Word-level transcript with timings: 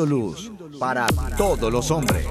Luz 0.00 0.50
para 0.78 1.06
todos 1.36 1.70
los 1.70 1.90
hombres. 1.90 2.26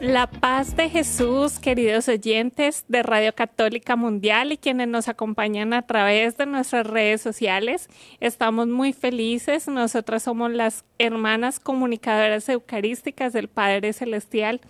La 0.00 0.30
paz 0.30 0.76
de 0.76 0.88
Jesús, 0.88 1.58
queridos 1.58 2.08
oyentes 2.08 2.86
de 2.88 3.02
Radio 3.02 3.34
Católica 3.34 3.96
Mundial 3.96 4.50
y 4.50 4.56
quienes 4.56 4.88
nos 4.88 5.08
acompañan 5.08 5.74
a 5.74 5.82
través 5.82 6.38
de 6.38 6.46
nuestras 6.46 6.86
redes 6.86 7.20
sociales. 7.20 7.90
Estamos 8.18 8.66
muy 8.66 8.94
felices. 8.94 9.68
Nosotras 9.68 10.22
somos 10.22 10.50
las 10.50 10.84
hermanas 10.98 11.60
comunicadoras 11.60 12.48
eucarísticas 12.48 13.34
del 13.34 13.48
Padre 13.48 13.92
Celestial. 13.92 14.62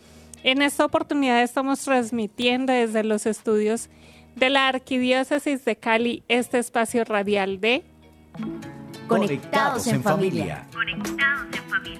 En 0.43 0.63
esta 0.63 0.85
oportunidad 0.85 1.43
estamos 1.43 1.81
transmitiendo 1.81 2.73
desde 2.73 3.05
los 3.05 3.25
estudios 3.25 3.89
de 4.35 4.51
la 4.51 4.67
Arquidiócesis 4.67 5.65
de 5.65 5.77
Cali 5.77 6.25
este 6.27 6.59
espacio 6.59 7.05
radial 7.05 7.61
de 7.61 7.85
Conectados 9.11 9.89
en 9.89 10.05
familia. 10.05 10.69
Conectados 10.73 11.49
en 11.53 11.69
familia. 11.69 11.99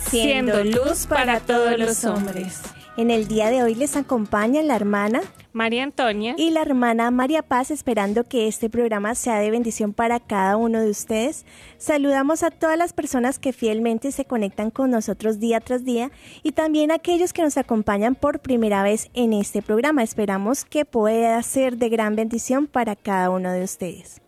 Siendo 0.00 0.64
luz 0.64 1.06
para 1.06 1.38
todos 1.38 1.78
los 1.78 2.04
hombres. 2.04 2.60
En 2.96 3.12
el 3.12 3.28
día 3.28 3.50
de 3.50 3.62
hoy 3.62 3.76
les 3.76 3.94
acompaña 3.94 4.60
la 4.64 4.74
hermana 4.74 5.22
María 5.52 5.84
Antonia. 5.84 6.34
y 6.36 6.50
la 6.50 6.62
hermana 6.62 7.12
María 7.12 7.42
Paz, 7.42 7.70
esperando 7.70 8.24
que 8.24 8.48
este 8.48 8.68
programa 8.68 9.14
sea 9.14 9.38
de 9.38 9.52
bendición 9.52 9.92
para 9.92 10.18
cada 10.18 10.56
uno 10.56 10.80
de 10.80 10.90
ustedes. 10.90 11.46
Saludamos 11.78 12.42
a 12.42 12.50
todas 12.50 12.76
las 12.76 12.92
personas 12.92 13.38
que 13.38 13.52
fielmente 13.52 14.10
se 14.10 14.24
conectan 14.24 14.72
con 14.72 14.90
nosotros 14.90 15.38
día 15.38 15.60
tras 15.60 15.84
día 15.84 16.10
y 16.42 16.50
también 16.50 16.90
a 16.90 16.96
aquellos 16.96 17.32
que 17.32 17.42
nos 17.42 17.56
acompañan 17.58 18.16
por 18.16 18.40
primera 18.40 18.82
vez 18.82 19.08
en 19.14 19.32
este 19.34 19.62
programa. 19.62 20.02
Esperamos 20.02 20.64
que 20.64 20.84
pueda 20.84 21.40
ser 21.44 21.76
de 21.76 21.90
gran 21.90 22.16
bendición 22.16 22.66
para 22.66 22.96
cada 22.96 23.30
uno 23.30 23.52
de 23.52 23.62
ustedes. 23.62 24.23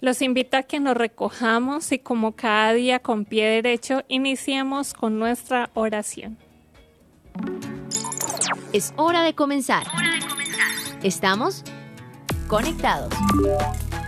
Los 0.00 0.22
invito 0.22 0.56
a 0.56 0.62
que 0.62 0.78
nos 0.78 0.96
recojamos 0.96 1.90
y 1.90 1.98
como 1.98 2.32
cada 2.32 2.72
día 2.72 3.00
con 3.00 3.24
pie 3.24 3.46
derecho 3.46 4.04
iniciemos 4.06 4.94
con 4.94 5.18
nuestra 5.18 5.70
oración. 5.74 6.38
Es 8.72 8.94
hora 8.96 9.22
de 9.24 9.34
comenzar. 9.34 9.86
Estamos 11.02 11.64
conectados. 12.46 13.12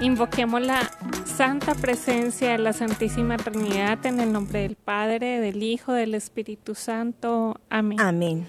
Invoquemos 0.00 0.60
la 0.60 0.90
santa 1.24 1.74
presencia 1.74 2.52
de 2.52 2.58
la 2.58 2.72
Santísima 2.72 3.36
Trinidad 3.36 4.06
en 4.06 4.20
el 4.20 4.32
nombre 4.32 4.60
del 4.60 4.76
Padre, 4.76 5.40
del 5.40 5.62
Hijo, 5.62 5.92
del 5.92 6.14
Espíritu 6.14 6.74
Santo. 6.76 7.60
Amén. 7.68 8.00
Amén. 8.00 8.46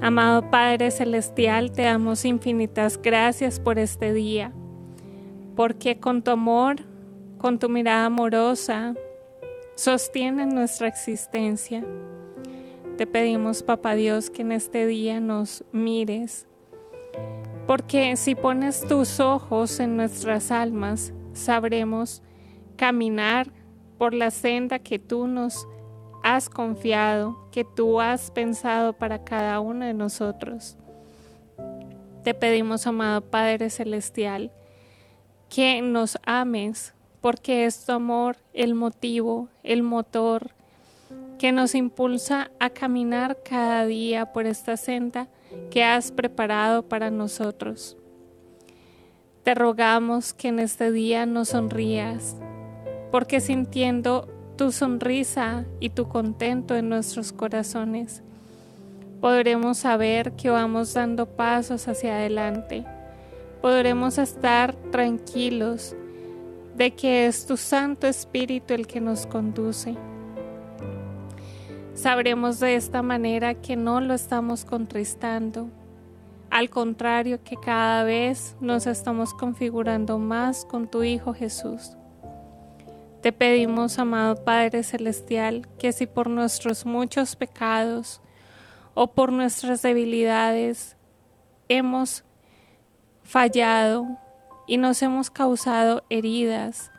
Amado 0.00 0.50
Padre 0.50 0.90
Celestial, 0.90 1.72
te 1.72 1.82
damos 1.82 2.24
infinitas 2.24 3.00
gracias 3.00 3.60
por 3.60 3.78
este 3.78 4.12
día, 4.12 4.52
porque 5.56 5.98
con 5.98 6.22
tu 6.22 6.30
amor, 6.30 6.76
con 7.38 7.58
tu 7.58 7.68
mirada 7.68 8.06
amorosa, 8.06 8.94
sostienes 9.76 10.52
nuestra 10.52 10.88
existencia. 10.88 11.84
Te 12.96 13.06
pedimos, 13.06 13.62
Papá 13.62 13.94
Dios, 13.94 14.30
que 14.30 14.42
en 14.42 14.52
este 14.52 14.86
día 14.86 15.20
nos 15.20 15.64
mires, 15.72 16.46
porque 17.66 18.16
si 18.16 18.34
pones 18.34 18.86
tus 18.86 19.20
ojos 19.20 19.80
en 19.80 19.96
nuestras 19.96 20.50
almas, 20.50 21.12
sabremos 21.32 22.22
caminar 22.76 23.50
por 23.98 24.14
la 24.14 24.30
senda 24.30 24.78
que 24.78 24.98
tú 24.98 25.26
nos 25.26 25.66
has 26.22 26.48
confiado, 26.48 27.48
que 27.50 27.64
tú 27.64 28.00
has 28.00 28.30
pensado 28.30 28.92
para 28.92 29.24
cada 29.24 29.60
uno 29.60 29.84
de 29.84 29.94
nosotros. 29.94 30.76
Te 32.22 32.32
pedimos, 32.32 32.86
amado 32.86 33.20
Padre 33.22 33.68
Celestial, 33.70 34.50
que 35.54 35.80
nos 35.82 36.18
ames, 36.26 36.94
porque 37.20 37.64
es 37.64 37.86
tu 37.86 37.92
amor 37.92 38.38
el 38.54 38.74
motivo, 38.74 39.48
el 39.62 39.84
motor 39.84 40.50
que 41.38 41.52
nos 41.52 41.76
impulsa 41.76 42.50
a 42.58 42.70
caminar 42.70 43.38
cada 43.48 43.86
día 43.86 44.32
por 44.32 44.46
esta 44.46 44.76
senda 44.76 45.28
que 45.70 45.84
has 45.84 46.10
preparado 46.10 46.88
para 46.88 47.12
nosotros. 47.12 47.96
Te 49.44 49.54
rogamos 49.54 50.34
que 50.34 50.48
en 50.48 50.58
este 50.58 50.90
día 50.90 51.24
nos 51.24 51.50
sonrías, 51.50 52.34
porque 53.12 53.40
sintiendo 53.40 54.26
tu 54.56 54.72
sonrisa 54.72 55.66
y 55.78 55.90
tu 55.90 56.08
contento 56.08 56.74
en 56.74 56.88
nuestros 56.88 57.32
corazones, 57.32 58.24
podremos 59.20 59.78
saber 59.78 60.32
que 60.32 60.50
vamos 60.50 60.94
dando 60.94 61.26
pasos 61.26 61.86
hacia 61.86 62.16
adelante. 62.16 62.84
Podremos 63.64 64.18
estar 64.18 64.74
tranquilos 64.90 65.96
de 66.76 66.90
que 66.90 67.26
es 67.26 67.46
tu 67.46 67.56
Santo 67.56 68.06
Espíritu 68.06 68.74
el 68.74 68.86
que 68.86 69.00
nos 69.00 69.26
conduce. 69.26 69.96
Sabremos 71.94 72.60
de 72.60 72.74
esta 72.74 73.00
manera 73.00 73.54
que 73.54 73.74
no 73.74 74.02
lo 74.02 74.12
estamos 74.12 74.66
contristando. 74.66 75.70
Al 76.50 76.68
contrario, 76.68 77.42
que 77.42 77.56
cada 77.56 78.04
vez 78.04 78.54
nos 78.60 78.86
estamos 78.86 79.32
configurando 79.32 80.18
más 80.18 80.66
con 80.66 80.86
tu 80.86 81.02
Hijo 81.02 81.32
Jesús. 81.32 81.96
Te 83.22 83.32
pedimos, 83.32 83.98
amado 83.98 84.44
Padre 84.44 84.82
Celestial, 84.82 85.66
que 85.78 85.92
si 85.92 86.06
por 86.06 86.28
nuestros 86.28 86.84
muchos 86.84 87.34
pecados 87.34 88.20
o 88.92 89.14
por 89.14 89.32
nuestras 89.32 89.80
debilidades 89.80 90.98
hemos 91.70 92.24
fallado 93.24 94.06
y 94.66 94.76
nos 94.76 95.02
hemos 95.02 95.30
causado 95.30 96.04
heridas, 96.08 96.92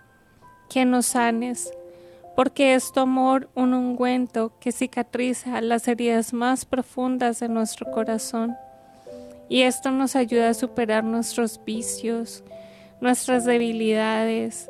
que 0.69 0.83
nos 0.83 1.05
sanes, 1.05 1.71
porque 2.35 2.75
es 2.75 2.91
tu 2.91 2.99
amor 2.99 3.49
un 3.55 3.73
ungüento 3.73 4.51
que 4.59 4.71
cicatriza 4.71 5.61
las 5.61 5.87
heridas 5.87 6.33
más 6.33 6.65
profundas 6.65 7.39
de 7.39 7.47
nuestro 7.47 7.89
corazón. 7.91 8.57
Y 9.47 9.61
esto 9.61 9.91
nos 9.91 10.15
ayuda 10.15 10.49
a 10.49 10.53
superar 10.53 11.03
nuestros 11.03 11.63
vicios, 11.63 12.43
nuestras 12.99 13.45
debilidades, 13.45 14.69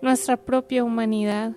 nuestra 0.00 0.36
propia 0.36 0.82
humanidad. 0.82 1.52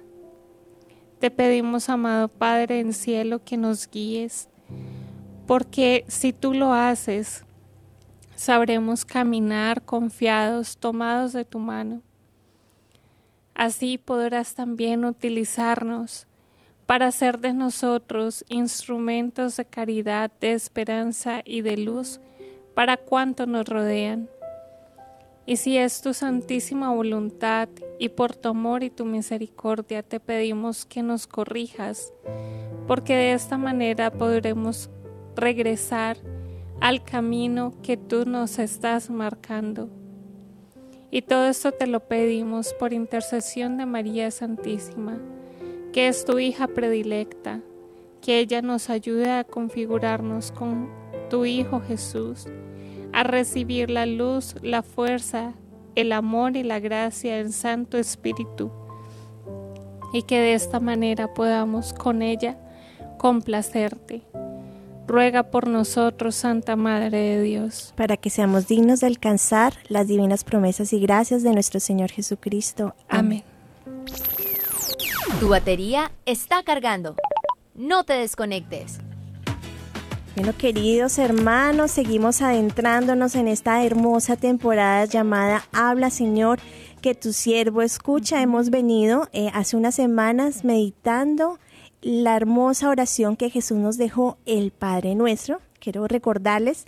Te 1.19 1.31
pedimos, 1.31 1.89
amado 1.89 2.27
Padre 2.27 2.79
en 2.79 2.93
cielo, 2.93 3.43
que 3.43 3.57
nos 3.57 3.89
guíes, 3.89 4.49
porque 5.47 6.05
si 6.07 6.33
tú 6.33 6.53
lo 6.53 6.73
haces, 6.73 7.46
sabremos 8.37 9.03
caminar 9.03 9.81
confiados, 9.81 10.77
tomados 10.77 11.33
de 11.33 11.43
tu 11.43 11.57
mano. 11.57 12.01
Así 13.55 13.97
podrás 13.97 14.53
también 14.53 15.03
utilizarnos 15.03 16.27
para 16.85 17.07
hacer 17.07 17.39
de 17.39 17.53
nosotros 17.53 18.45
instrumentos 18.47 19.57
de 19.57 19.65
caridad, 19.65 20.31
de 20.39 20.53
esperanza 20.53 21.41
y 21.43 21.61
de 21.61 21.77
luz 21.77 22.21
para 22.75 22.95
cuanto 22.95 23.47
nos 23.47 23.67
rodean. 23.67 24.29
Y 25.47 25.57
si 25.57 25.77
es 25.77 26.01
tu 26.01 26.13
santísima 26.13 26.93
voluntad 26.93 27.69
y 27.97 28.09
por 28.09 28.35
tu 28.35 28.49
amor 28.49 28.83
y 28.83 28.91
tu 28.91 29.03
misericordia 29.03 30.03
te 30.03 30.19
pedimos 30.19 30.85
que 30.85 31.01
nos 31.01 31.25
corrijas, 31.25 32.13
porque 32.85 33.15
de 33.15 33.33
esta 33.33 33.57
manera 33.57 34.11
podremos 34.11 34.91
regresar 35.35 36.17
al 36.79 37.03
camino 37.03 37.73
que 37.81 37.97
tú 37.97 38.25
nos 38.25 38.59
estás 38.59 39.09
marcando. 39.09 39.89
Y 41.09 41.21
todo 41.21 41.47
esto 41.47 41.71
te 41.71 41.87
lo 41.87 42.01
pedimos 42.01 42.73
por 42.73 42.93
intercesión 42.93 43.77
de 43.77 43.85
María 43.85 44.29
Santísima, 44.29 45.17
que 45.93 46.07
es 46.07 46.25
tu 46.25 46.37
hija 46.37 46.67
predilecta, 46.67 47.61
que 48.21 48.39
ella 48.39 48.61
nos 48.61 48.89
ayude 48.89 49.31
a 49.31 49.43
configurarnos 49.43 50.51
con 50.51 50.89
tu 51.29 51.45
Hijo 51.45 51.81
Jesús, 51.81 52.45
a 53.13 53.23
recibir 53.23 53.89
la 53.89 54.05
luz, 54.05 54.55
la 54.61 54.83
fuerza, 54.83 55.53
el 55.95 56.11
amor 56.11 56.57
y 56.57 56.63
la 56.63 56.79
gracia 56.79 57.37
del 57.37 57.53
Santo 57.53 57.97
Espíritu, 57.97 58.69
y 60.13 60.23
que 60.23 60.39
de 60.39 60.53
esta 60.53 60.79
manera 60.79 61.33
podamos 61.33 61.93
con 61.93 62.21
ella 62.21 62.57
complacerte. 63.17 64.23
Ruega 65.07 65.43
por 65.43 65.67
nosotros, 65.67 66.35
Santa 66.35 66.75
Madre 66.75 67.17
de 67.17 67.41
Dios. 67.41 67.93
Para 67.95 68.17
que 68.17 68.29
seamos 68.29 68.67
dignos 68.67 68.99
de 68.99 69.07
alcanzar 69.07 69.73
las 69.87 70.07
divinas 70.07 70.43
promesas 70.43 70.91
y 70.91 70.99
gracias 70.99 71.43
de 71.43 71.53
nuestro 71.53 71.79
Señor 71.79 72.11
Jesucristo. 72.11 72.93
Amén. 73.07 73.43
Tu 75.39 75.47
batería 75.47 76.11
está 76.25 76.61
cargando. 76.63 77.15
No 77.73 78.03
te 78.03 78.13
desconectes. 78.13 78.99
Bueno, 80.35 80.53
queridos 80.57 81.17
hermanos, 81.19 81.91
seguimos 81.91 82.41
adentrándonos 82.41 83.35
en 83.35 83.47
esta 83.47 83.83
hermosa 83.83 84.35
temporada 84.35 85.05
llamada 85.05 85.63
Habla 85.71 86.09
Señor, 86.09 86.59
que 87.01 87.15
tu 87.15 87.33
siervo 87.33 87.81
escucha. 87.81 88.41
Hemos 88.41 88.69
venido 88.69 89.29
eh, 89.31 89.49
hace 89.53 89.77
unas 89.77 89.95
semanas 89.95 90.63
meditando 90.65 91.59
la 92.01 92.35
hermosa 92.35 92.89
oración 92.89 93.35
que 93.35 93.49
Jesús 93.49 93.77
nos 93.77 93.97
dejó, 93.97 94.37
el 94.45 94.71
Padre 94.71 95.15
Nuestro. 95.15 95.59
Quiero 95.79 96.07
recordarles 96.07 96.85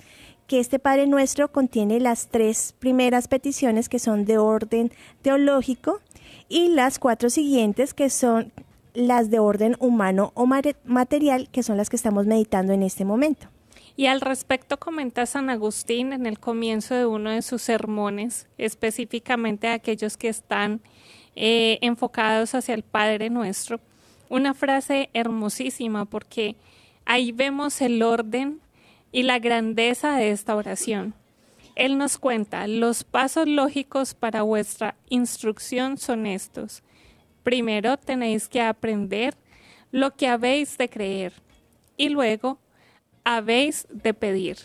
que 0.47 0.59
este 0.59 0.79
Padre 0.79 1.07
Nuestro 1.07 1.51
contiene 1.51 1.99
las 1.99 2.27
tres 2.27 2.73
primeras 2.79 3.27
peticiones 3.27 3.89
que 3.89 3.99
son 3.99 4.25
de 4.25 4.37
orden 4.37 4.91
teológico 5.21 5.99
y 6.47 6.69
las 6.69 6.99
cuatro 6.99 7.29
siguientes 7.29 7.93
que 7.93 8.09
son 8.09 8.51
las 8.93 9.29
de 9.29 9.39
orden 9.39 9.75
humano 9.79 10.31
o 10.33 10.47
material, 10.47 11.49
que 11.51 11.63
son 11.63 11.77
las 11.77 11.89
que 11.89 11.95
estamos 11.95 12.25
meditando 12.25 12.73
en 12.73 12.83
este 12.83 13.05
momento. 13.05 13.47
Y 13.95 14.05
al 14.05 14.21
respecto 14.21 14.79
comenta 14.79 15.25
San 15.25 15.49
Agustín 15.49 16.13
en 16.13 16.25
el 16.25 16.39
comienzo 16.39 16.95
de 16.95 17.05
uno 17.05 17.31
de 17.31 17.41
sus 17.41 17.61
sermones, 17.61 18.47
específicamente 18.57 19.67
a 19.67 19.73
aquellos 19.73 20.17
que 20.17 20.29
están 20.29 20.81
eh, 21.35 21.79
enfocados 21.81 22.55
hacia 22.55 22.75
el 22.75 22.83
Padre 22.83 23.29
Nuestro, 23.29 23.79
una 24.29 24.53
frase 24.53 25.09
hermosísima 25.13 26.05
porque 26.05 26.55
ahí 27.05 27.31
vemos 27.31 27.81
el 27.81 28.01
orden 28.03 28.61
y 29.11 29.23
la 29.23 29.39
grandeza 29.39 30.15
de 30.15 30.31
esta 30.31 30.55
oración. 30.55 31.15
Él 31.75 31.97
nos 31.97 32.17
cuenta, 32.17 32.67
los 32.67 33.03
pasos 33.03 33.47
lógicos 33.47 34.13
para 34.13 34.43
vuestra 34.43 34.95
instrucción 35.09 35.97
son 35.97 36.25
estos. 36.25 36.83
Primero 37.43 37.97
tenéis 37.97 38.47
que 38.47 38.61
aprender 38.61 39.35
lo 39.91 40.15
que 40.15 40.27
habéis 40.27 40.77
de 40.77 40.89
creer 40.89 41.33
y 41.97 42.09
luego 42.09 42.59
habéis 43.23 43.87
de 43.89 44.13
pedir. 44.13 44.57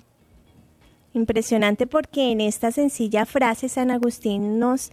Impresionante 1.15 1.87
porque 1.87 2.33
en 2.33 2.41
esta 2.41 2.73
sencilla 2.73 3.25
frase 3.25 3.69
San 3.69 3.91
Agustín 3.91 4.59
nos 4.59 4.91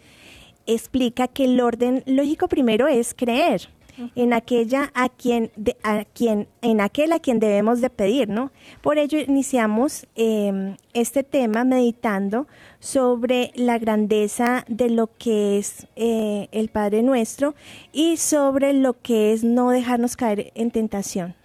explica 0.67 1.27
que 1.27 1.45
el 1.45 1.59
orden 1.59 2.03
lógico 2.05 2.47
primero 2.47 2.87
es 2.87 3.15
creer 3.15 3.69
en 4.15 4.33
aquella 4.33 4.91
a 4.93 5.09
quien, 5.09 5.51
a 5.83 6.05
quien, 6.05 6.47
en 6.61 6.81
aquel 6.81 7.11
a 7.13 7.19
quien 7.19 7.39
debemos 7.39 7.81
de 7.81 7.89
pedir, 7.89 8.29
¿no? 8.29 8.51
Por 8.81 8.97
ello 8.97 9.19
iniciamos 9.19 10.07
em, 10.15 10.77
este 10.93 11.23
tema 11.23 11.63
meditando 11.63 12.47
sobre 12.79 13.51
la 13.55 13.77
grandeza 13.77 14.65
de 14.67 14.89
lo 14.89 15.15
que 15.17 15.57
es 15.57 15.87
eh, 15.95 16.47
el 16.51 16.69
Padre 16.69 17.03
Nuestro 17.03 17.55
y 17.93 18.17
sobre 18.17 18.73
lo 18.73 18.99
que 19.01 19.33
es 19.33 19.43
no 19.43 19.69
dejarnos 19.69 20.15
caer 20.15 20.51
en 20.55 20.71
tentación. 20.71 21.35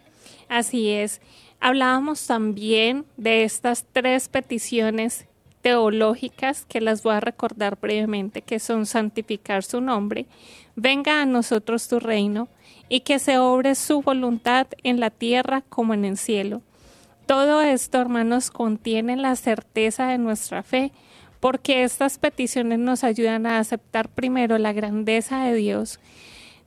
Así 0.48 0.90
es. 0.90 1.20
Hablábamos 1.60 2.26
también 2.26 3.04
de 3.16 3.44
estas 3.44 3.86
tres 3.92 4.28
peticiones 4.28 5.26
teológicas 5.62 6.64
que 6.64 6.80
las 6.80 7.02
voy 7.02 7.14
a 7.14 7.20
recordar 7.20 7.78
brevemente, 7.80 8.42
que 8.42 8.60
son 8.60 8.86
santificar 8.86 9.64
su 9.64 9.80
nombre, 9.80 10.26
venga 10.76 11.22
a 11.22 11.26
nosotros 11.26 11.88
tu 11.88 11.98
reino, 11.98 12.48
y 12.88 13.00
que 13.00 13.18
se 13.18 13.38
obre 13.38 13.74
su 13.74 14.02
voluntad 14.02 14.68
en 14.84 15.00
la 15.00 15.10
tierra 15.10 15.62
como 15.62 15.94
en 15.94 16.04
el 16.04 16.16
cielo. 16.16 16.62
Todo 17.26 17.60
esto, 17.60 17.98
hermanos, 17.98 18.50
contiene 18.50 19.16
la 19.16 19.34
certeza 19.34 20.06
de 20.06 20.18
nuestra 20.18 20.62
fe, 20.62 20.92
porque 21.40 21.82
estas 21.82 22.18
peticiones 22.18 22.78
nos 22.78 23.02
ayudan 23.02 23.46
a 23.46 23.58
aceptar 23.58 24.08
primero 24.08 24.58
la 24.58 24.72
grandeza 24.72 25.44
de 25.44 25.54
Dios, 25.54 25.98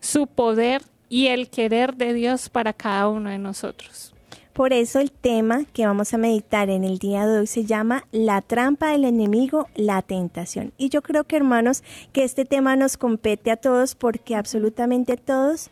su 0.02 0.28
poder 0.28 0.82
y 1.08 1.28
el 1.28 1.50
querer 1.50 1.96
de 1.96 2.14
Dios 2.14 2.50
para 2.50 2.74
cada 2.74 3.08
uno 3.08 3.30
de 3.30 3.40
nosotros. 3.40 4.14
Por 4.60 4.74
eso 4.74 5.00
el 5.00 5.10
tema 5.10 5.64
que 5.72 5.86
vamos 5.86 6.14
a 6.14 6.18
meditar 6.18 6.70
en 6.70 6.84
el 6.84 7.00
día 7.00 7.26
de 7.26 7.40
hoy 7.40 7.48
se 7.48 7.64
llama 7.64 8.04
La 8.12 8.42
trampa 8.42 8.92
del 8.92 9.06
enemigo, 9.06 9.70
la 9.74 10.02
tentación. 10.02 10.74
Y 10.78 10.90
yo 10.90 11.02
creo 11.02 11.24
que 11.24 11.38
hermanos 11.38 11.82
que 12.12 12.26
este 12.26 12.44
tema 12.44 12.76
nos 12.76 12.98
compete 12.98 13.52
a 13.52 13.56
todos 13.56 13.96
porque 13.96 14.36
absolutamente 14.36 15.16
todos 15.16 15.70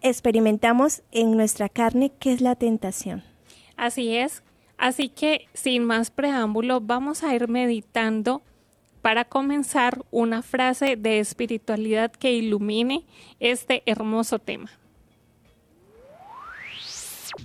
experimentamos 0.00 1.02
en 1.12 1.36
nuestra 1.36 1.68
carne 1.68 2.12
qué 2.18 2.32
es 2.32 2.40
la 2.40 2.54
tentación. 2.54 3.22
Así 3.76 4.16
es. 4.16 4.42
Así 4.78 5.10
que 5.10 5.46
sin 5.52 5.84
más 5.84 6.10
preámbulo 6.10 6.80
vamos 6.80 7.22
a 7.22 7.34
ir 7.34 7.46
meditando 7.46 8.40
para 9.02 9.26
comenzar 9.26 10.02
una 10.10 10.40
frase 10.40 10.96
de 10.96 11.18
espiritualidad 11.20 12.10
que 12.10 12.32
ilumine 12.32 13.04
este 13.38 13.82
hermoso 13.84 14.38
tema. 14.38 14.70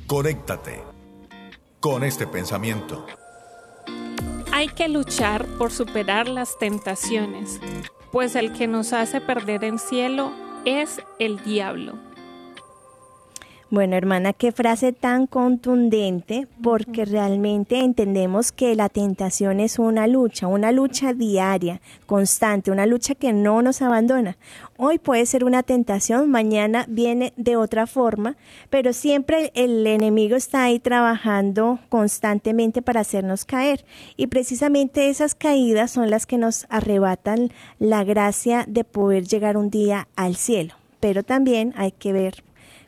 Conéctate 0.08 0.84
con 1.80 2.04
este 2.04 2.26
pensamiento. 2.26 3.06
Hay 4.52 4.68
que 4.70 4.88
luchar 4.88 5.46
por 5.58 5.72
superar 5.72 6.28
las 6.28 6.58
tentaciones, 6.58 7.60
pues 8.12 8.36
el 8.36 8.54
que 8.54 8.68
nos 8.68 8.94
hace 8.94 9.22
perder 9.22 9.64
el 9.64 9.80
cielo 9.80 10.32
es 10.66 11.02
el 11.20 11.44
diablo. 11.44 11.94
Bueno, 13.72 13.96
hermana, 13.96 14.32
qué 14.32 14.52
frase 14.52 14.94
tan 14.94 15.26
contundente, 15.26 16.48
porque 16.62 17.04
realmente 17.04 17.80
entendemos 17.80 18.52
que 18.52 18.76
la 18.76 18.90
tentación 18.90 19.60
es 19.60 19.80
una 19.80 20.06
lucha, 20.06 20.46
una 20.46 20.72
lucha 20.72 21.14
diaria, 21.14 21.82
constante, 22.06 22.70
una 22.70 22.86
lucha 22.86 23.16
que 23.16 23.34
no 23.34 23.64
nos 23.64 23.82
abandona. 23.82 24.38
Hoy 24.78 25.00
puede 25.00 25.26
ser 25.26 25.44
una 25.44 25.64
tentación, 25.64 26.30
mañana 26.30 26.86
viene 26.88 27.34
de 27.38 27.56
otra 27.56 27.88
forma, 27.88 28.38
pero 28.70 28.94
siempre 28.94 29.52
el 29.56 29.88
enemigo 29.88 30.36
está 30.36 30.66
ahí 30.66 30.80
trabajando 30.80 31.80
constantemente 31.90 32.84
para 32.84 33.02
hacernos 33.02 33.46
caer. 33.46 33.84
Y 34.16 34.28
precisamente 34.28 35.10
esas 35.10 35.34
caídas 35.34 35.90
son 35.90 36.12
las 36.12 36.28
que 36.28 36.38
nos 36.38 36.68
arrebatan 36.70 37.52
la 37.80 38.04
gracia 38.04 38.64
de 38.68 38.84
poder 38.84 39.26
llegar 39.26 39.58
un 39.58 39.72
día 39.72 40.08
al 40.16 40.36
cielo. 40.36 40.76
Pero 41.00 41.24
también 41.24 41.74
hay 41.76 41.92
que 41.92 42.14
ver 42.14 42.44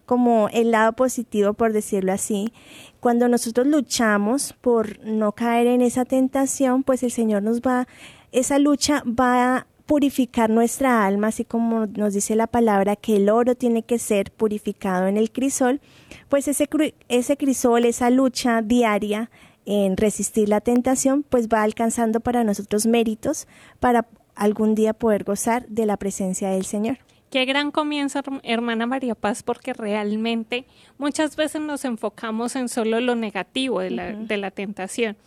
como 0.08 0.50
el 0.54 0.72
lado 0.72 0.94
positivo, 0.94 1.54
por 1.54 1.74
decirlo 1.74 2.14
así. 2.14 2.54
Cuando 3.00 3.28
nosotros 3.28 3.68
luchamos 3.68 4.54
por 4.62 5.06
no 5.06 5.34
caer 5.34 5.68
en 5.68 5.82
esa 5.82 6.06
tentación, 6.06 6.82
pues 6.82 7.04
el 7.04 7.12
Señor 7.12 7.44
nos 7.44 7.62
va, 7.62 7.88
esa 8.32 8.58
lucha 8.58 9.04
va 9.06 9.58
a 9.58 9.68
purificar 9.86 10.50
nuestra 10.50 11.06
alma, 11.06 11.28
así 11.28 11.44
como 11.46 11.88
nos 11.88 12.14
dice 12.14 12.36
la 12.36 12.48
palabra 12.48 12.96
que 12.96 13.18
el 13.18 13.30
oro 13.30 13.56
tiene 13.56 13.84
que 13.84 14.00
ser 14.00 14.32
purificado 14.32 15.08
en 15.08 15.18
el 15.18 15.30
crisol, 15.32 15.82
pues 16.30 16.48
ese, 16.48 16.70
ese 17.10 17.38
crisol, 17.38 17.86
esa 17.86 18.10
lucha 18.10 18.62
diaria 18.62 19.30
en 19.66 19.98
resistir 19.98 20.48
la 20.48 20.62
tentación, 20.62 21.24
pues 21.24 21.50
va 21.50 21.64
alcanzando 21.64 22.22
para 22.22 22.46
nosotros 22.46 22.86
méritos 22.86 23.46
para 23.82 24.08
algún 24.36 24.74
día 24.74 24.94
poder 24.94 25.26
gozar 25.26 25.68
de 25.68 25.86
la 25.86 25.98
presencia 25.98 26.50
del 26.50 26.64
Señor. 26.64 27.00
Qué 27.30 27.44
gran 27.44 27.72
comienzo, 27.72 28.22
hermana 28.44 28.86
María 28.86 29.14
Paz, 29.14 29.44
porque 29.44 29.74
realmente 29.74 30.66
muchas 30.98 31.36
veces 31.36 31.62
nos 31.62 31.84
enfocamos 31.84 32.56
en 32.56 32.70
solo 32.70 33.02
lo 33.02 33.16
negativo 33.16 33.82
de 33.82 33.92
la, 33.92 34.14
de 34.14 34.38
la 34.38 34.50
tentación. 34.52 35.18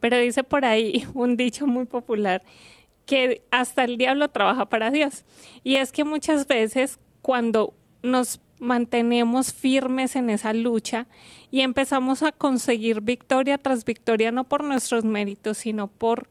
Pero 0.00 0.18
dice 0.18 0.42
por 0.42 0.64
ahí 0.64 1.06
un 1.14 1.36
dicho 1.36 1.66
muy 1.66 1.84
popular 1.84 2.42
que 3.06 3.42
hasta 3.50 3.84
el 3.84 3.98
diablo 3.98 4.28
trabaja 4.28 4.66
para 4.66 4.90
Dios. 4.90 5.24
Y 5.62 5.76
es 5.76 5.92
que 5.92 6.04
muchas 6.04 6.48
veces 6.48 6.98
cuando 7.22 7.74
nos 8.02 8.40
mantenemos 8.58 9.52
firmes 9.52 10.16
en 10.16 10.30
esa 10.30 10.52
lucha 10.52 11.06
y 11.50 11.60
empezamos 11.60 12.22
a 12.22 12.32
conseguir 12.32 13.00
victoria 13.00 13.58
tras 13.58 13.84
victoria, 13.84 14.32
no 14.32 14.44
por 14.44 14.64
nuestros 14.64 15.04
méritos, 15.04 15.58
sino 15.58 15.88
por 15.88 16.28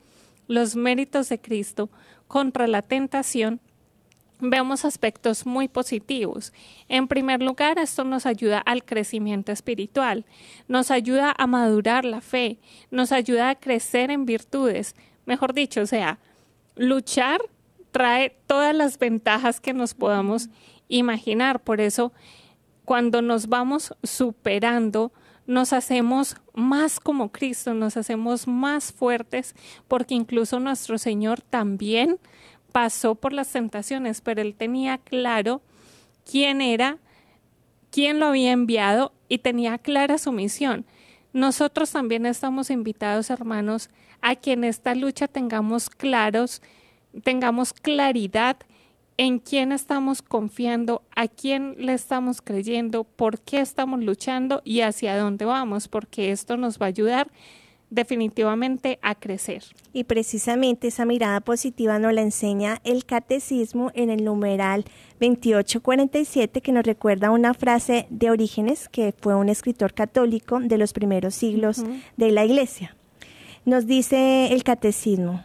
los 0.47 0.75
méritos 0.75 1.29
de 1.29 1.39
Cristo 1.39 1.89
contra 2.27 2.67
la 2.67 2.81
tentación, 2.81 3.61
vemos 4.49 4.85
aspectos 4.85 5.45
muy 5.45 5.67
positivos. 5.67 6.53
En 6.87 7.07
primer 7.07 7.41
lugar, 7.41 7.79
esto 7.79 8.03
nos 8.03 8.25
ayuda 8.25 8.59
al 8.59 8.83
crecimiento 8.83 9.51
espiritual, 9.51 10.25
nos 10.67 10.91
ayuda 10.91 11.33
a 11.37 11.47
madurar 11.47 12.05
la 12.05 12.21
fe, 12.21 12.59
nos 12.91 13.11
ayuda 13.11 13.49
a 13.49 13.55
crecer 13.55 14.11
en 14.11 14.25
virtudes. 14.25 14.95
Mejor 15.25 15.53
dicho, 15.53 15.81
o 15.81 15.85
sea, 15.85 16.19
luchar 16.75 17.41
trae 17.91 18.35
todas 18.47 18.75
las 18.75 18.97
ventajas 18.97 19.59
que 19.61 19.73
nos 19.73 19.93
podamos 19.93 20.49
imaginar. 20.87 21.63
Por 21.63 21.79
eso, 21.79 22.11
cuando 22.85 23.21
nos 23.21 23.47
vamos 23.47 23.93
superando, 24.03 25.11
nos 25.45 25.73
hacemos 25.73 26.37
más 26.53 26.99
como 26.99 27.31
Cristo, 27.31 27.73
nos 27.73 27.97
hacemos 27.97 28.47
más 28.47 28.91
fuertes, 28.93 29.55
porque 29.87 30.15
incluso 30.15 30.59
nuestro 30.59 30.97
Señor 30.97 31.41
también 31.41 32.19
pasó 32.73 33.15
por 33.15 33.31
las 33.31 33.49
tentaciones, 33.49 34.19
pero 34.19 34.41
él 34.41 34.55
tenía 34.55 34.97
claro 34.97 35.61
quién 36.29 36.59
era, 36.59 36.97
quién 37.91 38.19
lo 38.19 38.25
había 38.25 38.51
enviado 38.51 39.13
y 39.29 39.37
tenía 39.37 39.77
clara 39.77 40.17
su 40.17 40.33
misión. 40.33 40.85
Nosotros 41.31 41.91
también 41.91 42.25
estamos 42.25 42.69
invitados, 42.69 43.29
hermanos, 43.29 43.89
a 44.21 44.35
que 44.35 44.53
en 44.53 44.63
esta 44.63 44.95
lucha 44.95 45.27
tengamos 45.27 45.89
claros, 45.89 46.61
tengamos 47.23 47.73
claridad 47.73 48.57
en 49.17 49.37
quién 49.37 49.71
estamos 49.71 50.23
confiando, 50.23 51.03
a 51.15 51.27
quién 51.27 51.75
le 51.77 51.93
estamos 51.93 52.41
creyendo, 52.41 53.03
por 53.03 53.39
qué 53.39 53.59
estamos 53.61 54.03
luchando 54.03 54.63
y 54.65 54.81
hacia 54.81 55.15
dónde 55.15 55.45
vamos, 55.45 55.87
porque 55.87 56.31
esto 56.31 56.57
nos 56.57 56.79
va 56.79 56.87
a 56.87 56.89
ayudar 56.89 57.31
definitivamente 57.93 58.99
a 59.01 59.15
crecer. 59.15 59.63
Y 59.93 60.05
precisamente 60.05 60.87
esa 60.87 61.05
mirada 61.05 61.39
positiva 61.41 61.99
nos 61.99 62.13
la 62.13 62.21
enseña 62.21 62.81
el 62.83 63.05
catecismo 63.05 63.91
en 63.93 64.09
el 64.09 64.23
numeral 64.23 64.85
2847 65.19 66.61
que 66.61 66.71
nos 66.71 66.83
recuerda 66.83 67.31
una 67.31 67.53
frase 67.53 68.07
de 68.09 68.31
Orígenes 68.31 68.89
que 68.89 69.13
fue 69.17 69.35
un 69.35 69.47
escritor 69.47 69.93
católico 69.93 70.59
de 70.59 70.77
los 70.77 70.91
primeros 70.91 71.35
siglos 71.35 71.83
de 72.17 72.31
la 72.31 72.43
iglesia. 72.43 72.95
Nos 73.65 73.85
dice 73.85 74.51
el 74.51 74.63
catecismo, 74.63 75.43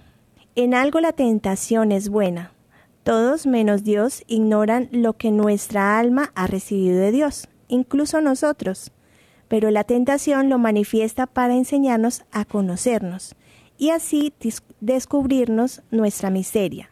en 0.56 0.74
algo 0.74 1.00
la 1.00 1.12
tentación 1.12 1.92
es 1.92 2.08
buena. 2.08 2.52
Todos 3.04 3.46
menos 3.46 3.84
Dios 3.84 4.24
ignoran 4.26 4.88
lo 4.90 5.12
que 5.12 5.30
nuestra 5.30 5.98
alma 5.98 6.32
ha 6.34 6.46
recibido 6.46 6.98
de 6.98 7.12
Dios, 7.12 7.48
incluso 7.68 8.20
nosotros 8.20 8.90
pero 9.48 9.70
la 9.70 9.84
tentación 9.84 10.48
lo 10.48 10.58
manifiesta 10.58 11.26
para 11.26 11.54
enseñarnos 11.54 12.24
a 12.30 12.44
conocernos 12.44 13.34
y 13.78 13.90
así 13.90 14.32
descubrirnos 14.80 15.82
nuestra 15.90 16.30
miseria 16.30 16.90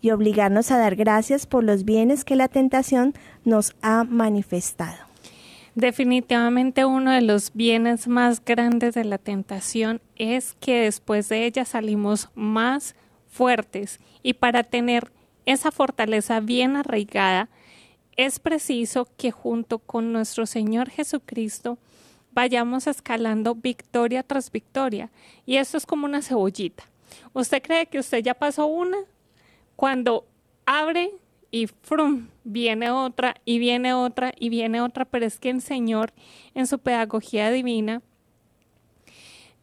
y 0.00 0.10
obligarnos 0.10 0.70
a 0.70 0.78
dar 0.78 0.96
gracias 0.96 1.46
por 1.46 1.64
los 1.64 1.84
bienes 1.84 2.24
que 2.24 2.36
la 2.36 2.48
tentación 2.48 3.14
nos 3.44 3.74
ha 3.80 4.04
manifestado. 4.04 4.98
Definitivamente 5.74 6.84
uno 6.84 7.10
de 7.10 7.22
los 7.22 7.52
bienes 7.52 8.06
más 8.06 8.44
grandes 8.44 8.94
de 8.94 9.04
la 9.04 9.18
tentación 9.18 10.00
es 10.16 10.54
que 10.60 10.82
después 10.82 11.28
de 11.28 11.46
ella 11.46 11.64
salimos 11.64 12.28
más 12.34 12.94
fuertes 13.26 13.98
y 14.22 14.34
para 14.34 14.62
tener 14.62 15.10
esa 15.46 15.72
fortaleza 15.72 16.38
bien 16.40 16.76
arraigada 16.76 17.48
es 18.16 18.38
preciso 18.38 19.08
que 19.16 19.32
junto 19.32 19.78
con 19.80 20.12
nuestro 20.12 20.46
Señor 20.46 20.90
Jesucristo 20.90 21.78
vayamos 22.34 22.86
escalando 22.86 23.54
victoria 23.54 24.22
tras 24.22 24.50
victoria. 24.50 25.10
Y 25.46 25.56
esto 25.56 25.76
es 25.76 25.86
como 25.86 26.04
una 26.04 26.20
cebollita. 26.20 26.84
¿Usted 27.32 27.62
cree 27.62 27.86
que 27.86 27.98
usted 27.98 28.18
ya 28.18 28.34
pasó 28.34 28.66
una? 28.66 28.98
Cuando 29.76 30.26
abre 30.66 31.12
y 31.50 31.68
frum, 31.68 32.28
viene 32.42 32.90
otra 32.90 33.36
y 33.44 33.58
viene 33.58 33.94
otra 33.94 34.32
y 34.38 34.48
viene 34.48 34.80
otra, 34.80 35.04
pero 35.04 35.24
es 35.24 35.38
que 35.38 35.50
el 35.50 35.62
Señor 35.62 36.12
en 36.54 36.66
su 36.66 36.78
pedagogía 36.80 37.50
divina 37.50 38.02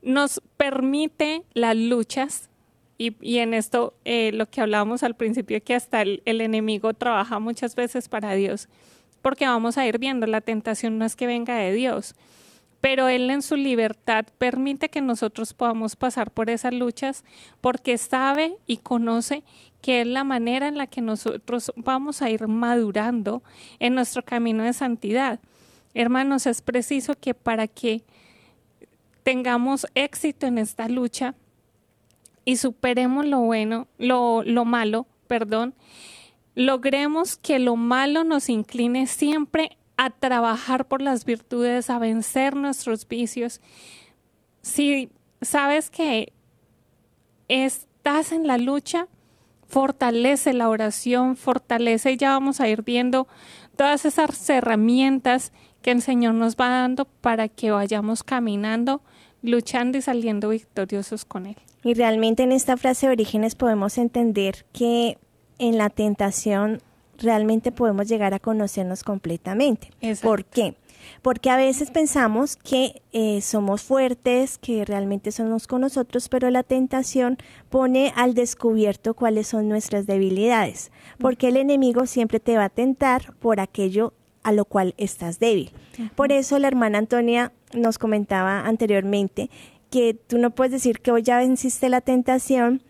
nos 0.01 0.41
permite 0.57 1.43
las 1.53 1.75
luchas 1.75 2.49
y, 2.97 3.39
en 3.39 3.55
esto 3.55 3.95
eh, 4.05 4.31
lo 4.31 4.47
que 4.47 4.61
hablábamos 4.61 5.01
al 5.01 5.15
principio, 5.15 5.61
que 5.63 5.73
hasta 5.73 6.03
el 6.03 6.21
enemigo 6.25 6.93
trabaja 6.93 7.39
muchas 7.39 7.75
veces 7.75 8.07
para 8.07 8.33
Dios, 8.33 8.69
porque 9.23 9.45
vamos 9.45 9.77
a 9.77 9.87
ir 9.87 9.97
viendo, 9.97 10.27
la 10.27 10.41
tentación 10.41 10.99
no 10.99 11.05
es 11.05 11.15
que 11.15 11.25
venga 11.25 11.55
de 11.55 11.73
Dios, 11.73 12.15
pero 12.81 13.07
Él 13.07 13.29
en 13.29 13.43
su 13.43 13.55
libertad 13.55 14.25
permite 14.39 14.89
que 14.89 15.01
nosotros 15.01 15.53
podamos 15.53 15.95
pasar 15.95 16.31
por 16.31 16.49
esas 16.49 16.73
luchas 16.73 17.23
porque 17.61 17.97
sabe 17.97 18.57
y 18.65 18.77
conoce 18.77 19.43
que 19.81 20.01
es 20.01 20.07
la 20.07 20.23
manera 20.23 20.67
en 20.67 20.77
la 20.77 20.87
que 20.87 21.01
nosotros 21.01 21.71
vamos 21.75 22.21
a 22.21 22.29
ir 22.29 22.47
madurando 22.47 23.43
en 23.79 23.95
nuestro 23.95 24.23
camino 24.23 24.63
de 24.63 24.73
santidad. 24.73 25.39
Hermanos, 25.93 26.45
es 26.45 26.61
preciso 26.61 27.15
que 27.19 27.33
para 27.33 27.67
que 27.67 28.03
tengamos 29.23 29.85
éxito 29.93 30.47
en 30.47 30.57
esta 30.57 30.87
lucha 30.87 31.35
y 32.45 32.57
superemos 32.57 33.25
lo 33.25 33.41
bueno, 33.41 33.87
lo, 33.97 34.43
lo 34.43 34.65
malo, 34.65 35.05
perdón, 35.27 35.75
logremos 36.55 37.37
que 37.37 37.59
lo 37.59 37.75
malo 37.75 38.23
nos 38.23 38.49
incline 38.49 39.07
siempre 39.07 39.77
a 40.01 40.09
trabajar 40.09 40.87
por 40.87 40.99
las 40.99 41.25
virtudes, 41.25 41.91
a 41.91 41.99
vencer 41.99 42.55
nuestros 42.55 43.07
vicios. 43.07 43.61
Si 44.63 45.11
sabes 45.41 45.91
que 45.91 46.33
estás 47.47 48.31
en 48.31 48.47
la 48.47 48.57
lucha, 48.57 49.07
fortalece 49.67 50.53
la 50.53 50.69
oración, 50.69 51.37
fortalece 51.37 52.13
y 52.13 52.17
ya 52.17 52.31
vamos 52.31 52.59
a 52.59 52.67
ir 52.67 52.81
viendo 52.81 53.27
todas 53.75 54.05
esas 54.05 54.49
herramientas 54.49 55.51
que 55.83 55.91
el 55.91 56.01
Señor 56.01 56.33
nos 56.33 56.55
va 56.55 56.69
dando 56.69 57.05
para 57.05 57.47
que 57.47 57.69
vayamos 57.69 58.23
caminando, 58.23 59.03
luchando 59.43 59.99
y 59.99 60.01
saliendo 60.01 60.49
victoriosos 60.49 61.25
con 61.25 61.45
Él. 61.45 61.57
Y 61.83 61.93
realmente 61.93 62.41
en 62.41 62.53
esta 62.53 62.75
frase 62.75 63.05
de 63.05 63.13
orígenes 63.13 63.53
podemos 63.53 63.99
entender 63.99 64.65
que 64.73 65.19
en 65.59 65.77
la 65.77 65.91
tentación 65.91 66.81
realmente 67.21 67.71
podemos 67.71 68.07
llegar 68.07 68.33
a 68.33 68.39
conocernos 68.39 69.03
completamente. 69.03 69.89
¿Por 70.21 70.45
qué? 70.45 70.75
Porque 71.21 71.49
a 71.49 71.57
veces 71.57 71.91
pensamos 71.91 72.55
que 72.55 73.01
eh, 73.11 73.41
somos 73.41 73.81
fuertes, 73.81 74.57
que 74.57 74.85
realmente 74.85 75.31
somos 75.31 75.67
con 75.67 75.81
nosotros, 75.81 76.29
pero 76.29 76.49
la 76.49 76.63
tentación 76.63 77.37
pone 77.69 78.13
al 78.15 78.33
descubierto 78.33 79.13
cuáles 79.13 79.47
son 79.47 79.67
nuestras 79.67 80.05
debilidades, 80.05 80.91
porque 81.17 81.47
el 81.47 81.57
enemigo 81.57 82.05
siempre 82.05 82.39
te 82.39 82.57
va 82.57 82.65
a 82.65 82.69
tentar 82.69 83.33
por 83.39 83.59
aquello 83.59 84.13
a 84.43 84.51
lo 84.51 84.65
cual 84.65 84.93
estás 84.97 85.39
débil. 85.39 85.71
Por 86.15 86.31
eso 86.31 86.57
la 86.59 86.67
hermana 86.67 86.97
Antonia 86.97 87.51
nos 87.73 87.97
comentaba 87.97 88.65
anteriormente 88.65 89.49
que 89.89 90.13
tú 90.13 90.37
no 90.37 90.51
puedes 90.51 90.71
decir 90.71 90.99
que 90.99 91.11
hoy 91.11 91.21
ya 91.21 91.37
venciste 91.37 91.89
la 91.89 92.01
tentación, 92.01 92.81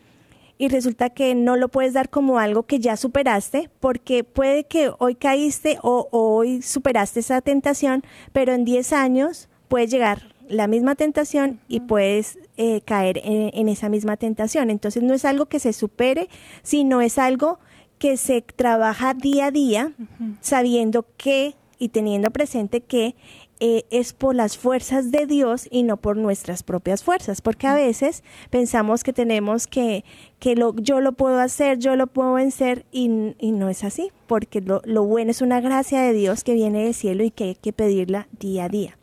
y 0.62 0.68
resulta 0.68 1.10
que 1.10 1.34
no 1.34 1.56
lo 1.56 1.70
puedes 1.70 1.94
dar 1.94 2.12
como 2.12 2.38
algo 2.38 2.68
que 2.68 2.80
ya 2.80 2.96
superaste, 2.96 3.72
porque 3.80 4.24
puede 4.24 4.66
que 4.66 4.92
hoy 5.00 5.16
caíste 5.16 5.80
o, 5.82 6.08
hoy 6.12 6.62
superaste 6.62 7.22
esa 7.22 7.42
tentación, 7.42 8.04
pero 8.32 8.54
en 8.54 8.64
10 8.64 8.94
años 8.94 9.50
puede 9.68 9.88
llegar 9.88 10.36
la 10.48 10.68
misma 10.68 10.94
tentación 10.94 11.62
y 11.68 11.80
puedes 11.80 12.38
eh, 12.58 12.82
caer 12.82 13.22
en, 13.24 13.70
esa 13.70 13.90
misma 13.90 14.18
tentación. 14.18 14.70
Entonces 14.70 15.02
no 15.02 15.16
es 15.16 15.26
algo 15.26 15.48
que 15.48 15.58
se 15.58 15.74
supere, 15.74 16.30
sino 16.62 17.02
es 17.02 17.18
algo 17.18 17.58
que 17.98 18.16
se 18.16 18.44
trabaja 18.44 19.16
día 19.16 19.48
a 19.48 19.52
día, 19.52 19.94
sabiendo 20.42 21.08
que 21.18 21.56
y 21.80 21.90
teniendo 21.90 22.30
presente 22.30 22.82
que 22.82 23.16
eh, 23.64 23.86
es 23.92 24.14
por 24.14 24.34
las 24.34 24.58
fuerzas 24.58 25.12
de 25.12 25.28
Dios 25.28 25.68
y 25.70 25.84
no 25.84 25.98
por 25.98 26.18
nuestras 26.18 26.64
propias 26.64 27.04
fuerzas, 27.04 27.42
porque 27.42 27.68
a 27.68 27.76
veces 27.76 28.24
pensamos 28.50 29.04
que 29.04 29.14
tenemos 29.14 29.68
que, 29.68 30.04
que 30.40 30.56
lo, 30.56 30.76
yo 30.78 31.00
lo 31.00 31.12
puedo 31.12 31.40
hacer, 31.40 31.78
yo 31.78 31.96
lo 31.96 32.08
puedo 32.08 32.34
vencer 32.34 32.88
y, 32.92 33.08
no 33.08 33.70
es 33.70 33.84
así, 33.84 34.12
porque 34.26 34.62
lo, 34.62 34.82
lo, 34.84 35.04
bueno 35.04 35.30
es 35.30 35.44
una 35.44 35.62
gracia 35.62 36.02
de 36.02 36.12
Dios 36.12 36.44
que 36.44 36.56
viene 36.56 36.86
del 36.86 36.96
cielo 36.96 37.24
y 37.24 37.30
que 37.30 37.44
hay 37.44 37.56
que 37.56 37.72
pedirla 37.72 38.28
día 38.40 38.66
a 38.66 38.70
día. 38.70 38.98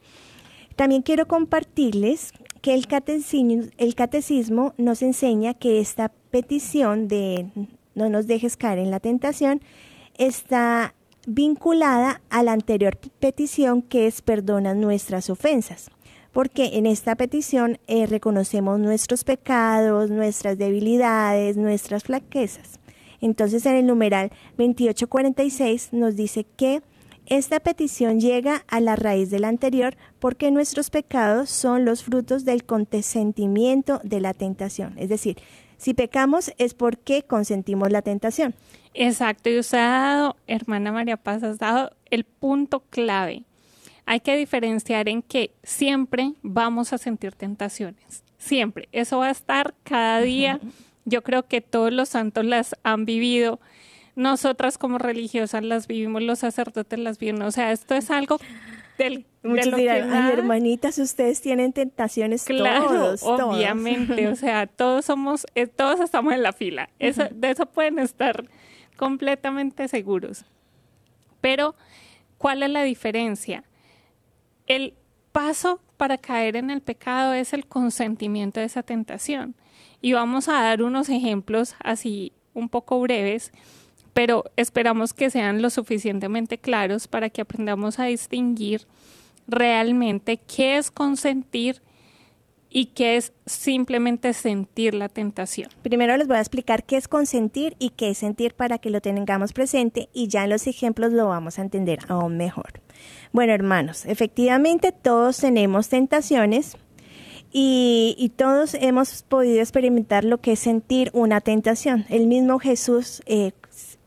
También 0.74 1.02
quiero 1.02 1.28
compartirles 1.28 2.32
que 2.60 2.74
el 2.74 2.88
catecismo, 2.88 3.62
el 3.78 3.94
catecismo 3.94 4.74
nos 4.76 5.02
enseña 5.02 5.54
que 5.54 5.78
esta 5.78 6.08
petición 6.32 7.06
de 7.06 7.46
no 7.94 8.10
nos 8.10 8.26
dejes 8.26 8.56
caer 8.56 8.80
en 8.80 8.90
la 8.90 8.98
tentación 8.98 9.60
está 10.16 10.94
vinculada 11.28 12.22
a 12.30 12.42
la 12.42 12.52
anterior 12.52 12.96
petición 12.96 13.82
que 13.82 14.06
es 14.06 14.22
perdona 14.22 14.72
nuestras 14.72 15.28
ofensas, 15.28 15.90
porque 16.32 16.78
en 16.78 16.86
esta 16.86 17.16
petición 17.16 17.78
eh, 17.86 18.06
reconocemos 18.06 18.80
nuestros 18.80 19.24
pecados, 19.24 20.10
nuestras 20.10 20.56
debilidades, 20.56 21.58
nuestras 21.58 22.04
flaquezas. 22.04 22.80
Entonces 23.20 23.66
en 23.66 23.74
el 23.74 23.86
numeral 23.86 24.30
2846 24.56 25.92
nos 25.92 26.16
dice 26.16 26.46
que 26.56 26.82
esta 27.26 27.60
petición 27.60 28.20
llega 28.20 28.64
a 28.66 28.80
la 28.80 28.96
raíz 28.96 29.28
de 29.28 29.38
la 29.38 29.48
anterior 29.48 29.98
porque 30.20 30.50
nuestros 30.50 30.88
pecados 30.88 31.50
son 31.50 31.84
los 31.84 32.04
frutos 32.04 32.46
del 32.46 32.64
consentimiento 32.64 34.00
de 34.02 34.22
la 34.22 34.32
tentación. 34.32 34.94
Es 34.96 35.10
decir, 35.10 35.36
si 35.78 35.94
pecamos 35.94 36.52
es 36.58 36.74
porque 36.74 37.22
consentimos 37.22 37.90
la 37.90 38.02
tentación. 38.02 38.54
Exacto, 38.94 39.48
y 39.48 39.58
usted 39.58 39.78
ha 39.78 39.88
dado, 39.88 40.36
hermana 40.46 40.92
María 40.92 41.16
Paz, 41.16 41.42
has 41.44 41.58
dado 41.58 41.92
el 42.10 42.24
punto 42.24 42.80
clave. 42.90 43.44
Hay 44.04 44.20
que 44.20 44.36
diferenciar 44.36 45.08
en 45.08 45.22
que 45.22 45.52
siempre 45.62 46.32
vamos 46.42 46.92
a 46.92 46.98
sentir 46.98 47.32
tentaciones, 47.32 48.24
siempre. 48.38 48.88
Eso 48.90 49.18
va 49.18 49.28
a 49.28 49.30
estar 49.30 49.74
cada 49.84 50.20
día. 50.20 50.60
Yo 51.04 51.22
creo 51.22 51.46
que 51.46 51.60
todos 51.60 51.92
los 51.92 52.08
santos 52.08 52.44
las 52.44 52.74
han 52.82 53.04
vivido. 53.04 53.60
Nosotras 54.16 54.78
como 54.78 54.98
religiosas 54.98 55.62
las 55.62 55.86
vivimos, 55.86 56.22
los 56.22 56.40
sacerdotes 56.40 56.98
las 56.98 57.18
viven. 57.18 57.40
O 57.42 57.52
sea, 57.52 57.70
esto 57.70 57.94
es 57.94 58.10
algo 58.10 58.38
del 58.98 59.26
Muchos 59.42 59.76
dirán, 59.76 60.12
ay, 60.12 60.32
hermanitas, 60.32 60.98
ustedes 60.98 61.40
tienen 61.40 61.72
tentaciones 61.72 62.44
claro, 62.44 62.88
todos, 62.88 63.22
obviamente, 63.22 64.28
o 64.28 64.36
sea, 64.36 64.66
todos 64.76 65.04
somos, 65.04 65.46
eh, 65.54 65.66
todos 65.66 66.00
estamos 66.00 66.34
en 66.34 66.42
la 66.42 66.52
fila. 66.52 66.90
De 66.98 67.50
eso 67.50 67.66
pueden 67.66 67.98
estar 67.98 68.44
completamente 68.96 69.88
seguros. 69.88 70.44
Pero, 71.40 71.76
¿cuál 72.36 72.62
es 72.62 72.70
la 72.70 72.82
diferencia? 72.82 73.64
El 74.66 74.94
paso 75.32 75.80
para 75.96 76.18
caer 76.18 76.56
en 76.56 76.70
el 76.70 76.80
pecado 76.80 77.32
es 77.32 77.52
el 77.52 77.66
consentimiento 77.66 78.60
de 78.60 78.66
esa 78.66 78.82
tentación. 78.82 79.54
Y 80.00 80.12
vamos 80.12 80.48
a 80.48 80.62
dar 80.62 80.82
unos 80.82 81.08
ejemplos 81.08 81.74
así 81.80 82.32
un 82.54 82.68
poco 82.68 83.00
breves, 83.00 83.52
pero 84.18 84.42
esperamos 84.56 85.14
que 85.14 85.30
sean 85.30 85.62
lo 85.62 85.70
suficientemente 85.70 86.58
claros 86.58 87.06
para 87.06 87.30
que 87.30 87.40
aprendamos 87.40 88.00
a 88.00 88.06
distinguir 88.06 88.84
realmente 89.46 90.38
qué 90.38 90.76
es 90.76 90.90
consentir 90.90 91.82
y 92.68 92.86
qué 92.86 93.16
es 93.16 93.32
simplemente 93.46 94.32
sentir 94.32 94.94
la 94.94 95.08
tentación. 95.08 95.70
Primero 95.82 96.16
les 96.16 96.26
voy 96.26 96.38
a 96.38 96.40
explicar 96.40 96.82
qué 96.82 96.96
es 96.96 97.06
consentir 97.06 97.76
y 97.78 97.90
qué 97.90 98.10
es 98.10 98.18
sentir 98.18 98.54
para 98.54 98.78
que 98.78 98.90
lo 98.90 99.00
tengamos 99.00 99.52
presente 99.52 100.08
y 100.12 100.26
ya 100.26 100.42
en 100.42 100.50
los 100.50 100.66
ejemplos 100.66 101.12
lo 101.12 101.28
vamos 101.28 101.60
a 101.60 101.62
entender 101.62 102.00
aún 102.08 102.36
mejor. 102.36 102.80
Bueno, 103.30 103.52
hermanos, 103.52 104.04
efectivamente 104.04 104.90
todos 104.90 105.36
tenemos 105.36 105.88
tentaciones 105.90 106.76
y, 107.52 108.32
todos 108.36 108.74
hemos 108.74 109.22
podido 109.22 109.60
experimentar 109.60 110.24
lo 110.24 110.38
que 110.38 110.52
es 110.52 110.58
sentir 110.58 111.10
una 111.14 111.40
tentación. 111.40 112.04
El 112.08 112.26
mismo 112.26 112.58
Jesús 112.58 113.22
eh, 113.26 113.52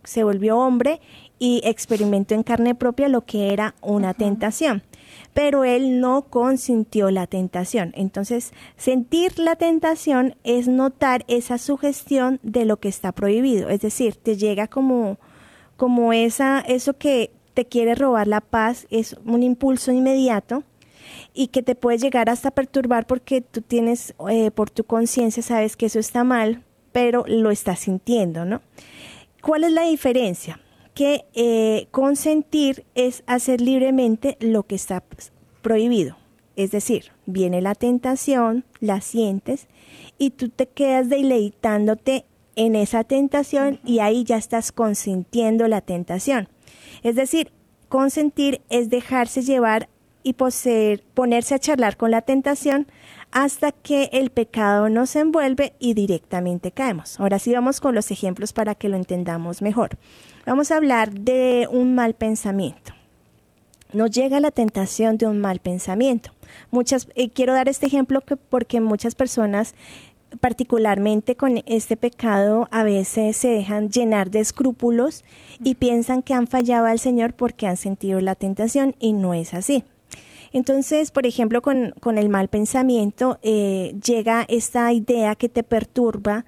se 0.03 0.23
volvió 0.23 0.57
hombre 0.57 1.01
y 1.39 1.61
experimentó 1.63 2.35
en 2.35 2.43
carne 2.43 2.75
propia 2.75 3.07
lo 3.07 3.21
que 3.25 3.53
era 3.53 3.75
una 3.81 4.13
tentación 4.13 4.83
pero 5.33 5.63
él 5.63 5.99
no 5.99 6.23
consintió 6.23 7.11
la 7.11 7.27
tentación. 7.27 7.93
Entonces, 7.95 8.53
sentir 8.77 9.39
la 9.39 9.55
tentación 9.55 10.35
es 10.43 10.67
notar 10.67 11.23
esa 11.27 11.57
sugestión 11.57 12.39
de 12.43 12.65
lo 12.65 12.77
que 12.77 12.89
está 12.89 13.11
prohibido, 13.11 13.69
es 13.69 13.81
decir, 13.81 14.15
te 14.15 14.37
llega 14.37 14.67
como, 14.67 15.17
como 15.77 16.13
esa, 16.13 16.59
eso 16.59 16.97
que 16.97 17.31
te 17.53 17.65
quiere 17.65 17.95
robar 17.95 18.27
la 18.27 18.41
paz, 18.41 18.87
es 18.89 19.15
un 19.25 19.43
impulso 19.43 19.91
inmediato 19.91 20.63
y 21.33 21.47
que 21.47 21.63
te 21.63 21.75
puede 21.75 21.97
llegar 21.97 22.29
hasta 22.29 22.51
perturbar 22.51 23.05
porque 23.07 23.41
tú 23.41 23.61
tienes, 23.61 24.13
eh, 24.29 24.51
por 24.51 24.69
tu 24.69 24.83
conciencia, 24.83 25.43
sabes 25.43 25.75
que 25.75 25.85
eso 25.85 25.99
está 25.99 26.23
mal, 26.23 26.63
pero 26.91 27.23
lo 27.27 27.51
estás 27.51 27.79
sintiendo, 27.79 28.45
¿no? 28.45 28.61
¿Cuál 29.41 29.63
es 29.63 29.71
la 29.71 29.83
diferencia? 29.83 30.59
que 30.93 31.25
eh, 31.33 31.87
consentir 31.91 32.85
es 32.95 33.23
hacer 33.27 33.61
libremente 33.61 34.37
lo 34.39 34.63
que 34.63 34.75
está 34.75 35.03
prohibido. 35.61 36.17
Es 36.55 36.71
decir, 36.71 37.11
viene 37.25 37.61
la 37.61 37.75
tentación, 37.75 38.65
la 38.79 39.01
sientes 39.01 39.67
y 40.17 40.31
tú 40.31 40.49
te 40.49 40.67
quedas 40.67 41.09
deleitándote 41.09 42.25
en 42.55 42.75
esa 42.75 43.03
tentación 43.03 43.79
y 43.85 43.99
ahí 43.99 44.25
ya 44.25 44.35
estás 44.35 44.71
consintiendo 44.71 45.67
la 45.67 45.81
tentación. 45.81 46.49
Es 47.03 47.15
decir, 47.15 47.51
consentir 47.87 48.61
es 48.69 48.89
dejarse 48.89 49.41
llevar 49.41 49.87
y 50.23 50.33
poseer, 50.33 51.03
ponerse 51.13 51.55
a 51.55 51.59
charlar 51.59 51.97
con 51.97 52.11
la 52.11 52.21
tentación 52.21 52.87
hasta 53.31 53.71
que 53.71 54.09
el 54.11 54.29
pecado 54.29 54.89
nos 54.89 55.15
envuelve 55.15 55.73
y 55.79 55.93
directamente 55.93 56.71
caemos. 56.71 57.19
Ahora 57.19 57.39
sí 57.39 57.53
vamos 57.53 57.79
con 57.79 57.95
los 57.95 58.11
ejemplos 58.11 58.53
para 58.53 58.75
que 58.75 58.89
lo 58.89 58.97
entendamos 58.97 59.61
mejor. 59.61 59.97
Vamos 60.45 60.71
a 60.71 60.77
hablar 60.77 61.13
de 61.13 61.67
un 61.71 61.95
mal 61.95 62.13
pensamiento. 62.13 62.93
Nos 63.93 64.11
llega 64.11 64.39
la 64.39 64.51
tentación 64.51 65.17
de 65.17 65.27
un 65.27 65.39
mal 65.39 65.59
pensamiento. 65.59 66.31
Muchas, 66.71 67.07
eh, 67.15 67.29
quiero 67.29 67.53
dar 67.53 67.69
este 67.69 67.87
ejemplo 67.87 68.21
porque 68.49 68.79
muchas 68.79 69.15
personas 69.15 69.75
particularmente 70.39 71.35
con 71.35 71.61
este 71.65 71.97
pecado 71.97 72.67
a 72.71 72.83
veces 72.83 73.35
se 73.35 73.49
dejan 73.49 73.89
llenar 73.89 74.31
de 74.31 74.39
escrúpulos 74.39 75.23
y 75.61 75.75
piensan 75.75 76.21
que 76.21 76.33
han 76.33 76.47
fallado 76.47 76.85
al 76.85 76.99
Señor 76.99 77.33
porque 77.33 77.67
han 77.67 77.77
sentido 77.77 78.21
la 78.21 78.35
tentación 78.35 78.95
y 78.99 79.13
no 79.13 79.33
es 79.33 79.53
así. 79.53 79.83
Entonces, 80.53 81.11
por 81.11 81.25
ejemplo, 81.25 81.61
con, 81.61 81.93
con 81.99 82.17
el 82.17 82.29
mal 82.29 82.47
pensamiento 82.47 83.39
eh, 83.41 83.95
llega 84.03 84.45
esta 84.47 84.91
idea 84.91 85.35
que 85.35 85.49
te 85.49 85.63
perturba 85.63 86.45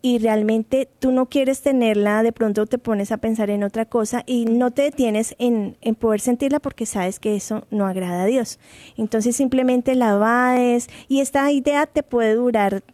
y 0.00 0.18
realmente 0.18 0.88
tú 0.98 1.10
no 1.10 1.26
quieres 1.26 1.60
tenerla, 1.62 2.22
de 2.22 2.32
pronto 2.32 2.66
te 2.66 2.78
pones 2.78 3.10
a 3.10 3.16
pensar 3.16 3.50
en 3.50 3.64
otra 3.64 3.84
cosa 3.84 4.22
y 4.26 4.44
no 4.44 4.70
te 4.70 4.82
detienes 4.82 5.34
en, 5.38 5.76
en 5.80 5.94
poder 5.96 6.20
sentirla 6.20 6.60
porque 6.60 6.86
sabes 6.86 7.18
que 7.18 7.34
eso 7.34 7.66
no 7.70 7.86
agrada 7.86 8.22
a 8.22 8.26
Dios. 8.26 8.58
Entonces 8.96 9.34
simplemente 9.34 9.94
la 9.94 10.14
vades 10.14 10.88
y 11.08 11.20
esta 11.20 11.50
idea 11.50 11.86
te 11.86 12.02
puede 12.02 12.34
durar 12.34 12.84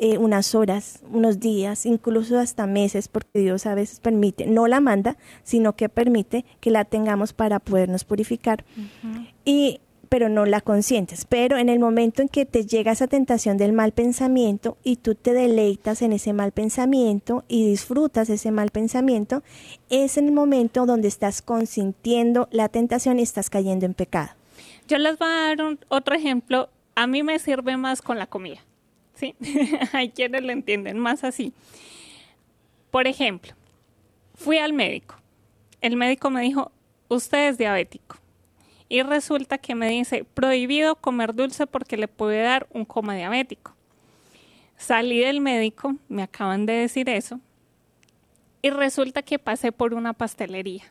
eh, 0.00 0.18
unas 0.18 0.56
horas, 0.56 1.04
unos 1.12 1.38
días, 1.38 1.86
incluso 1.86 2.38
hasta 2.38 2.66
meses, 2.66 3.06
porque 3.06 3.38
Dios 3.38 3.64
a 3.64 3.76
veces 3.76 4.00
permite, 4.00 4.44
no 4.44 4.66
la 4.66 4.80
manda, 4.80 5.16
sino 5.44 5.76
que 5.76 5.88
permite 5.88 6.44
que 6.58 6.72
la 6.72 6.84
tengamos 6.84 7.32
para 7.32 7.60
podernos 7.60 8.04
purificar. 8.04 8.64
Y 9.44 9.80
pero 10.14 10.28
no 10.28 10.46
la 10.46 10.60
consientes. 10.60 11.24
Pero 11.24 11.58
en 11.58 11.68
el 11.68 11.80
momento 11.80 12.22
en 12.22 12.28
que 12.28 12.46
te 12.46 12.64
llega 12.64 12.92
esa 12.92 13.08
tentación 13.08 13.56
del 13.56 13.72
mal 13.72 13.90
pensamiento 13.90 14.78
y 14.84 14.94
tú 14.94 15.16
te 15.16 15.32
deleitas 15.32 16.02
en 16.02 16.12
ese 16.12 16.32
mal 16.32 16.52
pensamiento 16.52 17.42
y 17.48 17.66
disfrutas 17.66 18.30
ese 18.30 18.52
mal 18.52 18.70
pensamiento, 18.70 19.42
es 19.90 20.16
el 20.16 20.30
momento 20.30 20.86
donde 20.86 21.08
estás 21.08 21.42
consintiendo 21.42 22.46
la 22.52 22.68
tentación 22.68 23.18
y 23.18 23.22
estás 23.22 23.50
cayendo 23.50 23.86
en 23.86 23.94
pecado. 23.94 24.30
Yo 24.86 24.98
les 24.98 25.18
voy 25.18 25.26
a 25.26 25.56
dar 25.56 25.78
otro 25.88 26.14
ejemplo. 26.14 26.68
A 26.94 27.08
mí 27.08 27.24
me 27.24 27.40
sirve 27.40 27.76
más 27.76 28.00
con 28.00 28.16
la 28.16 28.28
comida. 28.28 28.60
¿sí? 29.16 29.34
Hay 29.92 30.10
quienes 30.10 30.44
lo 30.44 30.52
entienden 30.52 30.96
más 30.96 31.24
así. 31.24 31.52
Por 32.92 33.08
ejemplo, 33.08 33.52
fui 34.36 34.58
al 34.58 34.74
médico. 34.74 35.16
El 35.80 35.96
médico 35.96 36.30
me 36.30 36.42
dijo, 36.42 36.70
usted 37.08 37.48
es 37.48 37.58
diabético 37.58 38.18
y 38.88 39.02
resulta 39.02 39.58
que 39.58 39.74
me 39.74 39.88
dice 39.88 40.24
prohibido 40.24 40.96
comer 40.96 41.34
dulce 41.34 41.66
porque 41.66 41.96
le 41.96 42.08
puede 42.08 42.42
dar 42.42 42.66
un 42.70 42.84
coma 42.84 43.14
diabético. 43.16 43.74
Salí 44.76 45.20
del 45.20 45.40
médico, 45.40 45.96
me 46.08 46.22
acaban 46.22 46.66
de 46.66 46.74
decir 46.74 47.08
eso, 47.08 47.40
y 48.62 48.70
resulta 48.70 49.22
que 49.22 49.38
pasé 49.38 49.72
por 49.72 49.94
una 49.94 50.12
pastelería 50.12 50.84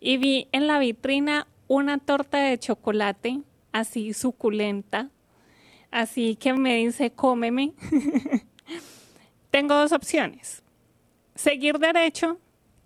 y 0.00 0.16
vi 0.16 0.48
en 0.52 0.66
la 0.66 0.78
vitrina 0.78 1.46
una 1.66 1.98
torta 1.98 2.38
de 2.38 2.58
chocolate 2.58 3.40
así 3.72 4.14
suculenta, 4.14 5.10
así 5.90 6.36
que 6.36 6.52
me 6.52 6.76
dice 6.76 7.10
cómeme. 7.10 7.72
Tengo 9.50 9.74
dos 9.74 9.92
opciones. 9.92 10.62
Seguir 11.34 11.78
derecho 11.78 12.38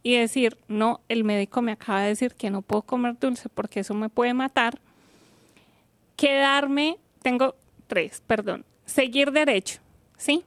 y 0.03 0.17
decir, 0.17 0.59
no, 0.69 1.01
el 1.09 1.25
médico 1.25 1.63
me 1.63 1.73
acaba 1.73 2.03
de 2.03 2.09
decir 2.09 2.35
que 2.35 2.51
no 2.51 2.63
puedo 2.63 2.83
comer 2.83 3.19
dulce 3.19 3.49
porque 3.49 3.81
eso 3.81 3.95
me 3.95 4.09
puede 4.09 4.35
matar, 4.35 4.81
quedarme, 6.17 6.99
tengo 7.23 7.55
tres, 7.87 8.23
perdón, 8.27 8.65
seguir 8.85 9.33
derecho, 9.33 9.81
¿sí? 10.17 10.45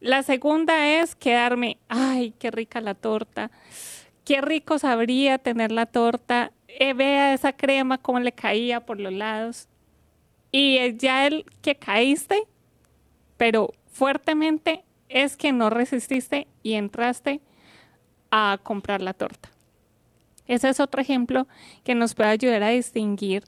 La 0.00 0.22
segunda 0.22 0.88
es 0.88 1.14
quedarme, 1.14 1.78
ay, 1.88 2.34
qué 2.38 2.50
rica 2.50 2.80
la 2.80 2.94
torta, 2.94 3.50
qué 4.24 4.40
rico 4.40 4.78
sabría 4.78 5.38
tener 5.38 5.70
la 5.70 5.86
torta, 5.86 6.52
eh, 6.66 6.92
vea 6.92 7.34
esa 7.34 7.52
crema 7.52 7.98
cómo 7.98 8.18
le 8.18 8.32
caía 8.32 8.84
por 8.84 8.98
los 8.98 9.12
lados. 9.12 9.68
Y 10.50 10.96
ya 10.96 11.26
el 11.26 11.44
que 11.62 11.76
caíste, 11.76 12.44
pero 13.36 13.72
fuertemente, 13.86 14.84
es 15.08 15.36
que 15.36 15.52
no 15.52 15.70
resististe 15.70 16.46
y 16.62 16.74
entraste 16.74 17.40
a 18.32 18.58
comprar 18.60 19.00
la 19.00 19.12
torta. 19.12 19.50
Ese 20.48 20.68
es 20.70 20.80
otro 20.80 21.00
ejemplo 21.00 21.46
que 21.84 21.94
nos 21.94 22.14
puede 22.14 22.30
ayudar 22.30 22.64
a 22.64 22.70
distinguir 22.70 23.44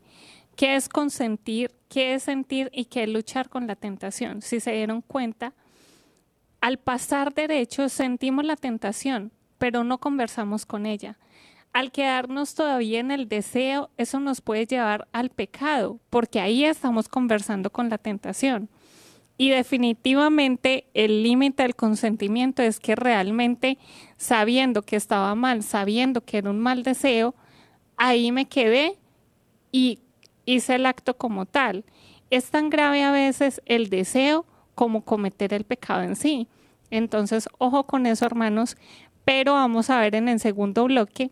qué 0.54 0.76
es 0.76 0.88
consentir, 0.88 1.72
qué 1.88 2.14
es 2.14 2.22
sentir 2.22 2.70
y 2.72 2.84
qué 2.84 3.02
es 3.02 3.08
luchar 3.08 3.48
con 3.48 3.66
la 3.66 3.74
tentación. 3.74 4.42
Si 4.42 4.60
se 4.60 4.72
dieron 4.72 5.00
cuenta, 5.00 5.54
al 6.60 6.78
pasar 6.78 7.34
derecho 7.34 7.88
sentimos 7.88 8.44
la 8.44 8.56
tentación, 8.56 9.32
pero 9.58 9.82
no 9.84 9.98
conversamos 9.98 10.66
con 10.66 10.86
ella. 10.86 11.18
Al 11.72 11.90
quedarnos 11.90 12.54
todavía 12.54 13.00
en 13.00 13.10
el 13.10 13.28
deseo, 13.28 13.90
eso 13.96 14.20
nos 14.20 14.40
puede 14.40 14.66
llevar 14.66 15.08
al 15.12 15.30
pecado, 15.30 15.98
porque 16.08 16.40
ahí 16.40 16.64
estamos 16.64 17.08
conversando 17.08 17.70
con 17.70 17.88
la 17.88 17.98
tentación. 17.98 18.68
Y 19.36 19.50
definitivamente 19.50 20.86
el 20.94 21.22
límite 21.22 21.64
del 21.64 21.74
consentimiento 21.74 22.62
es 22.62 22.78
que 22.78 22.94
realmente 22.94 23.78
sabiendo 24.16 24.82
que 24.82 24.96
estaba 24.96 25.34
mal, 25.34 25.62
sabiendo 25.62 26.20
que 26.20 26.38
era 26.38 26.50
un 26.50 26.60
mal 26.60 26.84
deseo, 26.84 27.34
ahí 27.96 28.30
me 28.30 28.46
quedé 28.46 28.96
y 29.72 29.98
hice 30.46 30.76
el 30.76 30.86
acto 30.86 31.16
como 31.16 31.46
tal. 31.46 31.84
Es 32.30 32.50
tan 32.50 32.70
grave 32.70 33.02
a 33.02 33.10
veces 33.10 33.60
el 33.66 33.90
deseo 33.90 34.46
como 34.74 35.04
cometer 35.04 35.52
el 35.52 35.64
pecado 35.64 36.02
en 36.02 36.14
sí. 36.14 36.48
Entonces, 36.90 37.48
ojo 37.58 37.86
con 37.86 38.06
eso, 38.06 38.24
hermanos, 38.26 38.76
pero 39.24 39.54
vamos 39.54 39.90
a 39.90 39.98
ver 39.98 40.14
en 40.14 40.28
el 40.28 40.38
segundo 40.38 40.84
bloque 40.84 41.30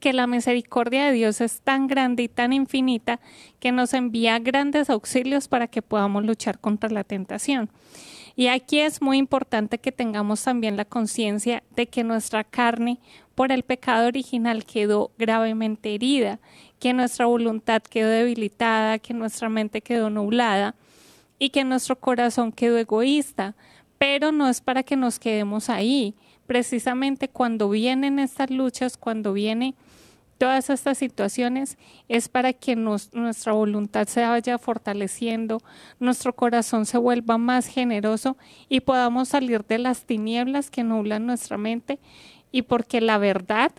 que 0.00 0.12
la 0.12 0.26
misericordia 0.26 1.06
de 1.06 1.12
Dios 1.12 1.40
es 1.40 1.60
tan 1.60 1.86
grande 1.86 2.24
y 2.24 2.28
tan 2.28 2.52
infinita 2.52 3.20
que 3.60 3.72
nos 3.72 3.94
envía 3.94 4.38
grandes 4.38 4.90
auxilios 4.90 5.48
para 5.48 5.66
que 5.66 5.82
podamos 5.82 6.24
luchar 6.24 6.58
contra 6.58 6.90
la 6.90 7.04
tentación. 7.04 7.70
Y 8.38 8.46
aquí 8.46 8.78
es 8.78 9.02
muy 9.02 9.18
importante 9.18 9.78
que 9.78 9.90
tengamos 9.90 10.44
también 10.44 10.76
la 10.76 10.84
conciencia 10.84 11.64
de 11.74 11.88
que 11.88 12.04
nuestra 12.04 12.44
carne 12.44 13.00
por 13.34 13.50
el 13.50 13.64
pecado 13.64 14.06
original 14.06 14.64
quedó 14.64 15.10
gravemente 15.18 15.92
herida, 15.92 16.38
que 16.78 16.92
nuestra 16.92 17.26
voluntad 17.26 17.82
quedó 17.82 18.08
debilitada, 18.08 19.00
que 19.00 19.12
nuestra 19.12 19.48
mente 19.48 19.80
quedó 19.80 20.08
nublada 20.08 20.76
y 21.40 21.50
que 21.50 21.64
nuestro 21.64 21.98
corazón 21.98 22.52
quedó 22.52 22.78
egoísta. 22.78 23.56
Pero 23.98 24.30
no 24.30 24.48
es 24.48 24.60
para 24.60 24.84
que 24.84 24.94
nos 24.94 25.18
quedemos 25.18 25.68
ahí. 25.68 26.14
Precisamente 26.46 27.28
cuando 27.28 27.68
vienen 27.68 28.20
estas 28.20 28.50
luchas, 28.50 28.96
cuando 28.96 29.32
viene 29.32 29.74
todas 30.38 30.70
estas 30.70 30.96
situaciones 30.98 31.76
es 32.08 32.28
para 32.28 32.52
que 32.52 32.76
nuestra 32.76 33.52
voluntad 33.52 34.06
se 34.06 34.22
vaya 34.22 34.56
fortaleciendo, 34.58 35.60
nuestro 35.98 36.32
corazón 36.34 36.86
se 36.86 36.96
vuelva 36.96 37.36
más 37.38 37.66
generoso 37.66 38.36
y 38.68 38.80
podamos 38.80 39.28
salir 39.28 39.64
de 39.64 39.78
las 39.78 40.04
tinieblas 40.04 40.70
que 40.70 40.84
nublan 40.84 41.26
nuestra 41.26 41.58
mente 41.58 41.98
y 42.52 42.62
porque 42.62 43.00
la 43.00 43.18
verdad 43.18 43.72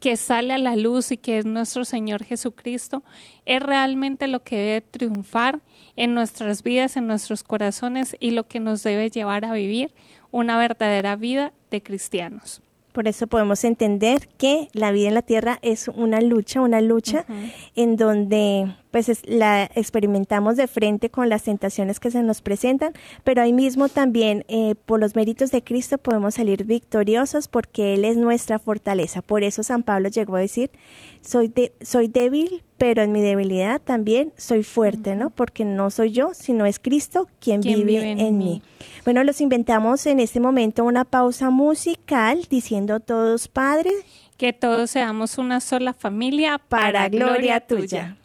que 0.00 0.16
sale 0.16 0.54
a 0.54 0.58
la 0.58 0.76
luz 0.76 1.12
y 1.12 1.18
que 1.18 1.38
es 1.38 1.44
nuestro 1.44 1.84
Señor 1.84 2.24
Jesucristo, 2.24 3.04
es 3.44 3.62
realmente 3.62 4.28
lo 4.28 4.42
que 4.42 4.56
debe 4.56 4.80
triunfar 4.80 5.60
en 5.94 6.14
nuestras 6.14 6.62
vidas, 6.62 6.96
en 6.96 7.06
nuestros 7.06 7.42
corazones 7.42 8.16
y 8.18 8.30
lo 8.30 8.48
que 8.48 8.60
nos 8.60 8.82
debe 8.82 9.10
llevar 9.10 9.44
a 9.44 9.52
vivir 9.52 9.92
una 10.30 10.56
verdadera 10.56 11.16
vida 11.16 11.52
de 11.70 11.82
cristianos. 11.82 12.62
Por 12.92 13.08
eso 13.08 13.26
podemos 13.26 13.64
entender 13.64 14.28
que 14.36 14.68
la 14.72 14.90
vida 14.92 15.08
en 15.08 15.14
la 15.14 15.22
tierra 15.22 15.58
es 15.62 15.88
una 15.88 16.20
lucha, 16.20 16.60
una 16.60 16.80
lucha 16.80 17.24
en 17.76 17.96
donde 17.96 18.74
pues 18.90 19.22
la 19.26 19.70
experimentamos 19.74 20.56
de 20.56 20.66
frente 20.66 21.10
con 21.10 21.28
las 21.28 21.44
tentaciones 21.44 22.00
que 22.00 22.10
se 22.10 22.22
nos 22.22 22.42
presentan, 22.42 22.92
pero 23.24 23.42
ahí 23.42 23.52
mismo 23.52 23.88
también 23.88 24.44
eh, 24.48 24.74
por 24.86 25.00
los 25.00 25.14
méritos 25.14 25.50
de 25.50 25.62
Cristo 25.62 25.98
podemos 25.98 26.34
salir 26.34 26.64
victoriosos 26.64 27.48
porque 27.48 27.94
Él 27.94 28.04
es 28.04 28.16
nuestra 28.16 28.58
fortaleza. 28.58 29.22
Por 29.22 29.42
eso 29.44 29.62
San 29.62 29.82
Pablo 29.82 30.08
llegó 30.08 30.36
a 30.36 30.40
decir, 30.40 30.70
soy, 31.20 31.48
de, 31.48 31.72
soy 31.80 32.08
débil, 32.08 32.62
pero 32.78 33.02
en 33.02 33.12
mi 33.12 33.20
debilidad 33.20 33.80
también 33.80 34.32
soy 34.36 34.62
fuerte, 34.62 35.14
¿no? 35.14 35.30
Porque 35.30 35.64
no 35.64 35.90
soy 35.90 36.12
yo, 36.12 36.32
sino 36.34 36.66
es 36.66 36.78
Cristo 36.78 37.28
quien, 37.38 37.60
vive, 37.60 38.10
en, 38.10 38.38
mí. 38.38 38.62
Bueno, 39.04 39.22
los 39.22 39.40
inventamos 39.40 40.06
en 40.06 40.18
este 40.18 40.40
momento 40.40 40.84
una 40.84 41.04
pausa 41.04 41.50
musical 41.50 42.46
diciendo 42.48 43.00
todos, 43.00 43.48
Padre, 43.48 43.90
que 44.36 44.54
todos 44.54 44.90
seamos 44.90 45.36
una 45.36 45.60
sola 45.60 45.92
familia 45.92 46.58
para, 46.58 47.08
gloria, 47.10 47.60
tuya. 47.60 48.16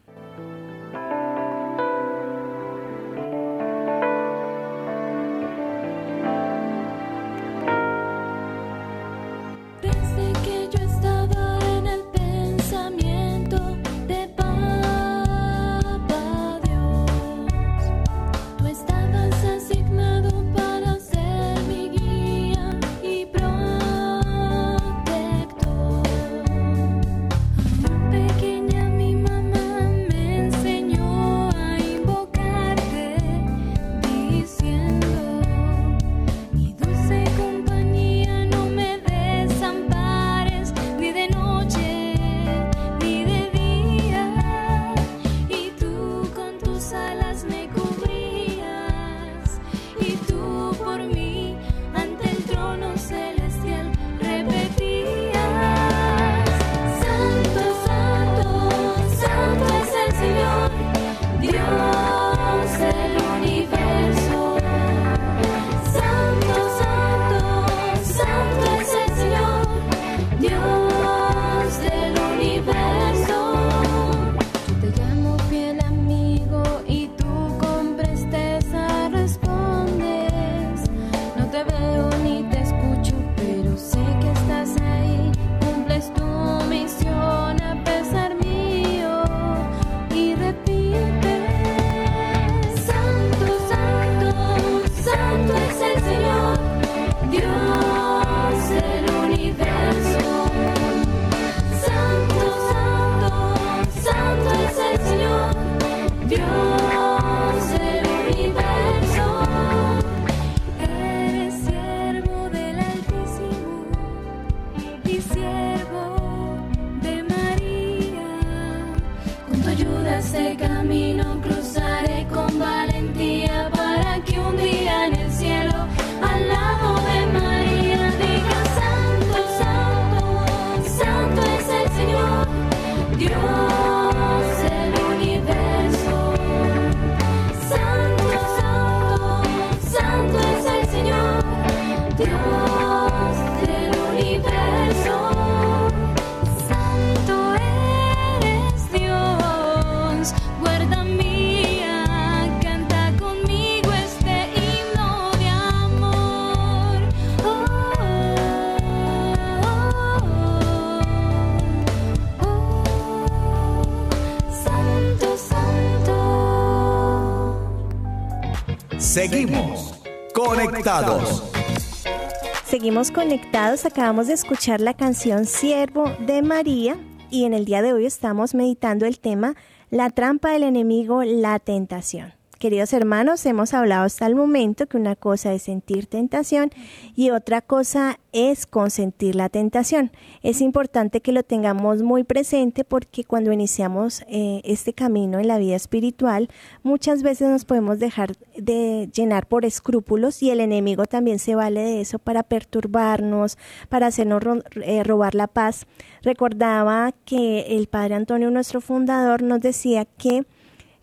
Seguimos 172.65 173.11
conectados, 173.11 173.85
acabamos 173.85 174.27
de 174.27 174.33
escuchar 174.33 174.81
la 174.81 174.93
canción 174.93 175.45
Siervo 175.45 176.11
de 176.19 176.41
María 176.41 176.97
y 177.29 177.45
en 177.45 177.53
el 177.53 177.65
día 177.65 177.81
de 177.81 177.93
hoy 177.93 178.05
estamos 178.05 178.53
meditando 178.53 179.05
el 179.05 179.19
tema 179.19 179.55
La 179.89 180.09
trampa 180.09 180.51
del 180.51 180.63
enemigo, 180.63 181.23
la 181.23 181.59
tentación. 181.59 182.33
Queridos 182.65 182.93
hermanos, 182.93 183.45
hemos 183.45 183.75
hablado 183.75 184.05
hasta 184.05 184.25
el 184.25 184.33
momento 184.33 184.87
que 184.87 184.97
una 184.97 185.15
cosa 185.15 185.53
es 185.53 185.61
sentir 185.61 186.07
tentación 186.07 186.71
y 187.15 187.29
otra 187.29 187.61
cosa 187.61 188.17
es 188.31 188.65
consentir 188.65 189.35
la 189.35 189.49
tentación. 189.49 190.09
Es 190.41 190.61
importante 190.61 191.21
que 191.21 191.31
lo 191.31 191.43
tengamos 191.43 192.01
muy 192.01 192.23
presente 192.23 192.83
porque 192.83 193.23
cuando 193.23 193.51
iniciamos 193.51 194.23
eh, 194.29 194.61
este 194.63 194.93
camino 194.93 195.37
en 195.37 195.47
la 195.47 195.59
vida 195.59 195.75
espiritual, 195.75 196.49
muchas 196.81 197.21
veces 197.21 197.51
nos 197.51 197.65
podemos 197.65 197.99
dejar 197.99 198.31
de 198.57 199.11
llenar 199.13 199.45
por 199.45 199.63
escrúpulos 199.63 200.41
y 200.41 200.49
el 200.49 200.59
enemigo 200.59 201.05
también 201.05 201.37
se 201.37 201.53
vale 201.53 201.81
de 201.81 202.01
eso 202.01 202.17
para 202.17 202.41
perturbarnos, 202.41 203.59
para 203.89 204.07
hacernos 204.07 204.41
eh, 204.81 205.03
robar 205.03 205.35
la 205.35 205.45
paz. 205.45 205.85
Recordaba 206.23 207.13
que 207.25 207.77
el 207.77 207.85
Padre 207.85 208.15
Antonio, 208.15 208.49
nuestro 208.49 208.81
fundador, 208.81 209.43
nos 209.43 209.61
decía 209.61 210.05
que 210.05 210.47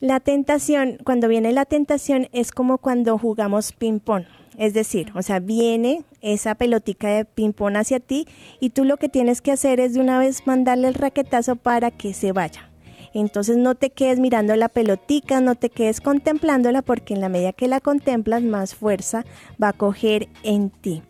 la 0.02 0.18
tentación, 0.18 0.98
cuando 1.04 1.28
viene 1.28 1.52
la 1.52 1.64
tentación, 1.64 2.28
es 2.32 2.50
como 2.50 2.78
cuando 2.78 3.16
jugamos 3.18 3.70
ping-pong. 3.70 4.24
Es 4.58 4.74
decir, 4.74 5.12
o 5.14 5.22
sea, 5.22 5.38
viene 5.38 6.02
esa 6.20 6.56
pelotica 6.56 7.06
de 7.06 7.24
ping-pong 7.24 7.76
hacia 7.76 8.00
ti 8.00 8.26
y 8.58 8.70
tú 8.70 8.84
lo 8.84 8.96
que 8.96 9.08
tienes 9.08 9.40
que 9.40 9.52
hacer 9.52 9.78
es 9.78 9.94
de 9.94 10.00
una 10.00 10.18
vez 10.18 10.44
mandarle 10.44 10.88
el 10.88 10.94
raquetazo 10.94 11.54
para 11.54 11.92
que 11.92 12.14
se 12.14 12.32
vaya. 12.32 12.68
Entonces 13.14 13.56
no 13.56 13.76
te 13.76 13.90
quedes 13.90 14.18
mirando 14.18 14.56
la 14.56 14.68
pelotica, 14.68 15.40
no 15.40 15.54
te 15.54 15.70
quedes 15.70 16.00
contemplándola 16.00 16.82
porque 16.82 17.14
en 17.14 17.20
la 17.20 17.28
medida 17.28 17.52
que 17.52 17.68
la 17.68 17.78
contemplas 17.78 18.42
más 18.42 18.74
fuerza 18.74 19.24
va 19.62 19.68
a 19.68 19.72
coger 19.72 20.28
en 20.42 20.70
ti. 20.70 21.04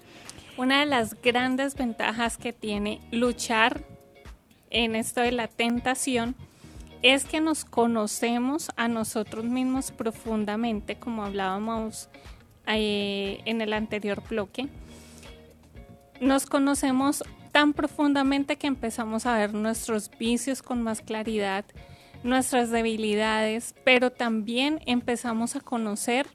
Una 0.58 0.80
de 0.80 0.86
las 0.86 1.14
grandes 1.22 1.76
ventajas 1.76 2.36
que 2.36 2.52
tiene 2.52 3.00
luchar 3.10 3.80
en 4.68 4.96
esto 4.96 5.22
de 5.22 5.32
la 5.32 5.48
tentación 5.48 6.36
es 7.02 7.24
que 7.24 7.40
nos 7.40 7.64
conocemos 7.64 8.70
a 8.76 8.88
nosotros 8.88 9.44
mismos 9.44 9.90
profundamente, 9.90 10.96
como 10.96 11.24
hablábamos 11.24 12.08
eh, 12.66 13.40
en 13.44 13.60
el 13.60 13.72
anterior 13.72 14.22
bloque. 14.28 14.68
Nos 16.20 16.46
conocemos 16.46 17.24
tan 17.50 17.72
profundamente 17.72 18.56
que 18.56 18.68
empezamos 18.68 19.26
a 19.26 19.36
ver 19.36 19.52
nuestros 19.52 20.10
vicios 20.16 20.62
con 20.62 20.82
más 20.82 21.00
claridad, 21.00 21.64
nuestras 22.22 22.70
debilidades, 22.70 23.74
pero 23.84 24.10
también 24.10 24.80
empezamos 24.86 25.56
a 25.56 25.60
conocer 25.60 26.28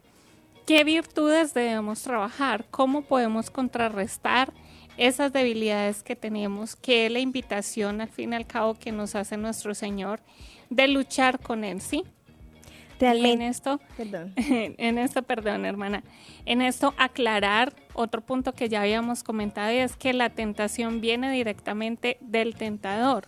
qué 0.65 0.83
virtudes 0.83 1.53
debemos 1.53 2.03
trabajar, 2.03 2.65
cómo 2.69 3.03
podemos 3.03 3.49
contrarrestar 3.49 4.51
esas 4.97 5.31
debilidades 5.31 6.03
que 6.03 6.17
tenemos, 6.17 6.75
que 6.75 7.05
es 7.05 7.11
la 7.11 7.19
invitación 7.19 8.01
al 8.01 8.09
fin 8.09 8.33
y 8.33 8.35
al 8.35 8.47
cabo 8.47 8.73
que 8.73 8.91
nos 8.91 9.15
hace 9.15 9.37
nuestro 9.37 9.73
Señor 9.73 10.19
de 10.69 10.87
luchar 10.87 11.39
con 11.39 11.63
Él, 11.63 11.81
¿sí? 11.81 12.03
Realmente. 12.99 13.43
en 13.43 13.49
esto, 13.49 13.79
perdón. 13.95 14.33
en 14.37 14.97
esto, 14.97 15.21
perdón, 15.21 15.65
hermana, 15.65 16.03
en 16.45 16.61
esto 16.61 16.95
aclarar 16.97 17.73
otro 17.93 18.21
punto 18.21 18.53
que 18.53 18.69
ya 18.69 18.81
habíamos 18.81 19.23
comentado 19.23 19.71
y 19.71 19.77
es 19.77 19.95
que 19.95 20.13
la 20.13 20.31
tentación 20.31 20.99
viene 20.99 21.31
directamente 21.31 22.17
del 22.21 22.55
tentador. 22.55 23.27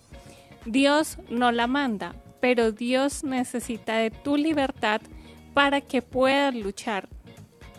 Dios 0.65 1.17
no 1.30 1.52
la 1.52 1.67
manda, 1.67 2.15
pero 2.39 2.71
Dios 2.71 3.23
necesita 3.23 3.97
de 3.97 4.12
tu 4.12 4.38
libertad 4.38 5.02
para 5.54 5.82
que 5.82 6.02
puedas 6.02 6.56
luchar. 6.56 7.08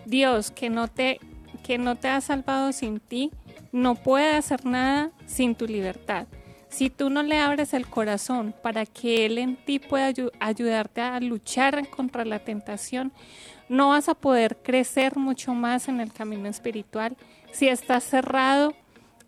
Dios 0.06 0.50
que 0.50 0.70
no 0.70 0.88
te 0.88 1.18
que 1.64 1.78
no 1.78 1.96
te 1.96 2.08
ha 2.08 2.20
salvado 2.20 2.72
sin 2.72 3.00
ti, 3.00 3.30
no 3.70 3.94
puede 3.94 4.34
hacer 4.34 4.64
nada 4.64 5.10
sin 5.26 5.54
tu 5.54 5.66
libertad. 5.66 6.26
Si 6.70 6.88
tú 6.88 7.10
no 7.10 7.22
le 7.22 7.38
abres 7.38 7.74
el 7.74 7.86
corazón 7.86 8.54
para 8.62 8.86
que 8.86 9.26
Él 9.26 9.38
en 9.38 9.56
ti 9.56 9.78
pueda 9.78 10.12
ayudarte 10.38 11.00
a 11.00 11.20
luchar 11.20 11.88
contra 11.88 12.24
la 12.24 12.38
tentación, 12.38 13.12
no 13.68 13.90
vas 13.90 14.08
a 14.08 14.14
poder 14.14 14.56
crecer 14.62 15.16
mucho 15.16 15.52
más 15.52 15.88
en 15.88 16.00
el 16.00 16.12
camino 16.12 16.48
espiritual 16.48 17.16
si 17.52 17.68
estás 17.68 18.04
cerrado 18.04 18.74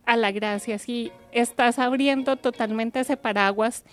a 0.06 0.16
la 0.16 0.32
gracia, 0.32 0.78
si 0.78 1.12
estás 1.32 1.78
abriendo 1.78 2.36
totalmente 2.36 3.00
ese 3.00 3.16
paraguas 3.16 3.84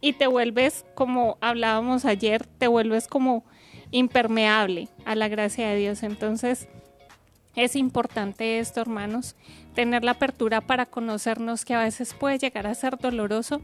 y 0.00 0.12
te 0.12 0.26
vuelves, 0.26 0.84
como 0.94 1.38
hablábamos 1.40 2.04
ayer, 2.04 2.46
te 2.46 2.68
vuelves 2.68 3.08
como 3.08 3.44
impermeable 3.90 4.88
a 5.04 5.14
la 5.14 5.28
gracia 5.28 5.68
de 5.68 5.76
Dios. 5.76 6.02
Entonces, 6.02 6.68
es 7.58 7.74
importante 7.74 8.60
esto, 8.60 8.80
hermanos, 8.80 9.34
tener 9.74 10.04
la 10.04 10.12
apertura 10.12 10.60
para 10.60 10.86
conocernos 10.86 11.64
que 11.64 11.74
a 11.74 11.82
veces 11.82 12.14
puede 12.14 12.38
llegar 12.38 12.66
a 12.66 12.74
ser 12.74 12.98
doloroso, 12.98 13.60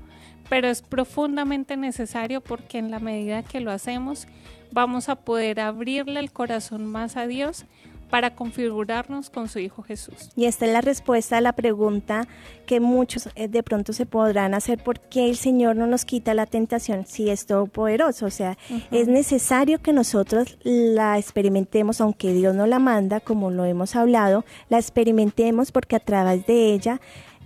pero 0.48 0.68
es 0.68 0.82
profundamente 0.82 1.76
necesario 1.76 2.40
porque 2.40 2.78
en 2.78 2.90
la 2.90 2.98
medida 2.98 3.44
que 3.44 3.60
lo 3.60 3.70
hacemos 3.70 4.26
vamos 4.72 5.08
a 5.08 5.14
poder 5.14 5.60
abrirle 5.60 6.18
el 6.18 6.32
corazón 6.32 6.86
más 6.86 7.16
a 7.16 7.28
Dios 7.28 7.66
para 8.10 8.34
configurarnos 8.34 9.30
con 9.30 9.48
su 9.48 9.58
Hijo 9.58 9.82
Jesús. 9.82 10.30
Y 10.36 10.46
esta 10.46 10.66
es 10.66 10.72
la 10.72 10.80
respuesta 10.80 11.38
a 11.38 11.40
la 11.40 11.52
pregunta 11.52 12.26
que 12.66 12.80
muchos 12.80 13.28
eh, 13.34 13.48
de 13.48 13.62
pronto 13.62 13.92
se 13.92 14.06
podrán 14.06 14.54
hacer, 14.54 14.82
¿por 14.82 15.00
qué 15.00 15.28
el 15.28 15.36
Señor 15.36 15.76
no 15.76 15.86
nos 15.86 16.04
quita 16.04 16.34
la 16.34 16.46
tentación 16.46 17.06
si 17.06 17.30
es 17.30 17.46
todopoderoso? 17.46 18.26
O 18.26 18.30
sea, 18.30 18.56
es 18.90 19.08
necesario 19.08 19.80
que 19.80 19.92
nosotros 19.92 20.58
la 20.62 21.18
experimentemos, 21.18 22.00
aunque 22.00 22.32
Dios 22.32 22.54
no 22.54 22.66
la 22.66 22.78
manda, 22.78 23.20
como 23.20 23.50
lo 23.50 23.64
hemos 23.64 23.96
hablado, 23.96 24.44
la 24.68 24.78
experimentemos 24.78 25.72
porque 25.72 25.96
a 25.96 26.00
través 26.00 26.46
de 26.46 26.72
ella 26.72 27.00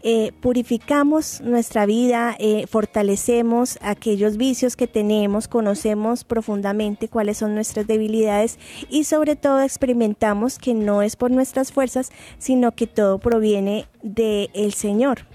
eh, 0.05 0.31
purificamos 0.41 1.41
nuestra 1.41 1.85
vida, 1.85 2.37
eh, 2.39 2.67
fortalecemos 2.69 3.79
aquellos 3.83 4.37
vicios 4.37 4.77
que 4.77 4.87
tenemos, 4.87 5.49
conocemos 5.49 6.23
profundamente 6.23 7.09
cuáles 7.09 7.39
son 7.39 7.57
nuestras 7.57 7.89
debilidades 7.89 8.61
y 8.89 9.05
sobre 9.05 9.35
todo 9.35 9.61
experimentamos 9.61 10.59
que 10.61 10.73
no 10.73 11.03
es 11.03 11.17
por 11.17 11.33
nuestras 11.33 11.73
fuerzas, 11.73 12.13
sino 12.39 12.73
que 12.73 12.87
todo 12.87 13.19
proviene 13.19 13.87
del 14.03 14.51
el 14.55 14.73
Señor. 14.73 15.27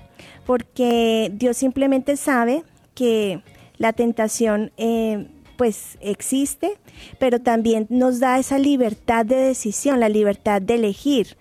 Porque 0.46 1.30
Dios 1.34 1.58
simplemente 1.58 2.16
sabe 2.16 2.64
que 2.96 3.42
la 3.78 3.92
tentación 3.92 4.72
eh, 4.78 5.28
pues 5.58 5.98
existe, 6.00 6.78
pero 7.20 7.40
también 7.40 7.86
nos 7.90 8.22
da 8.22 8.40
esa 8.40 8.58
libertad 8.58 9.26
de 9.26 9.36
decisión, 9.36 10.00
la 10.00 10.10
libertad 10.10 10.62
de 10.62 10.76
elegir, 10.76 11.36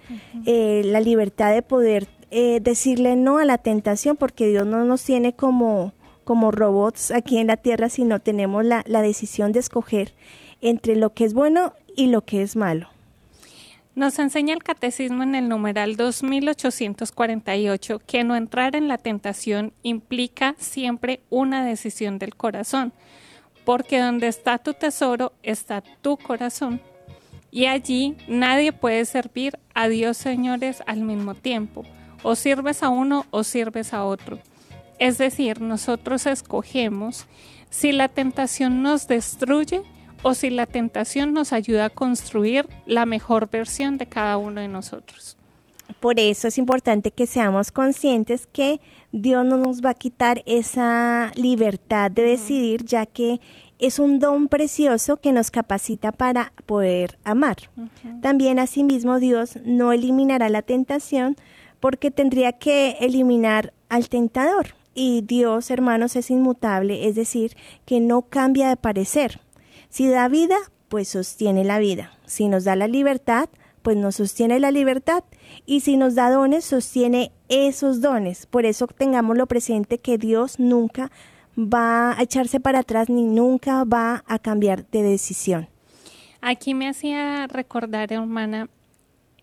la 0.44 1.00
libertad 1.00 1.52
de 1.52 1.62
poder 1.62 2.08
eh, 2.34 2.60
decirle 2.62 3.14
no 3.14 3.36
a 3.36 3.44
la 3.44 3.58
tentación, 3.58 4.16
porque 4.16 4.48
Dios 4.48 4.66
no 4.66 4.86
nos 4.86 5.04
tiene 5.04 5.34
como, 5.34 5.92
como 6.24 6.50
robots 6.50 7.10
aquí 7.10 7.36
en 7.36 7.48
la 7.48 7.58
tierra, 7.58 7.90
sino 7.90 8.20
tenemos 8.20 8.64
la, 8.64 8.82
la 8.86 9.02
decisión 9.02 9.52
de 9.52 9.60
escoger 9.60 10.14
entre 10.62 10.96
lo 10.96 11.12
que 11.12 11.26
es 11.26 11.34
bueno 11.34 11.74
y 11.94 12.06
lo 12.06 12.24
que 12.24 12.40
es 12.40 12.56
malo. 12.56 12.88
Nos 13.94 14.18
enseña 14.18 14.54
el 14.54 14.62
catecismo 14.62 15.22
en 15.22 15.34
el 15.34 15.50
numeral 15.50 15.96
2848 15.96 18.00
que 18.06 18.24
no 18.24 18.34
entrar 18.34 18.76
en 18.76 18.88
la 18.88 18.96
tentación 18.96 19.74
implica 19.82 20.54
siempre 20.56 21.20
una 21.28 21.62
decisión 21.62 22.18
del 22.18 22.34
corazón, 22.34 22.94
porque 23.66 24.00
donde 24.00 24.28
está 24.28 24.56
tu 24.56 24.72
tesoro 24.72 25.34
está 25.42 25.82
tu 25.82 26.16
corazón. 26.16 26.80
Y 27.50 27.66
allí 27.66 28.16
nadie 28.26 28.72
puede 28.72 29.04
servir 29.04 29.58
a 29.74 29.88
Dios 29.88 30.16
señores 30.16 30.82
al 30.86 31.02
mismo 31.02 31.34
tiempo 31.34 31.84
o 32.22 32.34
sirves 32.34 32.82
a 32.82 32.88
uno 32.88 33.26
o 33.30 33.44
sirves 33.44 33.92
a 33.92 34.04
otro. 34.04 34.38
Es 34.98 35.18
decir, 35.18 35.60
nosotros 35.60 36.26
escogemos 36.26 37.26
si 37.70 37.92
la 37.92 38.08
tentación 38.08 38.82
nos 38.82 39.08
destruye 39.08 39.82
o 40.22 40.34
si 40.34 40.50
la 40.50 40.66
tentación 40.66 41.32
nos 41.32 41.52
ayuda 41.52 41.86
a 41.86 41.90
construir 41.90 42.68
la 42.86 43.06
mejor 43.06 43.50
versión 43.50 43.98
de 43.98 44.06
cada 44.06 44.36
uno 44.36 44.60
de 44.60 44.68
nosotros. 44.68 45.36
Por 46.00 46.18
eso 46.20 46.48
es 46.48 46.58
importante 46.58 47.10
que 47.10 47.26
seamos 47.26 47.70
conscientes 47.70 48.46
que 48.46 48.80
Dios 49.10 49.44
no 49.44 49.56
nos 49.56 49.82
va 49.82 49.90
a 49.90 49.94
quitar 49.94 50.42
esa 50.46 51.32
libertad 51.34 52.10
de 52.10 52.22
decidir, 52.22 52.84
ya 52.84 53.04
que 53.04 53.40
es 53.78 53.98
un 53.98 54.20
don 54.20 54.48
precioso 54.48 55.16
que 55.16 55.32
nos 55.32 55.50
capacita 55.50 56.12
para 56.12 56.52
poder 56.66 57.18
amar. 57.24 57.56
También 58.22 58.58
asimismo 58.58 59.18
Dios 59.18 59.58
no 59.64 59.92
eliminará 59.92 60.48
la 60.48 60.62
tentación, 60.62 61.36
porque 61.82 62.12
tendría 62.12 62.52
que 62.52 62.92
eliminar 63.00 63.72
al 63.88 64.08
tentador. 64.08 64.76
Y 64.94 65.22
Dios, 65.22 65.68
hermanos, 65.68 66.14
es 66.14 66.30
inmutable, 66.30 67.08
es 67.08 67.16
decir, 67.16 67.56
que 67.84 67.98
no 67.98 68.22
cambia 68.22 68.68
de 68.68 68.76
parecer. 68.76 69.40
Si 69.88 70.06
da 70.06 70.28
vida, 70.28 70.56
pues 70.88 71.08
sostiene 71.08 71.64
la 71.64 71.80
vida. 71.80 72.12
Si 72.24 72.46
nos 72.46 72.62
da 72.62 72.76
la 72.76 72.86
libertad, 72.86 73.48
pues 73.82 73.96
nos 73.96 74.14
sostiene 74.14 74.60
la 74.60 74.70
libertad. 74.70 75.24
Y 75.66 75.80
si 75.80 75.96
nos 75.96 76.14
da 76.14 76.30
dones, 76.30 76.64
sostiene 76.64 77.32
esos 77.48 78.00
dones. 78.00 78.46
Por 78.46 78.64
eso 78.64 78.86
tengámoslo 78.86 79.48
presente 79.48 79.98
que 79.98 80.18
Dios 80.18 80.60
nunca 80.60 81.10
va 81.58 82.16
a 82.16 82.22
echarse 82.22 82.60
para 82.60 82.78
atrás 82.78 83.08
ni 83.08 83.24
nunca 83.24 83.82
va 83.82 84.22
a 84.28 84.38
cambiar 84.38 84.86
de 84.86 85.02
decisión. 85.02 85.68
Aquí 86.42 86.74
me 86.74 86.88
hacía 86.88 87.48
recordar, 87.48 88.12
hermana, 88.12 88.68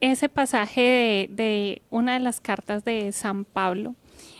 ese 0.02 0.30
pasaje 0.30 1.28
de, 1.32 1.82
una 1.90 2.14
de 2.14 2.20
las 2.20 2.40
cartas 2.40 2.84
de 2.86 3.12
San 3.12 3.46
Pablo, 3.46 3.96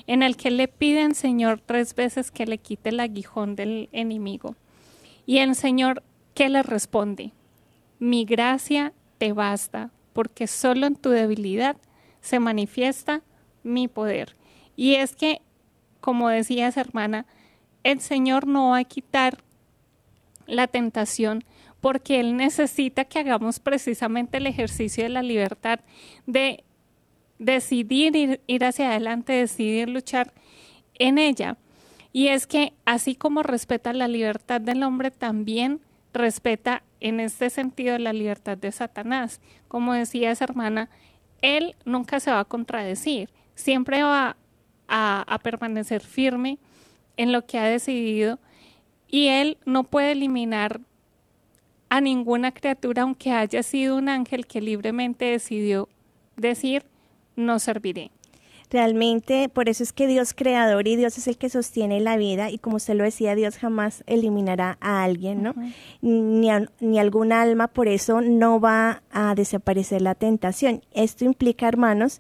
en 0.08 0.24
el 0.24 0.38
que 0.38 0.52
le 0.52 0.68
pide 0.68 1.02
al 1.02 1.16
Señor 1.16 1.62
tres 1.66 1.96
veces 1.96 2.32
que 2.32 2.46
le 2.46 2.58
quite 2.58 2.90
el 2.90 3.00
aguijón 3.00 3.56
del 3.56 3.90
enemigo. 3.92 4.56
Y 5.26 5.40
el 5.40 5.56
Señor, 5.56 6.04
¿qué 6.34 6.50
le 6.50 6.64
responde? 6.64 7.32
Mi 8.00 8.26
gracia 8.26 8.94
te 9.18 9.34
basta, 9.34 9.92
porque 10.14 10.48
solo 10.48 10.88
en 10.88 10.96
tu 10.96 11.10
debilidad 11.10 11.78
se 12.22 12.40
manifiesta 12.40 13.22
mi 13.64 13.88
poder. 13.88 14.36
Y 14.76 14.96
es 14.96 15.16
que, 15.16 15.42
como 16.00 16.30
decías, 16.30 16.78
hermana, 16.78 17.26
el 17.84 18.00
Señor 18.00 18.48
no 18.48 18.70
va 18.70 18.80
a 18.80 18.84
quitar 18.84 19.44
la 20.48 20.68
tentación, 20.68 21.44
porque 21.82 22.20
Él 22.20 22.36
necesita 22.36 23.06
que 23.06 23.20
hagamos 23.20 23.60
precisamente 23.60 24.38
el 24.38 24.48
ejercicio 24.48 25.04
de 25.04 25.10
la 25.10 25.24
libertad 25.24 25.80
de 26.26 26.64
decidir 27.38 28.42
ir, 28.48 28.66
hacia 28.66 28.90
adelante, 28.90 29.34
decidir 29.34 29.90
luchar 29.90 30.34
en 30.96 31.18
ella. 31.18 31.58
Y 32.12 32.28
es 32.28 32.48
que 32.48 32.74
así 32.86 33.16
como 33.16 33.44
respeta 33.44 33.94
la 33.94 34.08
libertad 34.08 34.60
del 34.60 34.84
hombre, 34.84 35.12
también 35.12 35.80
respeta 36.12 36.84
en 37.00 37.20
este 37.20 37.50
sentido 37.50 37.98
la 37.98 38.14
libertad 38.14 38.58
de 38.58 38.72
Satanás. 38.72 39.40
Como 39.68 39.94
decía 39.94 40.32
esa 40.32 40.44
hermana, 40.44 40.90
él 41.42 41.76
nunca 41.86 42.20
se 42.20 42.32
va 42.32 42.42
a 42.42 42.46
contradecir, 42.46 43.30
siempre 43.56 44.04
va 44.04 44.36
a 44.88 45.40
permanecer 45.44 46.02
firme 46.02 46.58
en 47.16 47.32
lo 47.32 47.46
que 47.46 47.60
ha 47.60 47.66
decidido 47.66 48.40
y 49.08 49.28
él 49.28 49.58
no 49.66 49.84
puede 49.84 50.14
eliminar 50.14 50.82
a 51.90 52.02
ninguna 52.02 52.52
criatura, 52.52 53.04
aunque 53.04 53.32
haya 53.32 53.64
sido 53.64 53.98
un 53.98 54.10
ángel 54.10 54.46
que 54.46 54.62
libremente 54.62 55.26
decidió 55.26 55.90
decir, 56.38 56.84
no 57.36 57.60
serviré. 57.60 58.12
Realmente, 58.72 59.50
por 59.50 59.68
eso 59.68 59.82
es 59.82 59.94
que 59.94 60.06
Dios 60.06 60.36
creador 60.36 60.88
y 60.88 60.96
Dios 60.96 61.18
es 61.18 61.28
el 61.28 61.38
que 61.38 61.50
sostiene 61.50 62.00
la 62.02 62.18
vida 62.18 62.52
y 62.52 62.60
como 62.60 62.76
usted 62.76 62.94
lo 62.94 63.04
decía, 63.04 63.34
Dios 63.34 63.58
jamás 63.58 64.04
eliminará 64.06 64.78
a 64.80 65.04
alguien, 65.04 65.42
¿no? 65.42 65.56
ni, 66.02 66.50
ni 66.80 67.00
algún 67.00 67.32
alma, 67.32 67.68
por 67.68 67.88
eso 67.88 68.22
no 68.22 68.60
va 68.60 69.02
a 69.12 69.34
desaparecer 69.34 70.04
la 70.04 70.14
tentación. 70.14 70.84
Esto 70.94 71.26
implica, 71.26 71.68
hermanos, 71.68 72.20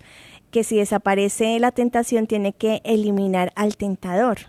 que 0.50 0.64
si 0.64 0.78
desaparece 0.78 1.60
la 1.60 1.72
tentación 1.72 2.26
tiene 2.26 2.54
que 2.54 2.82
eliminar 2.84 3.52
al 3.56 3.78
tentador. 3.78 4.40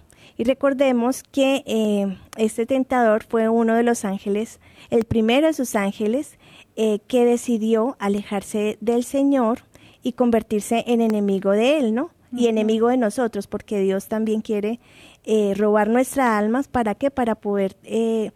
Y 0.41 0.45
recordemos 0.45 1.23
que 1.23 1.63
eh, 1.67 2.17
este 2.39 2.65
tentador 2.65 3.25
fue 3.25 3.51
uno 3.51 3.75
de 3.75 3.83
los 3.83 4.07
ángeles, 4.07 4.59
el 4.89 5.05
primero 5.05 5.49
de 5.49 5.53
sus 5.53 5.77
ángeles, 5.77 6.39
eh, 6.77 7.01
que 7.09 7.27
decidió 7.27 7.95
alejarse 7.99 8.79
del 8.81 9.05
Señor 9.05 9.65
y 10.03 10.13
convertirse 10.13 10.83
en 10.87 11.03
enemigo 11.03 11.51
de 11.51 11.77
Él, 11.77 11.95
¿no? 11.95 12.09
Y 12.33 12.47
enemigo 12.47 12.89
de 12.89 12.97
nosotros, 12.97 13.49
porque 13.49 13.81
Dios 13.81 14.07
también 14.07 14.41
quiere 14.41 14.81
eh, 15.25 15.53
robar 15.55 15.91
nuestras 15.91 16.29
almas. 16.29 16.69
¿Para 16.69 16.95
qué? 16.95 17.11
Para 17.11 17.35
poder 17.35 17.77
eh, 17.85 18.31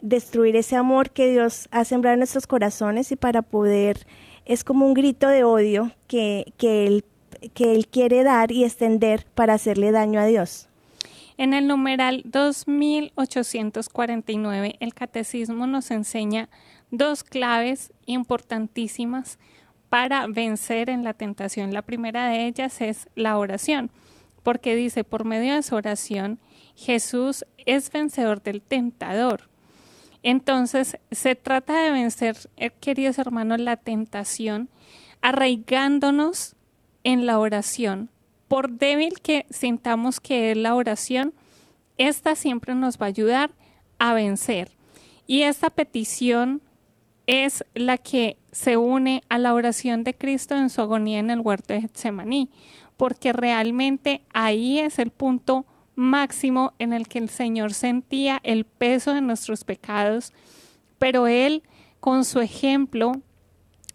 destruir 0.00 0.56
ese 0.56 0.76
amor 0.76 1.10
que 1.10 1.30
Dios 1.30 1.68
ha 1.72 1.84
sembrado 1.84 2.14
en 2.14 2.20
nuestros 2.20 2.46
corazones 2.46 3.12
y 3.12 3.16
para 3.16 3.42
poder, 3.42 4.06
es 4.46 4.64
como 4.64 4.86
un 4.86 4.94
grito 4.94 5.28
de 5.28 5.44
odio 5.44 5.92
que, 6.06 6.54
que, 6.56 6.86
él, 6.86 7.04
que 7.52 7.74
Él 7.74 7.86
quiere 7.86 8.24
dar 8.24 8.50
y 8.50 8.64
extender 8.64 9.26
para 9.34 9.52
hacerle 9.52 9.90
daño 9.90 10.20
a 10.20 10.24
Dios. 10.24 10.69
En 11.40 11.52
el 11.54 11.66
numeral 11.66 12.22
2849, 12.26 14.76
el 14.78 14.92
catecismo 14.92 15.66
nos 15.66 15.90
enseña 15.90 16.50
dos 16.90 17.24
claves 17.24 17.94
importantísimas 18.04 19.38
para 19.88 20.26
vencer 20.26 20.90
en 20.90 21.02
la 21.02 21.14
tentación. 21.14 21.72
La 21.72 21.80
primera 21.80 22.28
de 22.28 22.46
ellas 22.46 22.82
es 22.82 23.08
la 23.14 23.38
oración, 23.38 23.90
porque 24.42 24.76
dice, 24.76 25.02
por 25.02 25.24
medio 25.24 25.54
de 25.54 25.62
su 25.62 25.76
oración, 25.76 26.38
Jesús 26.76 27.46
es 27.64 27.90
vencedor 27.90 28.42
del 28.42 28.60
tentador. 28.60 29.48
Entonces, 30.22 30.98
se 31.10 31.36
trata 31.36 31.82
de 31.82 31.90
vencer, 31.90 32.36
eh, 32.58 32.68
queridos 32.68 33.18
hermanos, 33.18 33.60
la 33.60 33.78
tentación, 33.78 34.68
arraigándonos 35.22 36.54
en 37.02 37.24
la 37.24 37.38
oración. 37.38 38.10
Por 38.50 38.68
débil 38.68 39.20
que 39.20 39.46
sintamos 39.48 40.18
que 40.18 40.50
es 40.50 40.56
la 40.56 40.74
oración, 40.74 41.34
esta 41.98 42.34
siempre 42.34 42.74
nos 42.74 42.98
va 42.98 43.06
a 43.06 43.08
ayudar 43.10 43.52
a 44.00 44.12
vencer. 44.12 44.72
Y 45.28 45.42
esta 45.42 45.70
petición 45.70 46.60
es 47.28 47.64
la 47.74 47.96
que 47.96 48.38
se 48.50 48.76
une 48.76 49.22
a 49.28 49.38
la 49.38 49.54
oración 49.54 50.02
de 50.02 50.14
Cristo 50.14 50.56
en 50.56 50.68
su 50.68 50.80
agonía 50.80 51.20
en 51.20 51.30
el 51.30 51.38
huerto 51.38 51.74
de 51.74 51.82
Getsemaní, 51.82 52.50
porque 52.96 53.32
realmente 53.32 54.22
ahí 54.34 54.80
es 54.80 54.98
el 54.98 55.12
punto 55.12 55.64
máximo 55.94 56.72
en 56.80 56.92
el 56.92 57.06
que 57.06 57.20
el 57.20 57.28
Señor 57.28 57.72
sentía 57.72 58.40
el 58.42 58.64
peso 58.64 59.14
de 59.14 59.20
nuestros 59.20 59.62
pecados, 59.62 60.32
pero 60.98 61.28
Él 61.28 61.62
con 62.00 62.24
su 62.24 62.40
ejemplo, 62.40 63.12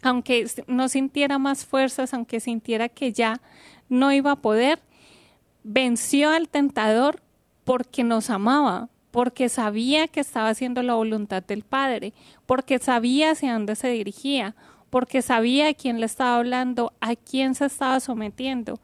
aunque 0.00 0.46
no 0.66 0.88
sintiera 0.88 1.38
más 1.38 1.66
fuerzas, 1.66 2.14
aunque 2.14 2.40
sintiera 2.40 2.88
que 2.88 3.12
ya 3.12 3.42
no 3.88 4.12
iba 4.12 4.32
a 4.32 4.36
poder, 4.36 4.80
venció 5.62 6.30
al 6.30 6.48
tentador 6.48 7.20
porque 7.64 8.04
nos 8.04 8.30
amaba, 8.30 8.88
porque 9.10 9.48
sabía 9.48 10.08
que 10.08 10.20
estaba 10.20 10.50
haciendo 10.50 10.82
la 10.82 10.94
voluntad 10.94 11.42
del 11.42 11.62
Padre, 11.62 12.12
porque 12.46 12.78
sabía 12.78 13.32
hacia 13.32 13.54
dónde 13.54 13.74
se 13.74 13.88
dirigía, 13.88 14.54
porque 14.90 15.22
sabía 15.22 15.68
a 15.68 15.74
quién 15.74 16.00
le 16.00 16.06
estaba 16.06 16.36
hablando, 16.36 16.92
a 17.00 17.16
quién 17.16 17.54
se 17.54 17.66
estaba 17.66 17.98
sometiendo. 18.00 18.78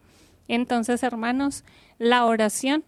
Entonces, 0.47 1.03
hermanos, 1.03 1.63
la 1.97 2.25
oración 2.25 2.83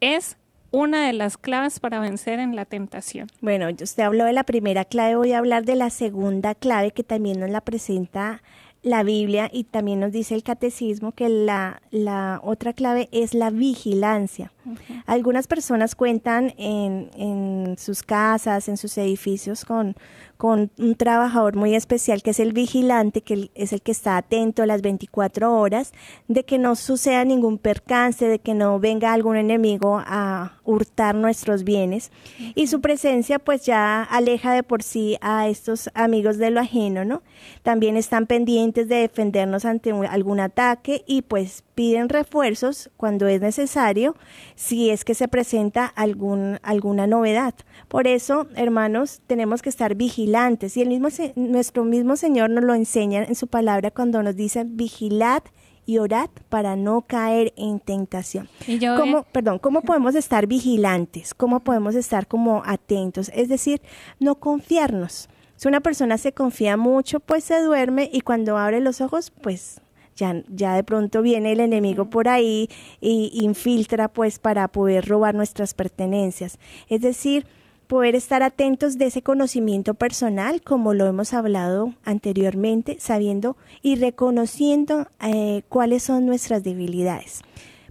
es 0.00 0.36
una 0.70 1.06
de 1.06 1.12
las 1.12 1.38
claves 1.38 1.80
para 1.80 2.00
vencer 2.00 2.38
en 2.40 2.56
la 2.56 2.64
tentación. 2.64 3.28
Bueno, 3.40 3.68
usted 3.70 4.02
habló 4.02 4.24
de 4.24 4.32
la 4.32 4.44
primera 4.44 4.84
clave, 4.84 5.16
voy 5.16 5.32
a 5.32 5.38
hablar 5.38 5.64
de 5.64 5.76
la 5.76 5.90
segunda 5.90 6.54
clave 6.54 6.90
que 6.90 7.04
también 7.04 7.40
nos 7.40 7.50
la 7.50 7.60
presenta 7.60 8.42
la 8.86 9.02
Biblia 9.02 9.50
y 9.52 9.64
también 9.64 9.98
nos 9.98 10.12
dice 10.12 10.36
el 10.36 10.44
catecismo 10.44 11.10
que 11.10 11.28
la, 11.28 11.82
la 11.90 12.40
otra 12.44 12.72
clave 12.72 13.08
es 13.10 13.34
la 13.34 13.50
vigilancia. 13.50 14.52
Algunas 15.06 15.48
personas 15.48 15.96
cuentan 15.96 16.54
en, 16.56 17.10
en, 17.16 17.78
sus 17.78 18.04
casas, 18.04 18.68
en 18.68 18.76
sus 18.76 18.96
edificios 18.96 19.64
con, 19.64 19.96
con 20.36 20.70
un 20.78 20.94
trabajador 20.94 21.56
muy 21.56 21.74
especial 21.74 22.22
que 22.22 22.30
es 22.30 22.38
el 22.38 22.52
vigilante, 22.52 23.22
que 23.22 23.50
es 23.56 23.72
el 23.72 23.82
que 23.82 23.90
está 23.90 24.16
atento 24.16 24.62
a 24.62 24.66
las 24.66 24.82
24 24.82 25.52
horas, 25.52 25.92
de 26.28 26.44
que 26.44 26.58
no 26.58 26.76
suceda 26.76 27.24
ningún 27.24 27.58
percance, 27.58 28.28
de 28.28 28.38
que 28.38 28.54
no 28.54 28.78
venga 28.78 29.12
algún 29.12 29.36
enemigo 29.36 30.00
a 30.06 30.55
hurtar 30.66 31.14
nuestros 31.14 31.64
bienes. 31.64 32.10
Y 32.54 32.66
su 32.66 32.80
presencia 32.80 33.38
pues 33.38 33.64
ya 33.64 34.02
aleja 34.02 34.52
de 34.52 34.62
por 34.62 34.82
sí 34.82 35.16
a 35.20 35.48
estos 35.48 35.90
amigos 35.94 36.38
de 36.38 36.50
lo 36.50 36.60
ajeno, 36.60 37.04
¿no? 37.04 37.22
También 37.62 37.96
están 37.96 38.26
pendientes 38.26 38.88
de 38.88 38.96
defendernos 38.96 39.64
ante 39.64 39.92
algún 39.92 40.40
ataque 40.40 41.02
y 41.06 41.22
pues 41.22 41.64
piden 41.74 42.08
refuerzos 42.08 42.90
cuando 42.96 43.26
es 43.26 43.40
necesario 43.40 44.16
si 44.54 44.90
es 44.90 45.04
que 45.04 45.14
se 45.14 45.28
presenta 45.28 45.86
algún, 45.86 46.58
alguna 46.62 47.06
novedad. 47.06 47.54
Por 47.88 48.06
eso, 48.06 48.48
hermanos, 48.56 49.20
tenemos 49.26 49.62
que 49.62 49.68
estar 49.68 49.94
vigilantes 49.94 50.76
y 50.76 50.82
el 50.82 50.88
mismo, 50.88 51.08
nuestro 51.36 51.84
mismo 51.84 52.16
Señor 52.16 52.50
nos 52.50 52.64
lo 52.64 52.74
enseña 52.74 53.24
en 53.24 53.34
su 53.34 53.46
palabra 53.46 53.90
cuando 53.90 54.22
nos 54.22 54.36
dice 54.36 54.64
vigilad 54.66 55.42
y 55.86 55.98
orad 55.98 56.28
para 56.48 56.76
no 56.76 57.02
caer 57.02 57.54
en 57.56 57.78
tentación. 57.78 58.48
Y 58.66 58.78
yo, 58.78 58.96
¿Cómo, 58.96 59.22
perdón, 59.22 59.60
¿cómo 59.60 59.82
podemos 59.82 60.14
estar 60.16 60.46
vigilantes? 60.46 61.32
¿Cómo 61.32 61.60
podemos 61.60 61.94
estar 61.94 62.26
como 62.26 62.62
atentos? 62.66 63.30
Es 63.32 63.48
decir, 63.48 63.80
no 64.18 64.34
confiarnos. 64.34 65.28
Si 65.54 65.68
una 65.68 65.80
persona 65.80 66.18
se 66.18 66.32
confía 66.32 66.76
mucho, 66.76 67.20
pues 67.20 67.44
se 67.44 67.62
duerme 67.62 68.10
y 68.12 68.20
cuando 68.20 68.58
abre 68.58 68.80
los 68.80 69.00
ojos, 69.00 69.30
pues 69.30 69.80
ya, 70.16 70.42
ya 70.48 70.74
de 70.74 70.84
pronto 70.84 71.22
viene 71.22 71.52
el 71.52 71.60
enemigo 71.60 72.10
por 72.10 72.28
ahí 72.28 72.68
y 73.00 73.30
infiltra 73.42 74.08
pues 74.08 74.38
para 74.38 74.68
poder 74.68 75.06
robar 75.06 75.34
nuestras 75.34 75.72
pertenencias. 75.72 76.58
Es 76.88 77.00
decir, 77.00 77.46
poder 77.86 78.14
estar 78.14 78.42
atentos 78.42 78.98
de 78.98 79.06
ese 79.06 79.22
conocimiento 79.22 79.94
personal, 79.94 80.62
como 80.62 80.94
lo 80.94 81.06
hemos 81.06 81.32
hablado 81.32 81.94
anteriormente, 82.04 82.96
sabiendo 83.00 83.56
y 83.82 83.96
reconociendo 83.96 85.06
eh, 85.20 85.62
cuáles 85.68 86.02
son 86.02 86.26
nuestras 86.26 86.62
debilidades. 86.62 87.42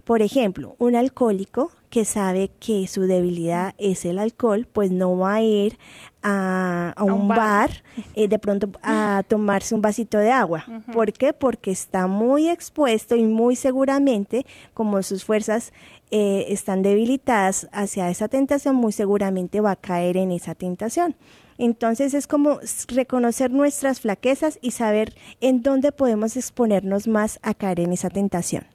Por 0.04 0.22
ejemplo, 0.22 0.76
un 0.78 0.94
alcohólico 0.94 1.72
que 1.88 2.04
sabe 2.04 2.50
que 2.60 2.86
su 2.86 3.02
debilidad 3.02 3.74
es 3.78 4.04
el 4.04 4.18
alcohol, 4.18 4.66
pues 4.70 4.90
no 4.90 5.16
va 5.16 5.34
a 5.34 5.42
ir 5.42 5.78
a, 6.22 6.94
un, 7.00 7.28
bar, 7.28 7.70
eh, 8.14 8.26
de 8.26 8.38
pronto 8.38 8.70
a 8.82 9.22
tomarse 9.28 9.74
un 9.74 9.82
vasito 9.82 10.18
de 10.18 10.30
agua. 10.30 10.64
¿Por 10.92 11.12
qué? 11.12 11.32
Porque 11.32 11.70
está 11.70 12.06
muy 12.08 12.48
expuesto 12.48 13.14
y 13.14 13.22
muy 13.24 13.54
seguramente, 13.54 14.44
como 14.74 15.02
sus 15.02 15.24
fuerzas 15.24 15.72
eh, 16.10 16.46
están 16.48 16.82
debilitadas 16.82 17.68
hacia 17.72 18.10
esa 18.10 18.28
tentación, 18.28 18.74
muy 18.74 18.92
seguramente 18.92 19.60
va 19.60 19.72
a 19.72 19.76
caer 19.76 20.16
en 20.16 20.32
esa 20.32 20.54
tentación. 20.54 21.14
Entonces 21.58 22.12
es 22.12 22.26
como 22.26 22.58
reconocer 22.88 23.50
nuestras 23.50 24.00
flaquezas 24.00 24.58
y 24.60 24.72
saber 24.72 25.14
en 25.40 25.62
dónde 25.62 25.92
podemos 25.92 26.36
exponernos 26.36 27.08
más 27.08 27.38
a 27.42 27.54
caer 27.54 27.80
en 27.80 27.92
esa 27.92 28.10
tentación. 28.10 28.66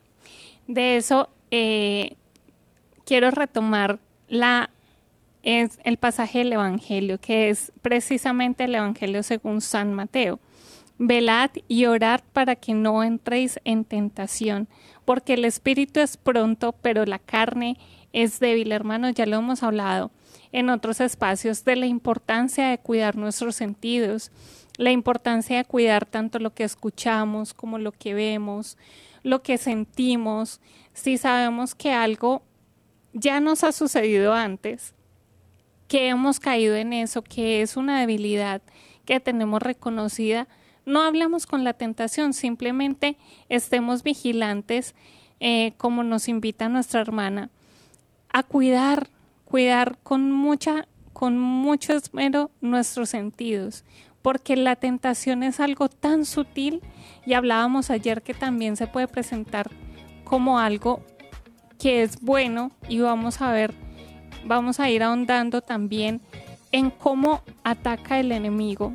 De 0.68 0.98
eso 0.98 1.30
eh, 1.52 2.16
quiero 3.12 3.30
retomar 3.30 4.00
la 4.30 4.70
es 5.44 5.82
el 5.84 5.98
pasaje 5.98 6.40
del 6.40 6.54
Evangelio, 6.54 7.20
que 7.20 7.50
es 7.50 7.74
precisamente 7.82 8.64
el 8.64 8.76
Evangelio 8.76 9.22
según 9.22 9.60
San 9.60 9.94
Mateo. 9.94 10.40
Velad 10.98 11.50
y 11.68 11.88
orad 11.88 12.22
para 12.32 12.56
que 12.56 12.74
no 12.74 13.04
entréis 13.04 13.60
en 13.66 13.84
tentación, 13.84 14.70
porque 15.04 15.34
el 15.34 15.44
espíritu 15.44 16.00
es 16.00 16.16
pronto, 16.16 16.72
pero 16.82 17.06
la 17.06 17.20
carne 17.20 17.78
es 18.14 18.40
débil, 18.40 18.72
hermanos, 18.72 19.14
ya 19.14 19.26
lo 19.26 19.40
hemos 19.40 19.62
hablado 19.62 20.12
en 20.54 20.70
otros 20.70 21.02
espacios 21.02 21.66
de 21.66 21.76
la 21.76 21.88
importancia 21.88 22.70
de 22.70 22.78
cuidar 22.78 23.18
nuestros 23.18 23.58
sentidos, 23.58 24.32
la 24.78 24.92
importancia 24.92 25.58
de 25.58 25.66
cuidar 25.66 26.06
tanto 26.06 26.40
lo 26.40 26.54
que 26.54 26.64
escuchamos 26.64 27.54
como 27.54 27.78
lo 27.78 27.92
que 27.92 28.14
vemos, 28.14 28.78
lo 29.22 29.42
que 29.44 29.58
sentimos, 29.58 30.62
si 30.94 31.18
sabemos 31.18 31.76
que 31.76 31.92
algo 31.92 32.44
ya 33.14 33.40
nos 33.40 33.64
ha 33.64 33.72
sucedido 33.72 34.34
antes, 34.34 34.94
que 35.88 36.08
hemos 36.08 36.40
caído 36.40 36.76
en 36.76 36.94
eso, 36.94 37.22
que 37.22 37.62
es 37.62 37.76
una 37.76 38.00
debilidad 38.00 38.62
que 39.06 39.20
tenemos 39.20 39.62
reconocida, 39.62 40.48
no 40.86 41.02
hablamos 41.02 41.46
con 41.46 41.64
la 41.64 41.74
tentación, 41.74 42.34
simplemente 42.34 43.18
estemos 43.50 44.04
vigilantes, 44.04 44.96
eh, 45.40 45.74
como 45.78 46.04
nos 46.04 46.28
invita 46.28 46.70
nuestra 46.70 47.02
hermana, 47.02 47.50
a 48.32 48.44
cuidar, 48.44 49.10
cuidar 49.46 49.98
con 50.02 50.32
mucha, 50.32 50.88
con 51.14 51.38
mucho 51.38 51.94
esmero 51.94 52.52
nuestros 52.62 53.10
sentidos, 53.10 53.84
porque 54.22 54.56
la 54.56 54.76
tentación 54.76 55.44
es 55.44 55.60
algo 55.60 55.90
tan 55.90 56.26
sutil 56.26 56.82
y 57.26 57.34
hablábamos 57.34 57.90
ayer 57.90 58.22
que 58.22 58.34
también 58.34 58.76
se 58.76 58.88
puede 58.88 59.08
presentar 59.08 59.70
como 60.24 60.60
algo 60.60 61.04
que 61.82 62.04
es 62.04 62.22
bueno 62.22 62.72
y 62.88 63.00
vamos 63.00 63.42
a 63.42 63.52
ver, 63.52 63.74
vamos 64.46 64.80
a 64.80 64.90
ir 64.90 65.02
ahondando 65.02 65.62
también 65.62 66.22
en 66.72 66.92
cómo 66.92 67.42
ataca 67.64 68.20
el 68.20 68.32
enemigo. 68.32 68.94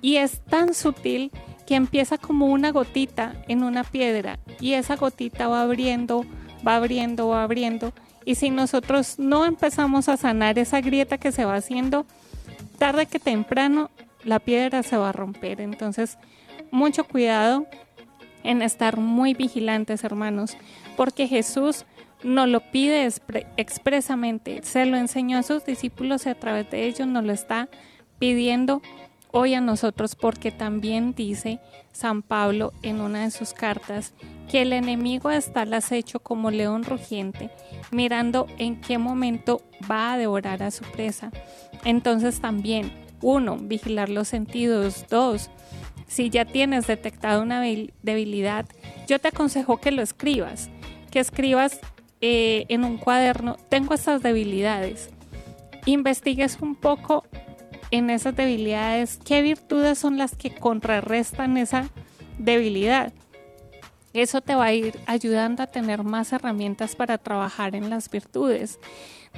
Y 0.00 0.16
es 0.16 0.40
tan 0.40 0.72
sutil 0.72 1.30
que 1.66 1.74
empieza 1.74 2.16
como 2.16 2.46
una 2.46 2.72
gotita 2.72 3.34
en 3.48 3.62
una 3.62 3.84
piedra 3.84 4.38
y 4.60 4.72
esa 4.72 4.96
gotita 4.96 5.46
va 5.46 5.62
abriendo, 5.62 6.24
va 6.66 6.76
abriendo, 6.76 7.28
va 7.28 7.42
abriendo. 7.42 7.92
Y 8.24 8.36
si 8.36 8.50
nosotros 8.50 9.18
no 9.18 9.44
empezamos 9.44 10.08
a 10.08 10.16
sanar 10.16 10.58
esa 10.58 10.80
grieta 10.80 11.18
que 11.18 11.32
se 11.32 11.44
va 11.44 11.56
haciendo, 11.56 12.06
tarde 12.78 13.06
que 13.06 13.18
temprano 13.18 13.90
la 14.24 14.38
piedra 14.38 14.82
se 14.82 14.96
va 14.96 15.10
a 15.10 15.12
romper. 15.12 15.60
Entonces, 15.60 16.16
mucho 16.70 17.04
cuidado 17.04 17.66
en 18.42 18.62
estar 18.62 18.96
muy 18.96 19.34
vigilantes, 19.34 20.02
hermanos, 20.02 20.56
porque 20.96 21.28
Jesús 21.28 21.84
nos 22.22 22.48
lo 22.48 22.60
pide 22.60 23.08
expresamente, 23.56 24.62
se 24.62 24.86
lo 24.86 24.96
enseñó 24.96 25.38
a 25.38 25.42
sus 25.42 25.64
discípulos 25.64 26.26
y 26.26 26.30
a 26.30 26.38
través 26.38 26.70
de 26.70 26.86
ellos 26.86 27.06
nos 27.06 27.24
lo 27.24 27.32
está 27.32 27.68
pidiendo 28.18 28.82
hoy 29.32 29.54
a 29.54 29.60
nosotros 29.60 30.14
porque 30.14 30.52
también 30.52 31.14
dice 31.14 31.58
San 31.92 32.22
Pablo 32.22 32.72
en 32.82 33.00
una 33.00 33.24
de 33.24 33.30
sus 33.30 33.52
cartas 33.52 34.14
que 34.50 34.62
el 34.62 34.72
enemigo 34.72 35.30
está 35.30 35.62
al 35.62 35.74
acecho 35.74 36.20
como 36.20 36.50
león 36.50 36.84
rugiente, 36.84 37.50
mirando 37.90 38.46
en 38.58 38.80
qué 38.80 38.98
momento 38.98 39.62
va 39.90 40.12
a 40.12 40.18
devorar 40.18 40.62
a 40.62 40.70
su 40.70 40.84
presa. 40.84 41.30
Entonces 41.84 42.40
también, 42.40 42.92
uno, 43.22 43.56
vigilar 43.56 44.10
los 44.10 44.28
sentidos, 44.28 45.06
dos, 45.08 45.50
si 46.06 46.28
ya 46.28 46.44
tienes 46.44 46.86
detectado 46.86 47.42
una 47.42 47.62
debilidad, 48.02 48.66
yo 49.08 49.18
te 49.18 49.28
aconsejo 49.28 49.78
que 49.78 49.90
lo 49.90 50.02
escribas, 50.02 50.68
que 51.10 51.20
escribas 51.20 51.80
eh, 52.22 52.66
en 52.68 52.84
un 52.84 52.98
cuaderno, 52.98 53.56
tengo 53.68 53.94
estas 53.94 54.22
debilidades. 54.22 55.10
Investigues 55.86 56.58
un 56.60 56.76
poco 56.76 57.24
en 57.90 58.10
esas 58.10 58.36
debilidades, 58.36 59.18
qué 59.24 59.42
virtudes 59.42 59.98
son 59.98 60.16
las 60.16 60.36
que 60.36 60.54
contrarrestan 60.54 61.56
esa 61.56 61.90
debilidad. 62.38 63.12
Eso 64.12 64.40
te 64.40 64.54
va 64.54 64.66
a 64.66 64.72
ir 64.72 65.00
ayudando 65.06 65.62
a 65.62 65.66
tener 65.66 66.04
más 66.04 66.32
herramientas 66.32 66.94
para 66.94 67.18
trabajar 67.18 67.74
en 67.74 67.90
las 67.90 68.08
virtudes. 68.08 68.78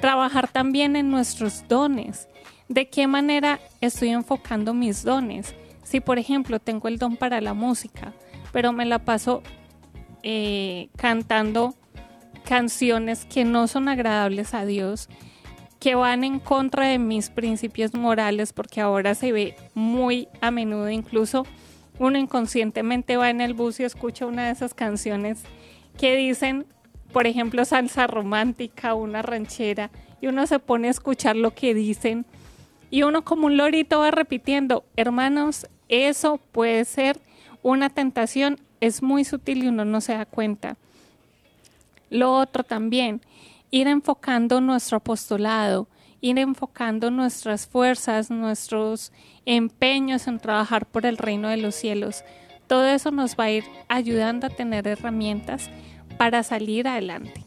Trabajar 0.00 0.48
también 0.48 0.94
en 0.94 1.10
nuestros 1.10 1.66
dones. 1.68 2.28
¿De 2.68 2.90
qué 2.90 3.06
manera 3.06 3.60
estoy 3.80 4.10
enfocando 4.10 4.74
mis 4.74 5.04
dones? 5.04 5.54
Si 5.84 6.00
por 6.00 6.18
ejemplo 6.18 6.58
tengo 6.58 6.88
el 6.88 6.98
don 6.98 7.16
para 7.16 7.40
la 7.40 7.54
música, 7.54 8.12
pero 8.52 8.72
me 8.72 8.84
la 8.84 8.98
paso 8.98 9.42
eh, 10.22 10.90
cantando 10.96 11.74
canciones 12.44 13.24
que 13.24 13.44
no 13.44 13.66
son 13.66 13.88
agradables 13.88 14.54
a 14.54 14.64
Dios, 14.64 15.08
que 15.80 15.94
van 15.94 16.24
en 16.24 16.38
contra 16.38 16.86
de 16.86 16.98
mis 16.98 17.30
principios 17.30 17.94
morales, 17.94 18.52
porque 18.52 18.80
ahora 18.80 19.14
se 19.14 19.32
ve 19.32 19.56
muy 19.74 20.28
a 20.40 20.50
menudo, 20.50 20.88
incluso 20.90 21.46
uno 21.98 22.18
inconscientemente 22.18 23.16
va 23.16 23.30
en 23.30 23.40
el 23.40 23.54
bus 23.54 23.80
y 23.80 23.84
escucha 23.84 24.26
una 24.26 24.46
de 24.46 24.52
esas 24.52 24.74
canciones 24.74 25.42
que 25.98 26.16
dicen, 26.16 26.66
por 27.12 27.26
ejemplo, 27.26 27.64
salsa 27.64 28.06
romántica, 28.06 28.94
una 28.94 29.22
ranchera, 29.22 29.90
y 30.20 30.26
uno 30.26 30.46
se 30.46 30.58
pone 30.58 30.88
a 30.88 30.90
escuchar 30.90 31.36
lo 31.36 31.54
que 31.54 31.74
dicen, 31.74 32.26
y 32.90 33.02
uno 33.02 33.24
como 33.24 33.46
un 33.46 33.56
lorito 33.56 34.00
va 34.00 34.10
repitiendo, 34.10 34.84
hermanos, 34.96 35.66
eso 35.88 36.38
puede 36.52 36.84
ser 36.84 37.20
una 37.62 37.90
tentación, 37.90 38.58
es 38.80 39.02
muy 39.02 39.24
sutil 39.24 39.64
y 39.64 39.68
uno 39.68 39.84
no 39.84 40.00
se 40.00 40.14
da 40.14 40.26
cuenta. 40.26 40.76
Lo 42.10 42.32
otro 42.34 42.64
también, 42.64 43.20
ir 43.70 43.88
enfocando 43.88 44.60
nuestro 44.60 44.98
apostolado, 44.98 45.88
ir 46.20 46.38
enfocando 46.38 47.10
nuestras 47.10 47.66
fuerzas, 47.66 48.30
nuestros 48.30 49.12
empeños 49.44 50.26
en 50.26 50.38
trabajar 50.38 50.86
por 50.86 51.06
el 51.06 51.18
reino 51.18 51.48
de 51.48 51.58
los 51.58 51.74
cielos. 51.74 52.24
Todo 52.66 52.86
eso 52.86 53.10
nos 53.10 53.36
va 53.36 53.44
a 53.44 53.50
ir 53.50 53.64
ayudando 53.88 54.46
a 54.46 54.50
tener 54.50 54.86
herramientas 54.86 55.68
para 56.16 56.42
salir 56.42 56.88
adelante. 56.88 57.44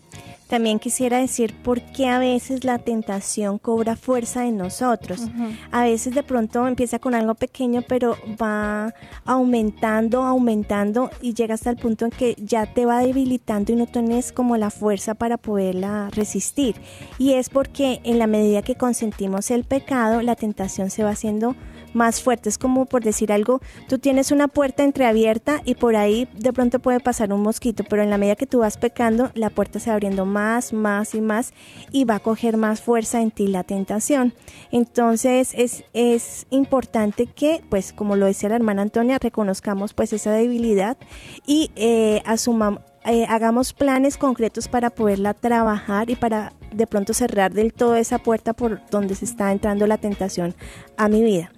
También 0.47 0.79
quisiera 0.79 1.17
decir 1.17 1.53
por 1.53 1.81
qué 1.81 2.07
a 2.07 2.19
veces 2.19 2.63
la 2.63 2.79
tentación 2.79 3.57
cobra 3.57 3.95
fuerza 3.95 4.45
en 4.45 4.57
nosotros. 4.57 5.27
A 5.71 5.83
veces 5.83 6.15
de 6.15 6.23
pronto 6.23 6.67
empieza 6.67 6.99
con 6.99 7.13
algo 7.13 7.35
pequeño, 7.35 7.83
pero 7.87 8.15
va 8.41 8.93
aumentando, 9.25 10.23
aumentando 10.23 11.09
y 11.21 11.33
llega 11.33 11.55
hasta 11.55 11.69
el 11.69 11.77
punto 11.77 12.05
en 12.05 12.11
que 12.11 12.35
ya 12.37 12.73
te 12.73 12.85
va 12.85 12.99
debilitando 12.99 13.73
y 13.73 13.75
no 13.75 13.87
tienes 13.87 14.31
como 14.31 14.55
la 14.57 14.69
fuerza 14.69 15.15
para 15.15 15.37
poderla 15.37 16.09
resistir. 16.11 16.75
Y 17.17 17.33
es 17.33 17.49
porque 17.49 17.99
en 18.03 18.17
la 18.17 18.27
medida 18.27 18.61
que 18.61 18.75
consentimos 18.75 19.51
el 19.51 19.65
pecado, 19.65 20.21
la 20.21 20.35
tentación 20.35 20.89
se 20.89 21.03
va 21.03 21.09
haciendo 21.09 21.55
más 21.97 22.21
fuerte. 22.21 22.47
Es 22.47 22.57
como 22.57 22.85
por 22.85 23.03
decir 23.03 23.31
algo, 23.31 23.59
tú 23.89 23.97
tienes 23.97 24.31
una 24.31 24.47
puerta 24.47 24.83
entreabierta 24.83 25.61
y 25.65 25.75
por 25.75 25.95
ahí 25.95 26.29
de 26.37 26.53
pronto 26.53 26.79
puede 26.79 26.99
pasar 26.99 27.33
un 27.33 27.41
mosquito, 27.41 27.83
pero 27.83 28.03
en 28.03 28.09
la 28.09 28.17
medida 28.17 28.35
que 28.35 28.45
tú 28.45 28.59
vas 28.59 28.77
pecando, 28.77 29.31
la 29.33 29.49
puerta 29.49 29.79
se 29.79 29.89
va 29.89 29.95
abriendo 29.95 30.25
más, 30.25 30.71
más 30.71 31.15
y 31.15 31.21
más 31.21 31.53
y 31.91 32.05
va 32.05 32.15
a 32.15 32.19
coger 32.19 32.55
más 32.55 32.81
fuerza 32.81 33.21
en 33.21 33.31
ti 33.31 33.47
la 33.47 33.63
tentación. 33.63 34.33
Entonces 34.71 35.53
es, 35.55 35.83
es 35.93 36.47
importante 36.51 37.25
que, 37.25 37.61
pues 37.69 37.91
como 37.91 38.15
lo 38.15 38.27
decía 38.27 38.49
la 38.49 38.55
hermana 38.55 38.83
Antonia, 38.83 39.17
reconozcamos 39.19 39.93
pues 39.93 40.13
esa 40.13 40.31
debilidad 40.31 40.97
y 41.45 41.71
eh, 41.75 42.21
asumamos 42.25 42.81
eh, 43.09 43.25
hagamos 43.29 43.71
planes 43.71 44.17
concretos 44.17 44.67
para 44.67 44.89
poderla 44.89 45.33
trabajar 45.33 46.09
y 46.09 46.17
para 46.17 46.51
de 46.73 46.87
pronto 46.87 47.13
cerrar 47.13 47.53
del 47.53 47.71
todo 47.71 47.95
esa 47.95 48.19
puerta 48.19 48.51
por 48.51 48.81
donde 48.89 49.15
se 49.15 49.23
está 49.23 49.53
entrando 49.53 49.87
la 49.87 49.97
tentación 49.97 50.55
a 50.97 51.07
mi 51.07 51.23
vida. 51.23 51.49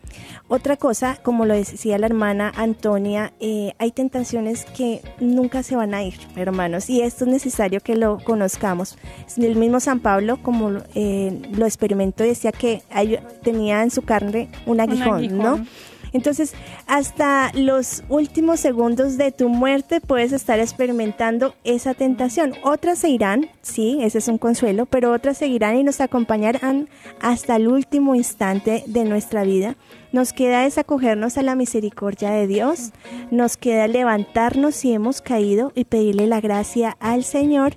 Otra 0.48 0.78
cosa, 0.78 1.20
como 1.22 1.46
lo 1.46 1.54
decía 1.54 1.98
la 1.98 2.08
hermana 2.08 2.52
Antonia, 2.56 3.34
eh, 3.40 3.74
hay 3.78 3.92
tentaciones 3.92 4.66
que 4.66 5.02
nunca 5.20 5.64
se 5.64 5.76
van 5.76 5.94
a 5.94 6.04
ir, 6.04 6.16
hermanos, 6.36 6.90
y 6.90 7.02
esto 7.02 7.26
es 7.26 7.32
necesario 7.32 7.82
que 7.82 7.96
lo 7.96 8.18
conozcamos. 8.20 8.98
El 9.38 9.56
mismo 9.56 9.80
San 9.80 10.00
Pablo, 10.00 10.42
como 10.42 10.72
eh, 10.96 11.40
lo 11.52 11.66
experimentó, 11.66 12.24
decía 12.24 12.52
que 12.52 12.82
tenía 13.44 13.84
en 13.84 13.92
su 13.92 14.02
carne 14.02 14.50
un 14.66 14.80
aguijón, 14.80 15.38
¿no? 15.38 15.66
Entonces, 16.12 16.54
hasta 16.88 17.52
los 17.54 18.04
últimos 18.10 18.60
segundos 18.60 19.18
de 19.18 19.32
tu 19.32 19.50
muerte 19.50 20.02
puedes 20.02 20.32
estar 20.32 20.60
experimentando 20.60 21.54
esa 21.64 21.94
tentación. 21.94 22.54
Otras 22.64 23.00
se 23.00 23.10
irán, 23.10 23.50
sí, 23.62 24.00
ese 24.02 24.18
es 24.18 24.28
un 24.28 24.38
consuelo, 24.38 24.86
pero 24.86 25.12
otras 25.12 25.38
seguirán 25.38 25.78
y 25.78 25.84
nos 25.84 26.02
acompañarán 26.02 26.90
hasta 27.22 27.56
el 27.56 27.68
último 27.68 28.16
instante 28.16 28.84
de 28.88 29.04
nuestra 29.04 29.44
vida. 29.44 29.76
Nos 30.12 30.34
queda 30.34 30.64
desacogernos 30.64 31.38
a 31.38 31.44
la 31.44 31.56
misericordia 31.56 32.32
de 32.32 32.48
Dios, 32.48 32.92
nos 33.30 33.58
queda 33.58 33.88
levantarnos 33.88 34.76
si 34.76 34.92
hemos 34.92 35.22
caído 35.22 35.72
y 35.76 35.86
pedirle 35.86 36.26
la 36.26 36.42
gracia 36.42 36.98
al 37.00 37.24
Señor. 37.24 37.76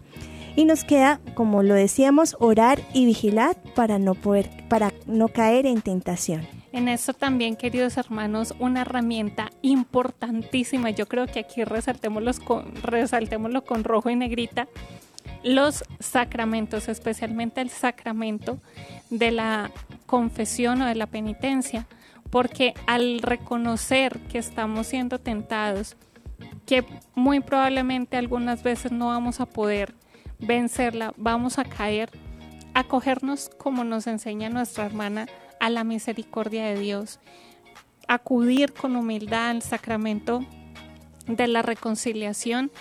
Y 0.57 0.65
nos 0.65 0.85
queda, 0.85 1.21
como 1.35 1.63
lo 1.63 1.75
decíamos, 1.75 2.37
orar 2.39 2.81
y 2.93 3.07
vigilar 3.07 3.57
para 3.75 3.99
no 3.99 4.15
poder, 4.15 4.51
para 4.69 4.93
no 5.07 5.29
caer 5.29 5.67
en 5.67 5.81
tentación. 5.81 6.47
En 6.73 6.89
eso 6.89 7.13
también, 7.13 7.57
queridos 7.57 7.99
hermanos, 7.99 8.55
una 8.59 8.81
herramienta 8.81 9.51
importantísima, 9.61 10.89
yo 10.89 11.07
creo 11.07 11.27
que 11.27 11.41
aquí 11.41 11.65
resaltémoslo 11.65 12.33
con, 12.45 12.75
resaltémoslo 12.83 13.63
con 13.65 13.85
rojo 13.85 14.09
y 14.09 14.17
negrita, 14.17 14.69
los 15.45 15.85
sacramentos, 16.01 16.89
especialmente 16.89 17.61
el 17.61 17.69
sacramento 17.69 18.59
de 19.11 19.33
la 19.33 19.71
confesión 20.07 20.81
o 20.81 20.87
de 20.87 20.95
la 20.95 21.07
penitencia, 21.07 21.87
porque 22.33 22.73
al 22.87 23.21
reconocer 23.21 24.19
que 24.31 24.39
estamos 24.39 24.87
siendo 24.87 25.19
tentados, 25.19 25.97
que 26.65 26.83
muy 27.15 27.41
probablemente 27.41 28.17
algunas 28.17 28.63
veces 28.63 28.91
no 28.91 29.09
vamos 29.09 29.39
a 29.41 29.47
poder 29.47 29.95
vencerla, 30.39 31.13
vamos 31.19 31.59
a 31.59 31.65
caer, 31.65 32.09
acogernos 32.73 33.51
como 33.59 33.85
nos 33.85 34.07
enseña 34.07 34.49
nuestra 34.49 34.87
hermana 34.87 35.27
a 35.61 35.69
la 35.69 35.85
misericordia 35.85 36.65
de 36.65 36.81
Dios, 36.81 37.21
acudir 38.09 38.73
con 38.73 38.97
humildad 38.97 39.51
al 39.51 39.61
sacramento 39.61 40.41
de 41.27 41.49
la 41.49 41.61
reconciliación, 41.61 42.73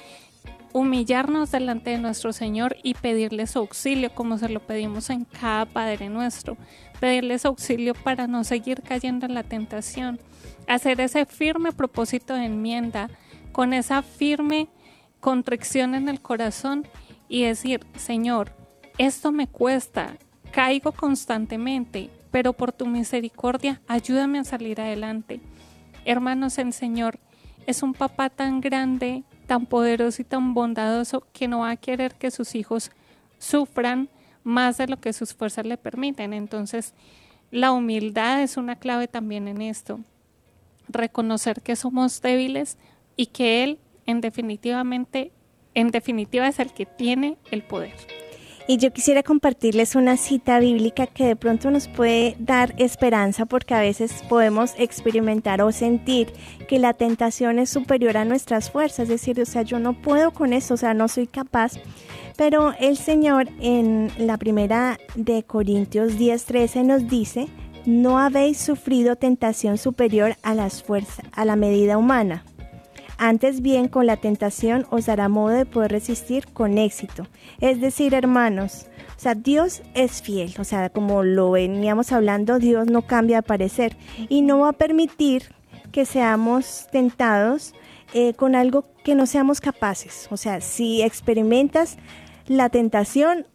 humillarnos 0.71 1.51
delante 1.51 1.89
de 1.89 1.97
nuestro 1.97 2.31
Señor 2.31 2.77
y 2.83 2.93
pedirle 2.93 3.45
su 3.47 3.59
auxilio 3.59 4.15
como 4.15 4.37
se 4.37 4.47
lo 4.47 4.61
pedimos 4.61 5.09
en 5.09 5.25
cada 5.25 5.65
Padre 5.65 6.07
nuestro, 6.07 6.55
pedirle 7.01 7.39
su 7.39 7.47
auxilio 7.47 7.95
para 7.95 8.27
no 8.27 8.43
seguir 8.43 8.83
cayendo 8.83 9.25
en 9.25 9.33
la 9.33 9.41
tentación, 9.41 10.19
hacer 10.67 11.01
ese 11.01 11.25
firme 11.25 11.71
propósito 11.71 12.35
de 12.35 12.45
enmienda, 12.45 13.09
con 13.51 13.73
esa 13.73 14.03
firme 14.03 14.69
contrición 15.19 15.95
en 15.95 16.07
el 16.09 16.21
corazón 16.21 16.87
y 17.27 17.41
decir, 17.41 17.83
Señor, 17.95 18.53
esto 18.99 19.31
me 19.31 19.47
cuesta, 19.47 20.15
caigo 20.51 20.91
constantemente, 20.91 22.11
pero 22.29 22.53
por 22.53 22.71
tu 22.71 22.85
misericordia 22.85 23.81
ayúdame 23.87 24.37
a 24.37 24.43
salir 24.43 24.79
adelante. 24.79 25.41
Hermanos, 26.05 26.59
el 26.59 26.71
Señor 26.71 27.17
es 27.65 27.81
un 27.81 27.95
papá 27.95 28.29
tan 28.29 28.61
grande, 28.61 29.23
tan 29.47 29.65
poderoso 29.65 30.21
y 30.21 30.25
tan 30.25 30.53
bondadoso 30.53 31.25
que 31.33 31.47
no 31.47 31.61
va 31.61 31.71
a 31.71 31.77
querer 31.77 32.13
que 32.13 32.29
sus 32.29 32.53
hijos 32.53 32.91
sufran 33.39 34.07
más 34.43 34.77
de 34.77 34.87
lo 34.87 34.97
que 34.97 35.13
sus 35.13 35.33
fuerzas 35.33 35.65
le 35.65 35.77
permiten. 35.77 36.33
Entonces, 36.33 36.93
la 37.51 37.71
humildad 37.71 38.41
es 38.41 38.57
una 38.57 38.75
clave 38.75 39.07
también 39.07 39.47
en 39.47 39.61
esto. 39.61 39.99
Reconocer 40.87 41.61
que 41.61 41.75
somos 41.75 42.21
débiles 42.21 42.77
y 43.15 43.27
que 43.27 43.63
Él, 43.63 43.79
en 44.05 44.21
definitivamente, 44.21 45.31
en 45.73 45.89
definitiva, 45.89 46.47
es 46.47 46.59
el 46.59 46.73
que 46.73 46.85
tiene 46.85 47.37
el 47.51 47.63
poder. 47.63 47.95
Y 48.67 48.77
yo 48.77 48.93
quisiera 48.93 49.23
compartirles 49.23 49.95
una 49.95 50.17
cita 50.17 50.59
bíblica 50.59 51.07
que 51.07 51.25
de 51.25 51.35
pronto 51.35 51.71
nos 51.71 51.87
puede 51.87 52.35
dar 52.39 52.73
esperanza 52.77 53.45
porque 53.45 53.73
a 53.73 53.81
veces 53.81 54.23
podemos 54.29 54.73
experimentar 54.77 55.61
o 55.61 55.71
sentir 55.71 56.31
que 56.67 56.79
la 56.79 56.93
tentación 56.93 57.59
es 57.59 57.69
superior 57.69 58.17
a 58.17 58.25
nuestras 58.25 58.71
fuerzas, 58.71 59.01
es 59.01 59.09
decir, 59.09 59.41
o 59.41 59.45
sea, 59.45 59.63
yo 59.63 59.79
no 59.79 59.93
puedo 59.93 60.31
con 60.31 60.53
eso, 60.53 60.75
o 60.75 60.77
sea, 60.77 60.93
no 60.93 61.07
soy 61.07 61.27
capaz. 61.27 61.73
Pero 62.37 62.73
el 62.79 62.97
Señor 62.97 63.49
en 63.59 64.11
la 64.17 64.37
primera 64.37 64.97
de 65.15 65.43
Corintios 65.43 66.13
10:13 66.17 66.85
nos 66.85 67.07
dice, 67.07 67.47
no 67.85 68.19
habéis 68.19 68.57
sufrido 68.57 69.15
tentación 69.15 69.77
superior 69.77 70.35
a 70.43 70.53
las 70.53 70.83
fuerzas, 70.83 71.25
a 71.33 71.45
la 71.45 71.55
medida 71.55 71.97
humana. 71.97 72.45
Antes 73.23 73.61
bien, 73.61 73.87
con 73.87 74.07
la 74.07 74.17
tentación 74.17 74.87
os 74.89 75.05
dará 75.05 75.29
modo 75.29 75.49
de 75.49 75.67
poder 75.67 75.91
resistir 75.91 76.47
con 76.47 76.79
éxito. 76.79 77.27
Es 77.59 77.79
decir, 77.79 78.15
hermanos, 78.15 78.87
o 79.15 79.19
sea, 79.19 79.35
Dios 79.35 79.83
es 79.93 80.23
fiel, 80.23 80.55
o 80.57 80.63
sea, 80.63 80.89
como 80.89 81.21
lo 81.21 81.51
veníamos 81.51 82.11
hablando, 82.13 82.57
Dios 82.57 82.87
no 82.87 83.03
cambia 83.03 83.37
de 83.37 83.43
parecer 83.43 83.95
y 84.27 84.41
no 84.41 84.61
va 84.61 84.69
a 84.69 84.73
permitir 84.73 85.43
que 85.91 86.05
seamos 86.05 86.87
tentados 86.91 87.75
eh, 88.15 88.33
con 88.33 88.55
algo 88.55 88.85
que 89.03 89.13
no 89.13 89.27
seamos 89.27 89.61
capaces. 89.61 90.27
O 90.31 90.35
sea, 90.35 90.59
si 90.59 91.03
experimentas 91.03 91.99
la 92.47 92.69
tentación, 92.69 93.45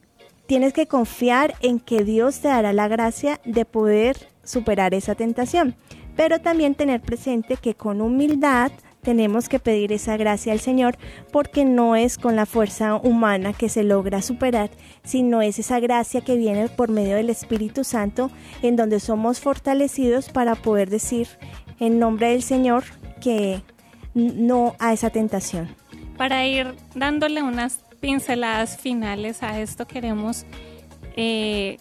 tienes 0.47 0.75
que 0.75 0.87
confiar 0.87 1.57
en 1.61 1.81
que 1.81 2.05
Dios 2.05 2.39
te 2.39 2.47
dará 2.47 2.73
la 2.73 2.87
gracia 2.87 3.41
de 3.45 3.65
poder 3.65 4.29
superar 4.45 4.95
esa 4.95 5.17
tentación, 5.17 5.75
pero 6.15 6.39
también 6.39 6.77
tener 6.77 7.01
presente 7.01 7.57
que 7.57 7.75
con 7.75 8.01
humildad 8.01 8.71
tenemos 9.07 9.49
que 9.49 9.61
pedir 9.61 9.93
esa 9.93 10.17
gracia 10.17 10.53
al 10.53 10.59
Señor 10.59 10.99
porque 11.31 11.65
no 11.65 11.95
es 11.95 12.19
con 12.19 12.35
la 12.35 12.45
fuerza 12.45 12.97
humana 12.97 13.53
que 13.53 13.69
se 13.69 13.85
logra 13.85 14.21
superar, 14.21 14.69
sino 15.05 15.43
es 15.43 15.61
esa 15.61 15.79
gracia 15.79 16.23
que 16.23 16.37
viene 16.37 16.69
por 16.69 16.91
medio 16.91 17.15
del 17.15 17.31
Espíritu 17.31 17.85
Santo 17.85 18.33
en 18.63 18.75
donde 18.75 18.99
somos 18.99 19.39
fortalecidos 19.39 20.29
para 20.29 20.57
poder 20.57 20.91
decir 20.91 21.29
en 21.79 22.01
nombre 22.01 22.31
del 22.31 22.43
Señor 22.43 22.83
que 23.21 23.63
no 24.13 24.75
a 24.81 24.93
esa 24.93 25.11
tentación. 25.11 25.69
Para 26.17 26.45
ir 26.45 26.75
dándole 26.97 27.45
unas 27.45 27.79
pinceladas 28.01 28.77
finales 28.77 29.45
a 29.45 29.61
esto, 29.61 29.87
queremos 29.87 30.47
eh, 31.15 31.77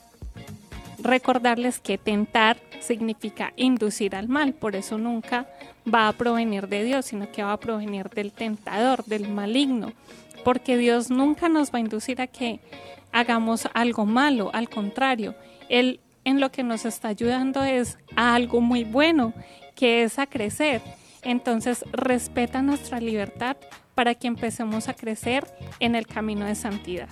recordarles 0.99 1.79
que 1.79 1.97
tentar 1.97 2.57
significa 2.81 3.51
inducir 3.55 4.15
al 4.15 4.27
mal, 4.27 4.53
por 4.53 4.75
eso 4.75 4.99
nunca 4.99 5.47
va 5.91 6.07
a 6.07 6.13
provenir 6.13 6.67
de 6.67 6.83
Dios, 6.83 7.05
sino 7.05 7.31
que 7.31 7.43
va 7.43 7.53
a 7.53 7.59
provenir 7.59 8.09
del 8.09 8.31
tentador, 8.31 9.03
del 9.05 9.29
maligno, 9.29 9.93
porque 10.43 10.77
Dios 10.77 11.09
nunca 11.09 11.49
nos 11.49 11.71
va 11.71 11.77
a 11.77 11.81
inducir 11.81 12.21
a 12.21 12.27
que 12.27 12.59
hagamos 13.11 13.67
algo 13.73 14.05
malo, 14.05 14.51
al 14.53 14.69
contrario, 14.69 15.35
Él 15.69 15.99
en 16.25 16.39
lo 16.39 16.51
que 16.51 16.63
nos 16.63 16.85
está 16.85 17.09
ayudando 17.09 17.63
es 17.63 17.97
a 18.15 18.35
algo 18.35 18.59
muy 18.59 18.83
bueno, 18.83 19.33
que 19.75 20.03
es 20.03 20.19
a 20.19 20.25
crecer. 20.25 20.81
Entonces 21.21 21.85
respeta 21.91 22.61
nuestra 22.61 22.99
libertad 22.99 23.57
para 23.93 24.15
que 24.15 24.27
empecemos 24.27 24.89
a 24.89 24.93
crecer 24.93 25.45
en 25.79 25.95
el 25.95 26.07
camino 26.07 26.45
de 26.45 26.55
santidad. 26.55 27.09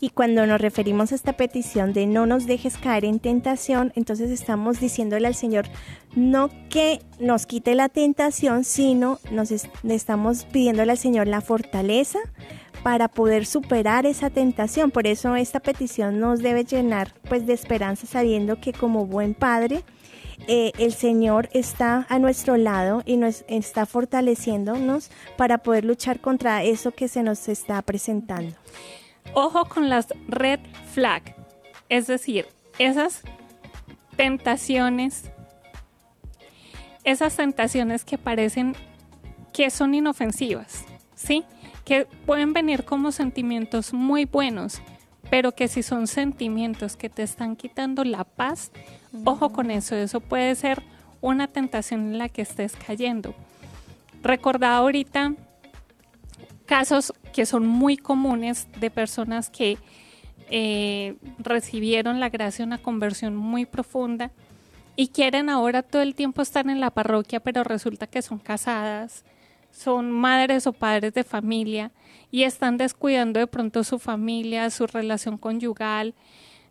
Y 0.00 0.10
cuando 0.10 0.46
nos 0.46 0.60
referimos 0.60 1.10
a 1.10 1.16
esta 1.16 1.32
petición 1.32 1.92
de 1.92 2.06
no 2.06 2.24
nos 2.24 2.46
dejes 2.46 2.78
caer 2.78 3.04
en 3.04 3.18
tentación, 3.18 3.92
entonces 3.96 4.30
estamos 4.30 4.78
diciéndole 4.78 5.26
al 5.26 5.34
Señor 5.34 5.66
no 6.14 6.50
que 6.68 7.00
nos 7.18 7.46
quite 7.46 7.74
la 7.74 7.88
tentación, 7.88 8.62
sino 8.62 9.18
nos 9.32 9.50
estamos 9.50 10.44
pidiéndole 10.44 10.92
al 10.92 10.98
Señor 10.98 11.26
la 11.26 11.40
fortaleza 11.40 12.20
para 12.84 13.08
poder 13.08 13.44
superar 13.44 14.06
esa 14.06 14.30
tentación. 14.30 14.92
Por 14.92 15.08
eso 15.08 15.34
esta 15.34 15.58
petición 15.58 16.20
nos 16.20 16.40
debe 16.40 16.64
llenar 16.64 17.12
pues 17.28 17.46
de 17.46 17.54
esperanza 17.54 18.06
sabiendo 18.06 18.60
que 18.60 18.72
como 18.72 19.04
buen 19.06 19.34
padre 19.34 19.82
eh, 20.46 20.70
el 20.78 20.92
Señor 20.92 21.48
está 21.52 22.06
a 22.08 22.20
nuestro 22.20 22.56
lado 22.56 23.02
y 23.04 23.16
nos 23.16 23.44
está 23.48 23.84
fortaleciéndonos 23.84 25.10
para 25.36 25.58
poder 25.58 25.84
luchar 25.84 26.20
contra 26.20 26.62
eso 26.62 26.92
que 26.92 27.08
se 27.08 27.24
nos 27.24 27.48
está 27.48 27.82
presentando. 27.82 28.54
Ojo 29.34 29.66
con 29.66 29.88
las 29.88 30.08
red 30.26 30.60
flag, 30.92 31.34
es 31.88 32.06
decir, 32.06 32.46
esas 32.78 33.22
tentaciones, 34.16 35.30
esas 37.04 37.36
tentaciones 37.36 38.04
que 38.04 38.18
parecen 38.18 38.74
que 39.52 39.70
son 39.70 39.94
inofensivas, 39.94 40.84
¿sí? 41.14 41.44
Que 41.84 42.06
pueden 42.26 42.52
venir 42.52 42.84
como 42.84 43.12
sentimientos 43.12 43.92
muy 43.92 44.24
buenos, 44.24 44.80
pero 45.30 45.52
que 45.52 45.68
si 45.68 45.82
son 45.82 46.06
sentimientos 46.06 46.96
que 46.96 47.08
te 47.08 47.22
están 47.22 47.56
quitando 47.56 48.04
la 48.04 48.24
paz, 48.24 48.72
ojo 49.24 49.50
con 49.50 49.70
eso, 49.70 49.94
eso 49.94 50.20
puede 50.20 50.54
ser 50.54 50.82
una 51.20 51.48
tentación 51.48 52.12
en 52.12 52.18
la 52.18 52.28
que 52.28 52.42
estés 52.42 52.76
cayendo. 52.76 53.34
Recordad 54.22 54.76
ahorita 54.76 55.34
casos 56.66 57.12
que 57.38 57.46
son 57.46 57.68
muy 57.68 57.96
comunes 57.96 58.66
de 58.80 58.90
personas 58.90 59.48
que 59.48 59.78
eh, 60.50 61.14
recibieron 61.38 62.18
la 62.18 62.30
gracia 62.30 62.64
una 62.64 62.78
conversión 62.78 63.36
muy 63.36 63.64
profunda 63.64 64.32
y 64.96 65.06
quieren 65.06 65.48
ahora 65.48 65.84
todo 65.84 66.02
el 66.02 66.16
tiempo 66.16 66.42
estar 66.42 66.68
en 66.68 66.80
la 66.80 66.90
parroquia, 66.90 67.38
pero 67.38 67.62
resulta 67.62 68.08
que 68.08 68.22
son 68.22 68.40
casadas, 68.40 69.24
son 69.70 70.10
madres 70.10 70.66
o 70.66 70.72
padres 70.72 71.14
de 71.14 71.22
familia 71.22 71.92
y 72.32 72.42
están 72.42 72.76
descuidando 72.76 73.38
de 73.38 73.46
pronto 73.46 73.84
su 73.84 74.00
familia, 74.00 74.68
su 74.70 74.88
relación 74.88 75.38
conyugal, 75.38 76.16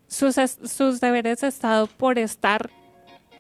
sus, 0.10 0.36
sus 0.66 1.00
deberes 1.00 1.40
de 1.40 1.48
Estado 1.48 1.88
por 1.88 2.20
estar 2.20 2.70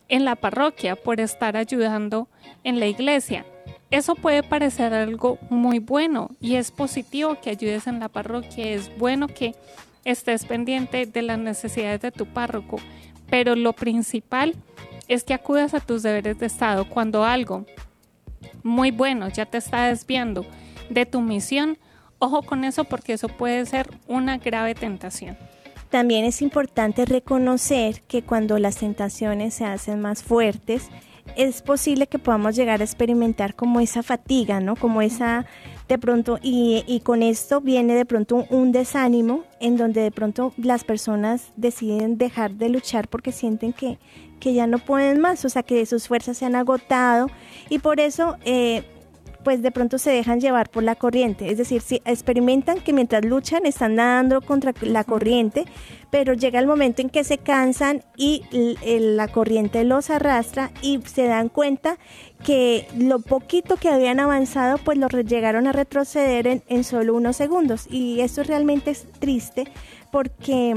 en 0.07 0.23
la 0.23 0.37
parroquia, 0.37 0.95
por 0.95 1.19
estar 1.19 1.57
ayudando 1.57 2.29
en 2.63 2.79
la 2.79 2.85
iglesia. 2.85 3.45
Eso 3.89 4.15
puede 4.15 4.43
parecer 4.43 4.93
algo 4.93 5.37
muy 5.49 5.79
bueno 5.79 6.31
y 6.41 6.55
es 6.55 6.71
positivo 6.71 7.37
que 7.41 7.51
ayudes 7.51 7.87
en 7.87 7.99
la 7.99 8.09
parroquia, 8.09 8.65
es 8.65 8.95
bueno 8.97 9.27
que 9.27 9.55
estés 10.03 10.45
pendiente 10.45 11.05
de 11.05 11.21
las 11.21 11.39
necesidades 11.39 12.01
de 12.01 12.11
tu 12.11 12.25
párroco, 12.25 12.77
pero 13.29 13.55
lo 13.55 13.73
principal 13.73 14.55
es 15.07 15.23
que 15.23 15.33
acudas 15.33 15.73
a 15.73 15.79
tus 15.79 16.03
deberes 16.03 16.37
de 16.39 16.47
Estado 16.47 16.89
cuando 16.89 17.23
algo 17.23 17.65
muy 18.63 18.91
bueno 18.91 19.29
ya 19.29 19.45
te 19.45 19.57
está 19.57 19.87
desviando 19.87 20.45
de 20.89 21.05
tu 21.05 21.21
misión. 21.21 21.77
Ojo 22.19 22.41
con 22.41 22.65
eso 22.65 22.83
porque 22.83 23.13
eso 23.13 23.29
puede 23.29 23.65
ser 23.65 23.89
una 24.07 24.37
grave 24.37 24.75
tentación. 24.75 25.37
También 25.89 26.25
es 26.25 26.41
importante 26.41 27.05
reconocer 27.05 28.01
que 28.01 28.21
cuando 28.21 28.59
las 28.59 28.77
tentaciones 28.77 29.53
se 29.53 29.65
hacen 29.65 30.01
más 30.01 30.23
fuertes, 30.23 30.89
es 31.35 31.61
posible 31.61 32.07
que 32.07 32.19
podamos 32.19 32.55
llegar 32.55 32.81
a 32.81 32.83
experimentar 32.83 33.55
como 33.55 33.79
esa 33.79 34.03
fatiga, 34.03 34.59
¿no? 34.59 34.75
Como 34.75 35.01
esa 35.01 35.45
de 35.87 35.97
pronto, 35.97 36.37
y, 36.41 36.83
y 36.85 36.99
con 36.99 37.23
esto 37.23 37.61
viene 37.61 37.95
de 37.95 38.05
pronto 38.05 38.45
un, 38.49 38.71
desánimo 38.71 39.43
en 39.59 39.77
donde 39.77 40.01
de 40.01 40.11
pronto 40.11 40.53
las 40.57 40.83
personas 40.83 41.53
deciden 41.55 42.17
dejar 42.17 42.53
de 42.53 42.69
luchar 42.69 43.07
porque 43.07 43.31
sienten 43.31 43.71
que, 43.71 43.97
que 44.39 44.53
ya 44.53 44.67
no 44.67 44.79
pueden 44.79 45.21
más, 45.21 45.45
o 45.45 45.49
sea, 45.49 45.63
que 45.63 45.85
sus 45.85 46.07
fuerzas 46.07 46.37
se 46.37 46.45
han 46.45 46.55
agotado 46.55 47.29
y 47.69 47.79
por 47.79 47.99
eso... 47.99 48.37
Eh, 48.45 48.83
pues 49.43 49.61
de 49.61 49.71
pronto 49.71 49.97
se 49.97 50.11
dejan 50.11 50.39
llevar 50.39 50.69
por 50.69 50.83
la 50.83 50.95
corriente. 50.95 51.49
Es 51.49 51.57
decir, 51.57 51.81
si 51.81 52.01
experimentan 52.05 52.79
que 52.79 52.93
mientras 52.93 53.23
luchan 53.25 53.65
están 53.65 53.95
nadando 53.95 54.41
contra 54.41 54.73
la 54.81 55.03
corriente, 55.03 55.65
pero 56.09 56.33
llega 56.33 56.59
el 56.59 56.67
momento 56.67 57.01
en 57.01 57.09
que 57.09 57.23
se 57.23 57.37
cansan 57.37 58.03
y 58.15 58.43
la 58.83 59.27
corriente 59.27 59.83
los 59.83 60.09
arrastra 60.09 60.71
y 60.81 60.99
se 61.05 61.25
dan 61.27 61.49
cuenta 61.49 61.97
que 62.43 62.87
lo 62.97 63.19
poquito 63.19 63.77
que 63.77 63.89
habían 63.89 64.19
avanzado 64.19 64.77
pues 64.77 64.97
lo 64.97 65.07
llegaron 65.07 65.67
a 65.67 65.71
retroceder 65.71 66.47
en, 66.47 66.63
en 66.67 66.83
solo 66.83 67.15
unos 67.15 67.35
segundos. 67.35 67.87
Y 67.89 68.21
esto 68.21 68.43
realmente 68.43 68.91
es 68.91 69.05
triste 69.19 69.67
porque 70.11 70.75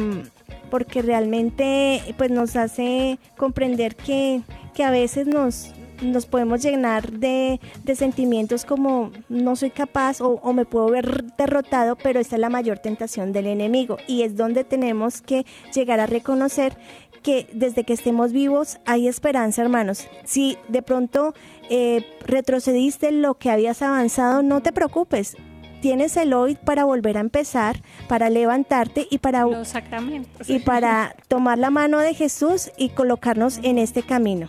porque 0.71 1.03
realmente 1.03 2.01
pues 2.17 2.31
nos 2.31 2.57
hace 2.57 3.19
comprender 3.37 3.97
que, 3.97 4.43
que 4.75 4.85
a 4.85 4.91
veces 4.91 5.27
nos, 5.27 5.73
nos 6.03 6.27
podemos 6.27 6.63
llenar 6.63 7.11
de, 7.13 7.61
sentimientos 7.95 8.65
como 8.65 9.11
no 9.29 9.57
soy 9.57 9.71
capaz 9.71 10.21
o, 10.21 10.41
o, 10.43 10.53
me 10.53 10.65
puedo 10.65 10.89
ver 10.91 11.25
derrotado, 11.37 11.97
pero 11.97 12.21
esta 12.21 12.37
es 12.37 12.41
la 12.41 12.49
mayor 12.49 12.79
tentación 12.79 13.33
del 13.33 13.47
enemigo 13.47 13.99
y 14.07 14.23
es 14.23 14.37
donde 14.37 14.65
tenemos 14.65 15.21
que 15.21 15.45
llegar 15.75 16.01
a 16.01 16.07
reconocer 16.07 16.77
que 17.23 17.47
desde 17.53 17.85
que 17.85 17.93
estemos 17.93 18.33
vivos 18.33 18.79
hay 18.87 19.09
esperanza, 19.09 19.63
hermanos. 19.63 20.09
Si 20.25 20.57
de 20.69 20.83
pronto 20.83 21.35
eh, 21.69 22.07
retrocediste 22.25 23.13
lo 23.13 23.35
que 23.35 23.51
habías 23.51 23.83
avanzado, 23.83 24.43
no 24.43 24.63
te 24.63 24.73
preocupes. 24.73 25.37
Tienes 25.81 26.17
el 26.19 26.35
hoy 26.35 26.57
para 26.57 26.85
volver 26.85 27.17
a 27.17 27.21
empezar, 27.21 27.81
para 28.07 28.29
levantarte 28.29 29.07
y 29.11 29.19
para 29.19 29.47
los 29.47 29.69
sacramentos 29.69 30.49
y 30.49 30.59
para 30.59 31.15
tomar 31.29 31.59
la 31.59 31.71
mano 31.71 31.99
de 31.99 32.13
Jesús 32.13 32.71
y 32.77 32.91
colocarnos 32.91 33.61
en 33.63 33.79
este 33.79 34.03
camino. 34.03 34.49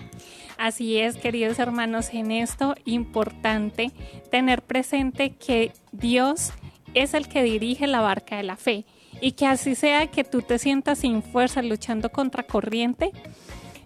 Así 0.61 0.99
es, 0.99 1.17
queridos 1.17 1.57
hermanos, 1.57 2.13
en 2.13 2.29
esto 2.29 2.75
importante 2.85 3.91
tener 4.29 4.61
presente 4.61 5.31
que 5.31 5.71
Dios 5.91 6.53
es 6.93 7.15
el 7.15 7.27
que 7.27 7.41
dirige 7.41 7.87
la 7.87 7.99
barca 7.99 8.37
de 8.37 8.43
la 8.43 8.57
fe 8.57 8.85
y 9.21 9.31
que 9.31 9.47
así 9.47 9.73
sea 9.73 10.05
que 10.11 10.23
tú 10.23 10.43
te 10.43 10.59
sientas 10.59 10.99
sin 10.99 11.23
fuerza 11.23 11.63
luchando 11.63 12.11
contra 12.11 12.43
corriente, 12.43 13.11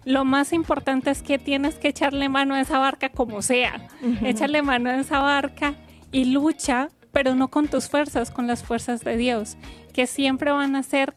lo 0.04 0.26
más 0.26 0.52
importante 0.52 1.10
es 1.10 1.22
que 1.22 1.38
tienes 1.38 1.76
que 1.76 1.88
echarle 1.88 2.28
mano 2.28 2.54
a 2.54 2.60
esa 2.60 2.78
barca 2.78 3.08
como 3.08 3.40
sea. 3.40 3.88
Échale 4.22 4.60
mano 4.60 4.90
a 4.90 5.00
esa 5.00 5.20
barca 5.20 5.76
y 6.12 6.26
lucha, 6.26 6.90
pero 7.10 7.34
no 7.34 7.48
con 7.48 7.68
tus 7.68 7.88
fuerzas, 7.88 8.30
con 8.30 8.46
las 8.46 8.62
fuerzas 8.62 9.00
de 9.00 9.16
Dios, 9.16 9.56
que 9.94 10.06
siempre 10.06 10.52
van 10.52 10.76
a 10.76 10.82
ser 10.82 11.14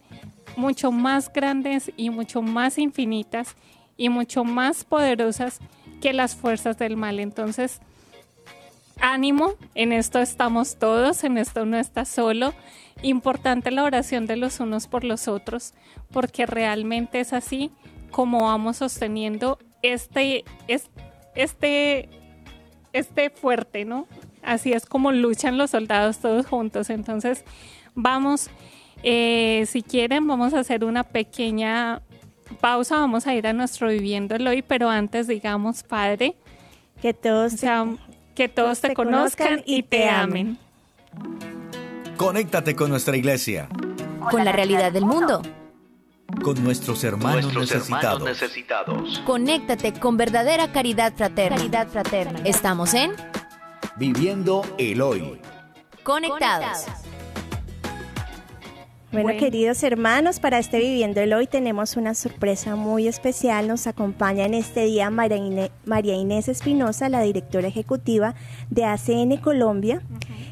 mucho 0.55 0.93
más 0.93 1.33
grandes 1.33 1.91
y 1.97 2.11
mucho 2.11 2.41
más 2.41 2.77
infinitas 2.77 3.57
y 3.99 4.07
mucho 4.07 4.45
más 4.45 4.85
poderosas 4.85 5.59
que 6.01 6.13
las 6.13 6.33
fuerzas 6.33 6.79
del 6.79 6.95
mal. 6.95 7.19
Entonces, 7.19 7.81
ánimo, 9.01 9.55
en 9.75 9.91
esto 9.91 10.19
estamos 10.19 10.77
todos, 10.77 11.25
en 11.25 11.37
esto 11.37 11.65
no 11.65 11.77
estás 11.77 12.07
solo. 12.07 12.53
Importante 13.03 13.71
la 13.71 13.83
oración 13.83 14.25
de 14.25 14.37
los 14.37 14.61
unos 14.61 14.87
por 14.87 15.03
los 15.03 15.27
otros, 15.27 15.73
porque 16.11 16.45
realmente 16.45 17.19
es 17.19 17.33
así 17.33 17.71
como 18.09 18.45
vamos 18.45 18.77
sosteniendo 18.77 19.59
este, 19.81 20.45
este, 21.35 22.09
este 22.93 23.29
fuerte, 23.29 23.83
¿no? 23.83 24.07
Así 24.41 24.71
es 24.71 24.85
como 24.85 25.11
luchan 25.11 25.57
los 25.57 25.71
soldados 25.71 26.19
todos 26.19 26.45
juntos. 26.45 26.89
Entonces, 26.89 27.43
vamos, 27.95 28.49
eh, 29.03 29.65
si 29.67 29.81
quieren, 29.81 30.25
vamos 30.25 30.53
a 30.53 30.59
hacer 30.59 30.85
una 30.85 31.03
pequeña 31.03 32.01
pausa, 32.59 32.97
vamos 32.97 33.27
a 33.27 33.33
ir 33.33 33.47
a 33.47 33.53
nuestro 33.53 33.89
viviéndolo 33.89 34.49
hoy, 34.49 34.61
pero 34.61 34.89
antes 34.89 35.27
digamos, 35.27 35.83
Padre, 35.83 36.35
que 37.01 37.13
todos, 37.13 37.53
que 38.35 38.49
todos 38.49 38.81
te, 38.81 38.93
conozcan 38.93 39.61
y 39.65 39.83
te 39.83 40.09
amen. 40.09 40.57
Conéctate 42.17 42.75
con 42.75 42.89
nuestra 42.89 43.15
iglesia. 43.15 43.69
Con 44.29 44.43
la 44.43 44.51
realidad 44.51 44.91
del 44.91 45.05
mundo. 45.05 45.41
Con 46.43 46.63
nuestros 46.63 47.03
hermanos, 47.03 47.53
necesitados. 47.53 49.19
Conéctate 49.25 49.93
con 49.93 50.17
verdadera 50.17 50.71
caridad 50.71 51.13
fraterna. 51.15 51.57
Caridad 51.57 51.87
fraterna. 51.87 52.39
Estamos 52.43 52.93
en 52.93 53.13
Viviendo 53.95 54.61
el 54.77 55.01
Hoy. 55.01 55.41
Conectados. 56.03 56.85
Bueno, 59.11 59.31
queridos 59.39 59.81
hermanos, 59.81 60.39
para 60.39 60.59
este 60.59 60.77
Viviendo 60.77 61.19
el 61.19 61.33
Hoy 61.33 61.47
tenemos 61.47 61.97
una 61.97 62.13
sorpresa 62.13 62.75
muy 62.75 63.07
especial. 63.07 63.67
Nos 63.67 63.87
acompaña 63.87 64.45
en 64.45 64.53
este 64.53 64.85
día 64.85 65.09
María 65.09 66.15
Inés 66.15 66.47
Espinosa, 66.47 67.09
la 67.09 67.21
directora 67.21 67.67
ejecutiva 67.67 68.35
de 68.69 68.85
ACN 68.85 69.37
Colombia, 69.37 70.03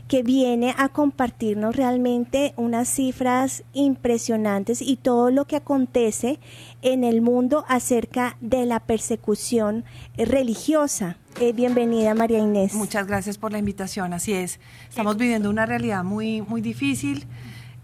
que 0.07 0.23
viene 0.23 0.73
a 0.75 0.89
compartirnos 0.89 1.75
realmente 1.75 2.53
unas 2.57 2.89
cifras 2.89 3.63
impresionantes 3.73 4.81
y 4.81 4.95
todo 4.95 5.29
lo 5.29 5.45
que 5.45 5.57
acontece 5.57 6.39
en 6.81 7.03
el 7.03 7.21
mundo 7.21 7.63
acerca 7.67 8.37
de 8.41 8.65
la 8.65 8.79
persecución 8.79 9.85
religiosa. 10.17 11.17
Eh, 11.39 11.53
bienvenida 11.53 12.15
María 12.15 12.39
Inés. 12.39 12.73
Muchas 12.73 13.05
gracias 13.05 13.37
por 13.37 13.51
la 13.51 13.59
invitación, 13.59 14.13
así 14.13 14.33
es. 14.33 14.59
Estamos 14.89 15.15
viviendo 15.15 15.51
una 15.51 15.67
realidad 15.67 16.03
muy, 16.03 16.41
muy 16.41 16.61
difícil 16.61 17.27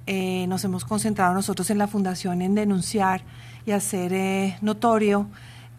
eh, 0.05 0.45
nos 0.47 0.63
hemos 0.65 0.83
concentrado 0.83 1.33
nosotros 1.33 1.69
en 1.69 1.77
la 1.77 1.87
Fundación 1.87 2.41
en 2.41 2.55
denunciar 2.55 3.21
y 3.65 3.71
hacer 3.71 4.13
eh, 4.13 4.57
notorio 4.61 5.27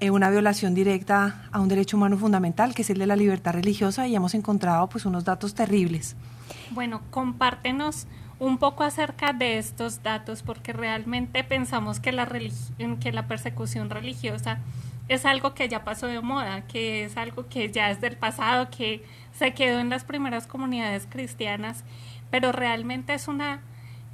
eh, 0.00 0.10
una 0.10 0.30
violación 0.30 0.74
directa 0.74 1.42
a 1.52 1.60
un 1.60 1.68
derecho 1.68 1.96
humano 1.96 2.16
fundamental, 2.16 2.74
que 2.74 2.82
es 2.82 2.90
el 2.90 2.98
de 2.98 3.06
la 3.06 3.16
libertad 3.16 3.52
religiosa, 3.52 4.08
y 4.08 4.16
hemos 4.16 4.34
encontrado 4.34 4.88
pues 4.88 5.04
unos 5.04 5.24
datos 5.24 5.54
terribles. 5.54 6.16
Bueno, 6.70 7.02
compártenos 7.10 8.06
un 8.38 8.58
poco 8.58 8.82
acerca 8.82 9.32
de 9.32 9.58
estos 9.58 10.02
datos, 10.02 10.42
porque 10.42 10.72
realmente 10.72 11.44
pensamos 11.44 12.00
que 12.00 12.10
la, 12.10 12.26
que 13.00 13.12
la 13.12 13.26
persecución 13.28 13.90
religiosa 13.90 14.58
es 15.08 15.26
algo 15.26 15.54
que 15.54 15.68
ya 15.68 15.84
pasó 15.84 16.06
de 16.06 16.20
moda, 16.20 16.62
que 16.66 17.04
es 17.04 17.16
algo 17.16 17.46
que 17.48 17.70
ya 17.70 17.90
es 17.90 18.00
del 18.00 18.16
pasado, 18.16 18.70
que 18.70 19.04
se 19.32 19.52
quedó 19.52 19.78
en 19.80 19.90
las 19.90 20.04
primeras 20.04 20.46
comunidades 20.46 21.06
cristianas, 21.08 21.84
pero 22.30 22.52
realmente 22.52 23.14
es 23.14 23.28
una 23.28 23.60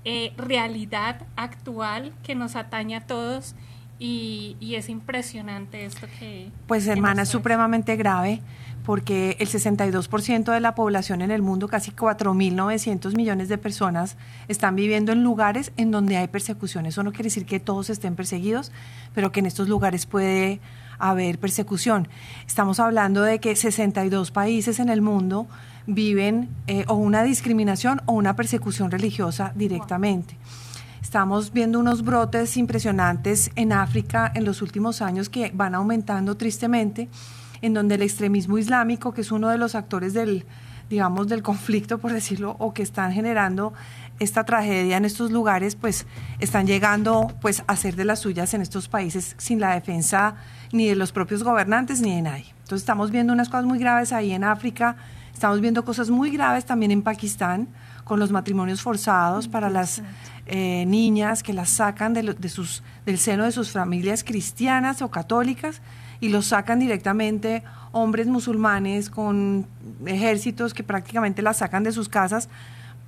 eh, 0.05 0.33
realidad 0.37 1.27
actual 1.37 2.13
que 2.23 2.35
nos 2.35 2.57
atañe 2.57 2.97
a 2.97 3.07
todos 3.07 3.55
y, 3.99 4.57
es 4.75 4.89
impresionante 4.89 5.85
esto 5.85 6.07
que... 6.19 6.51
Pues 6.67 6.87
hermana, 6.87 7.23
es 7.23 7.29
supremamente 7.29 7.97
grave 7.97 8.41
porque 8.85 9.37
el 9.39 9.49
62% 9.49 10.53
de 10.53 10.61
la 10.61 10.75
población 10.75 11.21
en 11.21 11.31
el 11.31 11.43
mundo, 11.43 11.69
casi 11.69 11.91
4.900 11.91 13.15
millones 13.15 13.51
de 13.51 13.59
personas, 13.59 14.17
están 14.49 14.75
viviendo 14.75 15.13
en 15.13 15.23
lugares 15.23 15.71
en 15.77 15.91
donde 15.91 16.17
hay 16.17 16.29
persecución. 16.29 16.87
Eso 16.87 17.03
no 17.03 17.13
quiere 17.13 17.25
decir 17.25 17.45
que 17.45 17.61
todos 17.61 17.91
estén 17.91 18.17
perseguidos, 18.17 18.73
pero 19.15 19.33
que 19.33 19.41
en 19.41 19.47
estos 19.47 19.69
lugares 19.69 20.07
puede 20.07 20.61
haber 20.99 21.39
persecución. 21.39 22.09
Estamos 22.47 22.81
hablando 22.81 23.23
de 23.23 23.39
que 23.39 23.55
62 23.55 24.31
países 24.31 24.81
en 24.81 24.89
el 24.89 25.03
mundo 25.03 25.47
viven 25.87 26.49
eh, 26.67 26.85
o 26.89 26.95
una 26.95 27.23
discriminación 27.23 28.03
o 28.07 28.13
una 28.13 28.37
persecución 28.37 28.91
religiosa 28.91 29.53
directamente. 29.55 30.37
Estamos 31.03 31.53
viendo 31.53 31.81
unos 31.81 32.03
brotes 32.03 32.57
impresionantes 32.57 33.51
en 33.57 33.73
África 33.73 34.31
en 34.35 34.45
los 34.45 34.63
últimos 34.63 35.03
años 35.03 35.29
que 35.29 35.51
van 35.55 35.75
aumentando 35.75 36.37
tristemente, 36.37 37.09
en 37.63 37.75
donde 37.75 37.97
el 37.97 38.03
extremismo 38.03 38.59
islámico, 38.59 39.13
que 39.13 39.23
es 39.23 39.33
uno 39.33 39.49
de 39.49 39.59
los 39.59 39.75
actores 39.75 40.15
del, 40.15 40.47
digamos, 40.89 41.29
del 41.29 41.43
conflicto, 41.43 41.99
por 41.99 42.13
decirlo, 42.13 42.57
o 42.59 42.73
que 42.75 42.83
están 42.83 43.13
generando 43.13 43.73
esta 44.21 44.45
tragedia 44.45 44.99
en 44.99 45.07
estos 45.07 45.31
lugares, 45.31 45.75
pues 45.75 46.07
están 46.39 46.67
llegando 46.67 47.33
pues 47.41 47.65
a 47.67 47.75
ser 47.77 47.97
de 47.97 48.05
las 48.05 48.21
suyas 48.21 48.53
en 48.53 48.61
estos 48.61 48.89
países 48.89 49.35
sin 49.39 49.61
la 49.61 49.75
defensa 49.75 50.37
ni 50.73 50.87
de 50.87 50.95
los 50.95 51.11
propios 51.11 51.43
gobernantes 51.43 52.03
ni 52.03 52.15
de 52.15 52.23
nadie. 52.23 52.47
Entonces 52.51 52.83
estamos 52.83 53.11
viendo 53.11 53.33
unas 53.33 53.49
cosas 53.49 53.65
muy 53.65 53.79
graves 53.79 54.13
ahí 54.13 54.33
en 54.33 54.45
África, 54.45 54.97
Estamos 55.41 55.63
viendo 55.63 55.87
cosas 55.87 56.11
muy 56.11 56.29
graves 56.29 56.67
también 56.67 56.91
en 56.91 57.01
Pakistán 57.01 57.67
con 58.05 58.21
los 58.21 58.31
matrimonios 58.31 58.83
forzados 58.83 59.49
para 59.49 59.71
las 59.71 60.03
eh, 60.45 60.85
niñas 60.87 61.43
que 61.43 61.55
las 61.55 61.71
sacan 61.71 62.13
de, 62.13 62.51
sus, 62.51 62.83
del 63.07 63.17
seno 63.17 63.45
de 63.45 63.51
sus 63.51 63.71
familias 63.71 64.23
cristianas 64.23 65.01
o 65.01 65.11
católicas 65.11 65.81
y 66.21 66.29
los 66.29 66.49
sacan 66.49 66.79
directamente 66.79 67.63
hombres 67.91 68.27
musulmanes 68.27 69.09
con 69.09 69.67
ejércitos 70.05 70.75
que 70.75 70.85
prácticamente 70.85 71.41
las 71.41 71.57
sacan 71.57 71.85
de 71.85 71.93
sus 71.93 72.11
casas 72.11 72.51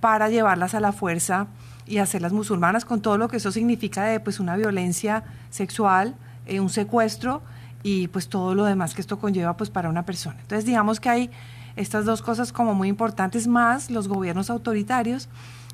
para 0.00 0.30
llevarlas 0.30 0.74
a 0.74 0.80
la 0.80 0.92
fuerza 0.92 1.48
y 1.86 1.98
hacerlas 1.98 2.32
musulmanas 2.32 2.86
con 2.86 3.02
todo 3.02 3.18
lo 3.18 3.28
que 3.28 3.36
eso 3.36 3.52
significa 3.52 4.04
de 4.04 4.20
pues 4.20 4.40
una 4.40 4.56
violencia 4.56 5.22
sexual, 5.50 6.14
eh, 6.46 6.60
un 6.60 6.70
secuestro 6.70 7.42
y 7.82 8.08
pues 8.08 8.30
todo 8.30 8.54
lo 8.54 8.64
demás 8.64 8.94
que 8.94 9.02
esto 9.02 9.18
conlleva 9.18 9.54
pues 9.58 9.68
para 9.68 9.90
una 9.90 10.06
persona. 10.06 10.38
Entonces 10.40 10.64
digamos 10.64 10.98
que 10.98 11.10
hay 11.10 11.30
estas 11.76 12.04
dos 12.04 12.22
cosas 12.22 12.52
como 12.52 12.74
muy 12.74 12.88
importantes, 12.88 13.46
más 13.46 13.90
los 13.90 14.08
gobiernos 14.08 14.50
autoritarios, 14.50 15.28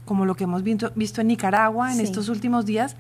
como 0.05 0.24
lo 0.24 0.34
que 0.34 0.44
hemos 0.44 0.62
visto, 0.62 0.92
visto 0.94 1.20
en 1.20 1.28
Nicaragua 1.28 1.92
en 1.92 2.01
estos 2.01 2.28
últimos 2.28 2.66
días, 2.66 2.96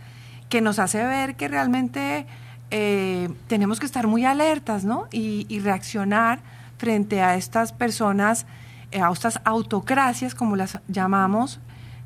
que 0.48 0.60
nos 0.60 0.78
hace 0.78 1.04
ver 1.04 1.36
que 1.36 1.48
realmente 1.48 2.26
eh, 2.70 3.30
tenemos 3.46 3.80
que 3.80 3.86
estar 3.86 4.06
muy 4.06 4.24
alertas 4.24 4.84
¿no? 4.84 5.06
y, 5.10 5.58
reaccionar 5.60 6.40
frente 6.76 7.22
a 7.22 7.36
estas 7.36 7.72
personas, 7.72 8.46
eh, 8.92 9.00
a 9.00 9.10
estas 9.10 9.40
autocracias, 9.44 10.34
como 10.34 10.56
las 10.56 10.78
llamamos, 10.88 11.60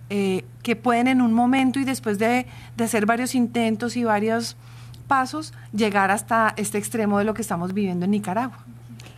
eh, 0.09 0.45
que 0.62 0.76
pueden 0.76 1.09
en 1.09 1.20
un 1.20 1.32
momento 1.32 1.80
y 1.80 1.84
después 1.84 2.18
de, 2.18 2.47
de 2.76 2.84
hacer 2.84 3.07
varios 3.07 3.34
intentos 3.34 3.97
y 3.97 4.05
varios 4.05 4.57
pasos, 5.09 5.53
llegar 5.72 6.11
hasta 6.11 6.55
este 6.57 6.78
extremo 6.78 7.18
de 7.18 7.24
lo 7.24 7.34
que 7.34 7.43
estamos 7.43 7.74
viviendo 7.74 8.05
en 8.05 8.12
Nicaragua. 8.12 8.64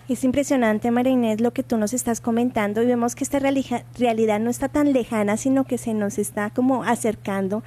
Es 0.06 0.22
impresionante, 0.22 0.90
María 0.90 1.12
Inés, 1.14 1.40
lo 1.40 1.52
que 1.54 1.62
tú 1.62 1.78
nos 1.78 1.94
estás 1.94 2.20
comentando 2.20 2.82
y 2.82 2.86
vemos 2.86 3.14
que 3.14 3.24
esta 3.24 3.38
realidad 3.38 4.38
no 4.38 4.50
está 4.50 4.68
tan 4.68 4.92
lejana, 4.92 5.38
sino 5.38 5.64
que 5.64 5.78
se 5.78 5.94
nos 5.94 6.18
está 6.18 6.50
como 6.50 6.84
acercando. 6.84 7.62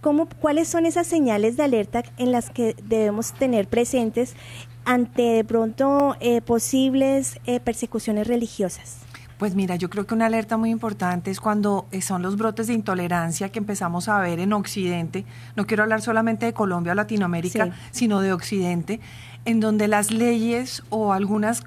¿Cómo, 0.00 0.26
¿Cuáles 0.40 0.68
son 0.68 0.86
esas 0.86 1.06
señales 1.06 1.58
de 1.58 1.64
alerta 1.64 2.02
en 2.16 2.32
las 2.32 2.48
que 2.48 2.74
debemos 2.84 3.34
tener 3.34 3.68
presentes 3.68 4.34
ante 4.86 5.20
de 5.22 5.44
pronto 5.44 6.16
eh, 6.20 6.40
posibles 6.40 7.38
eh, 7.44 7.60
persecuciones 7.60 8.26
religiosas? 8.26 9.00
Pues 9.36 9.56
mira, 9.56 9.74
yo 9.74 9.90
creo 9.90 10.06
que 10.06 10.14
una 10.14 10.26
alerta 10.26 10.56
muy 10.56 10.70
importante 10.70 11.30
es 11.30 11.40
cuando 11.40 11.86
eh, 11.90 12.00
son 12.00 12.22
los 12.22 12.36
brotes 12.36 12.68
de 12.68 12.74
intolerancia 12.74 13.48
que 13.50 13.58
empezamos 13.58 14.08
a 14.08 14.20
ver 14.20 14.38
en 14.38 14.52
Occidente. 14.52 15.24
No 15.56 15.66
quiero 15.66 15.82
hablar 15.82 16.00
solamente 16.00 16.46
de 16.46 16.52
Colombia 16.52 16.92
o 16.92 16.94
Latinoamérica, 16.94 17.66
Sí. 17.66 17.72
sino 17.90 18.20
de 18.20 18.32
Occidente, 18.32 19.00
en 19.44 19.58
donde 19.58 19.88
las 19.88 20.10
leyes 20.12 20.82
o 20.88 21.12
algunos 21.12 21.64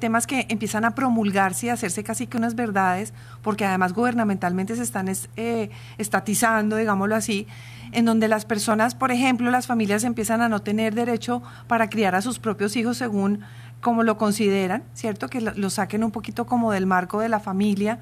temas 0.00 0.26
que 0.26 0.46
empiezan 0.48 0.84
a 0.86 0.94
promulgarse 0.94 1.66
y 1.66 1.68
hacerse 1.68 2.02
casi 2.02 2.26
que 2.26 2.38
unas 2.38 2.54
verdades, 2.54 3.12
porque 3.42 3.66
además 3.66 3.92
gubernamentalmente 3.92 4.74
se 4.76 4.82
están 4.82 5.08
es- 5.08 5.28
eh, 5.36 5.68
estatizando, 5.98 6.76
digámoslo 6.76 7.14
así, 7.14 7.46
en 7.92 8.04
donde 8.06 8.28
las 8.28 8.44
personas, 8.46 8.94
por 8.94 9.12
ejemplo, 9.12 9.50
las 9.50 9.66
familias 9.66 10.04
empiezan 10.04 10.40
a 10.40 10.48
no 10.48 10.60
tener 10.60 10.94
derecho 10.94 11.42
para 11.66 11.90
criar 11.90 12.14
a 12.14 12.22
sus 12.22 12.38
propios 12.38 12.76
hijos 12.76 12.96
según 12.96 13.40
como 13.80 14.02
lo 14.02 14.16
consideran, 14.18 14.82
¿cierto? 14.94 15.28
Que 15.28 15.40
lo 15.40 15.70
saquen 15.70 16.02
un 16.04 16.10
poquito 16.10 16.46
como 16.46 16.72
del 16.72 16.86
marco 16.86 17.20
de 17.20 17.28
la 17.28 17.40
familia. 17.40 18.00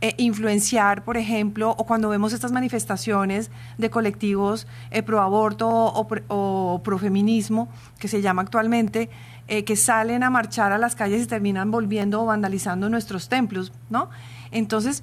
Eh, 0.00 0.14
influenciar, 0.18 1.04
por 1.04 1.16
ejemplo, 1.16 1.70
o 1.76 1.84
cuando 1.84 2.08
vemos 2.08 2.32
estas 2.32 2.52
manifestaciones 2.52 3.50
de 3.78 3.90
colectivos 3.90 4.66
eh, 4.90 5.02
pro 5.02 5.20
aborto 5.20 5.68
o, 5.68 6.06
pro- 6.06 6.22
o 6.28 6.80
profeminismo, 6.84 7.68
que 7.98 8.08
se 8.08 8.22
llama 8.22 8.42
actualmente, 8.42 9.10
eh, 9.48 9.64
que 9.64 9.76
salen 9.76 10.22
a 10.22 10.30
marchar 10.30 10.72
a 10.72 10.78
las 10.78 10.94
calles 10.94 11.22
y 11.22 11.26
terminan 11.26 11.70
volviendo 11.70 12.22
o 12.22 12.26
vandalizando 12.26 12.88
nuestros 12.88 13.28
templos, 13.28 13.72
¿no? 13.90 14.08
Entonces, 14.50 15.02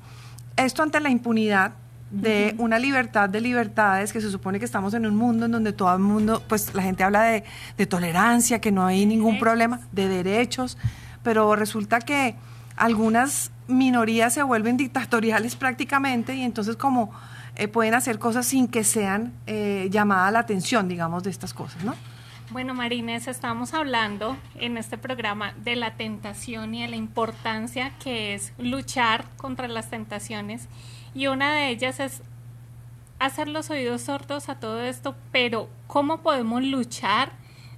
esto 0.56 0.84
ante 0.84 1.00
la 1.00 1.10
impunidad 1.10 1.74
de 2.12 2.56
una 2.60 2.80
libertad 2.80 3.28
de 3.28 3.41
libertades, 3.41 4.14
que 4.14 4.22
se 4.22 4.32
supone 4.32 4.60
que 4.60 4.66
estamos 4.66 4.93
en 4.93 5.06
un 5.06 5.16
mundo 5.16 5.48
en 5.48 5.52
donde 5.52 5.74
todo 5.74 5.91
el 5.93 6.00
mundo, 6.00 6.41
pues 6.48 6.74
la 6.74 6.84
gente 6.84 7.04
habla 7.04 7.24
de, 7.24 7.43
de 7.78 7.86
tolerancia, 7.88 8.62
que 8.62 8.72
no 8.72 8.86
hay 8.86 9.06
ningún 9.06 9.39
problema, 9.39 9.82
de 9.91 10.08
derechos, 10.08 10.78
pero 11.24 11.56
resulta 11.56 12.00
que 12.00 12.36
algunas 12.76 13.52
minorías 13.68 14.34
se 14.34 14.44
vuelven 14.44 14.78
dictatoriales 14.78 15.56
prácticamente 15.56 16.36
y 16.36 16.44
entonces 16.44 16.76
como 16.76 17.12
eh, 17.56 17.68
pueden 17.68 17.94
hacer 17.94 18.20
cosas 18.20 18.46
sin 18.46 18.68
que 18.68 18.84
sean 18.84 19.34
eh, 19.48 19.88
llamada 19.92 20.30
la 20.32 20.40
atención, 20.40 20.88
digamos, 20.88 21.24
de 21.24 21.30
estas 21.30 21.54
cosas, 21.54 21.84
¿no? 21.84 21.96
Bueno, 22.52 22.74
Marines, 22.76 23.28
estamos 23.28 23.74
hablando 23.74 24.38
en 24.56 24.78
este 24.78 24.98
programa 24.98 25.54
de 25.64 25.76
la 25.76 25.96
tentación 25.96 26.76
y 26.76 26.84
de 26.84 26.90
la 26.90 26.96
importancia 26.96 27.92
que 27.98 28.36
es 28.36 28.54
luchar 28.60 29.26
contra 29.38 29.68
las 29.68 29.90
tentaciones. 29.90 30.68
Y 31.16 31.28
una 31.28 31.56
de 31.56 31.70
ellas 31.70 32.00
es 32.00 32.22
hacer 33.20 33.48
los 33.48 33.70
oídos 33.72 34.04
sordos 34.04 34.50
a 34.50 34.60
todo 34.60 34.82
esto, 34.82 35.16
pero 35.32 35.70
¿cómo 35.88 36.22
podemos 36.22 36.62
luchar 36.62 37.32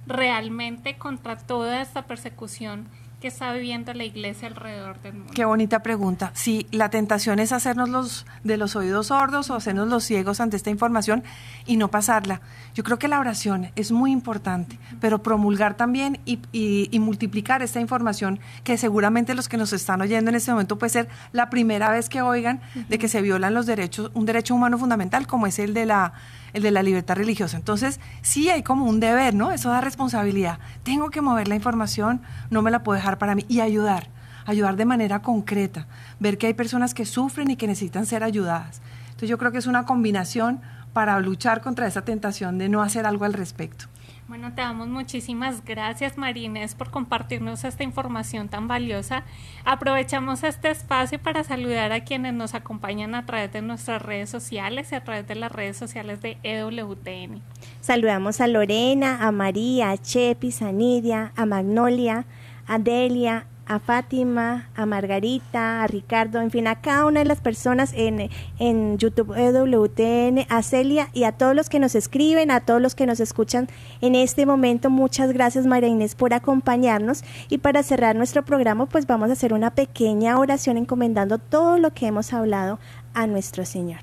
realmente 0.06 0.98
contra 0.98 1.38
toda 1.38 1.80
esta 1.80 2.06
persecución 2.06 2.88
que 3.20 3.28
está 3.28 3.52
viviendo 3.52 3.92
la 3.94 4.04
iglesia 4.04 4.46
alrededor 4.46 5.00
del 5.02 5.14
mundo? 5.14 5.32
Qué 5.34 5.44
bonita 5.44 5.82
pregunta. 5.82 6.30
Si 6.34 6.66
la 6.70 6.88
tentación 6.88 7.40
es 7.40 7.50
hacernos 7.52 7.88
los 7.88 8.26
de 8.44 8.56
los 8.56 8.76
oídos 8.76 9.08
sordos 9.08 9.50
o 9.50 9.56
hacernos 9.56 9.88
los 9.88 10.04
ciegos 10.04 10.40
ante 10.40 10.56
esta 10.56 10.70
información 10.70 11.24
y 11.66 11.76
no 11.78 11.88
pasarla. 11.88 12.40
Yo 12.74 12.84
creo 12.84 12.98
que 13.00 13.08
la 13.08 13.18
oración 13.18 13.70
es 13.74 13.90
muy 13.90 14.12
importante, 14.12 14.78
pero 15.00 15.20
promulgar 15.22 15.74
también 15.76 16.20
y, 16.26 16.38
y- 16.52 16.88
y 16.92 17.00
multiplicar 17.00 17.60
esta 17.62 17.80
información 17.80 18.38
que 18.62 18.78
seguramente 18.78 19.34
los 19.34 19.48
que 19.48 19.56
nos 19.56 19.72
están 19.72 20.00
oyendo 20.00 20.30
en 20.30 20.36
este 20.36 20.52
momento 20.52 20.78
puede 20.78 20.90
ser 20.90 21.08
la 21.32 21.50
primera 21.50 21.90
vez 21.90 22.08
que 22.08 22.22
oigan 22.22 22.60
de 22.88 22.98
que 22.98 23.08
se 23.08 23.20
violan 23.20 23.52
los 23.52 23.66
derechos, 23.66 24.12
un 24.14 24.26
derecho 24.26 24.54
humano 24.54 24.78
fundamental 24.78 25.26
como 25.26 25.48
es 25.48 25.58
el 25.58 25.74
de 25.74 25.86
la 25.86 26.12
el 26.52 26.62
de 26.62 26.70
la 26.70 26.82
libertad 26.82 27.16
religiosa. 27.16 27.56
Entonces, 27.56 28.00
sí 28.22 28.50
hay 28.50 28.62
como 28.62 28.86
un 28.86 29.00
deber, 29.00 29.34
¿no? 29.34 29.52
Eso 29.52 29.70
da 29.70 29.80
responsabilidad. 29.80 30.58
Tengo 30.82 31.10
que 31.10 31.20
mover 31.20 31.48
la 31.48 31.54
información, 31.54 32.22
no 32.50 32.62
me 32.62 32.70
la 32.70 32.82
puedo 32.82 32.96
dejar 32.96 33.18
para 33.18 33.34
mí 33.34 33.44
y 33.48 33.60
ayudar, 33.60 34.08
ayudar 34.46 34.76
de 34.76 34.84
manera 34.84 35.22
concreta, 35.22 35.86
ver 36.20 36.38
que 36.38 36.46
hay 36.46 36.54
personas 36.54 36.94
que 36.94 37.04
sufren 37.04 37.50
y 37.50 37.56
que 37.56 37.66
necesitan 37.66 38.06
ser 38.06 38.22
ayudadas. 38.22 38.80
Entonces, 39.06 39.28
yo 39.28 39.38
creo 39.38 39.52
que 39.52 39.58
es 39.58 39.66
una 39.66 39.84
combinación 39.84 40.60
para 40.92 41.18
luchar 41.20 41.60
contra 41.60 41.86
esa 41.86 42.02
tentación 42.02 42.58
de 42.58 42.68
no 42.68 42.82
hacer 42.82 43.06
algo 43.06 43.24
al 43.24 43.32
respecto. 43.32 43.86
Bueno, 44.28 44.52
te 44.52 44.60
damos 44.60 44.88
muchísimas 44.88 45.64
gracias, 45.64 46.18
Marines, 46.18 46.74
por 46.74 46.90
compartirnos 46.90 47.64
esta 47.64 47.82
información 47.82 48.50
tan 48.50 48.68
valiosa. 48.68 49.24
Aprovechamos 49.64 50.44
este 50.44 50.70
espacio 50.70 51.18
para 51.18 51.44
saludar 51.44 51.92
a 51.92 52.04
quienes 52.04 52.34
nos 52.34 52.52
acompañan 52.52 53.14
a 53.14 53.24
través 53.24 53.50
de 53.54 53.62
nuestras 53.62 54.02
redes 54.02 54.28
sociales 54.28 54.92
y 54.92 54.96
a 54.96 55.02
través 55.02 55.26
de 55.26 55.34
las 55.34 55.50
redes 55.50 55.78
sociales 55.78 56.20
de 56.20 56.36
EWTN. 56.42 57.40
Saludamos 57.80 58.42
a 58.42 58.48
Lorena, 58.48 59.26
a 59.26 59.32
María, 59.32 59.92
a 59.92 59.96
Chepis, 59.96 60.60
a 60.60 60.72
Nidia, 60.72 61.32
a 61.34 61.46
Magnolia, 61.46 62.26
a 62.66 62.78
Delia, 62.78 63.46
a 63.68 63.78
Fátima, 63.78 64.70
a 64.74 64.86
Margarita, 64.86 65.82
a 65.82 65.86
Ricardo, 65.86 66.40
en 66.40 66.50
fin, 66.50 66.66
a 66.66 66.80
cada 66.80 67.04
una 67.06 67.20
de 67.20 67.26
las 67.26 67.40
personas 67.40 67.92
en, 67.94 68.30
en 68.58 68.98
YouTube 68.98 69.34
EWTN, 69.36 70.46
a 70.48 70.62
Celia 70.62 71.10
y 71.12 71.24
a 71.24 71.32
todos 71.32 71.54
los 71.54 71.68
que 71.68 71.78
nos 71.78 71.94
escriben, 71.94 72.50
a 72.50 72.60
todos 72.60 72.80
los 72.80 72.94
que 72.94 73.06
nos 73.06 73.20
escuchan 73.20 73.68
en 74.00 74.14
este 74.14 74.46
momento. 74.46 74.90
Muchas 74.90 75.32
gracias 75.32 75.66
María 75.66 75.88
Inés 75.88 76.14
por 76.14 76.32
acompañarnos 76.32 77.22
y 77.48 77.58
para 77.58 77.82
cerrar 77.82 78.16
nuestro 78.16 78.44
programa 78.44 78.86
pues 78.86 79.06
vamos 79.06 79.28
a 79.30 79.34
hacer 79.34 79.52
una 79.52 79.70
pequeña 79.70 80.38
oración 80.38 80.78
encomendando 80.78 81.38
todo 81.38 81.78
lo 81.78 81.92
que 81.92 82.06
hemos 82.06 82.32
hablado 82.32 82.78
a 83.14 83.26
nuestro 83.26 83.64
Señor. 83.66 84.00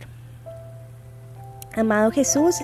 Amado 1.76 2.12
Jesús, 2.12 2.56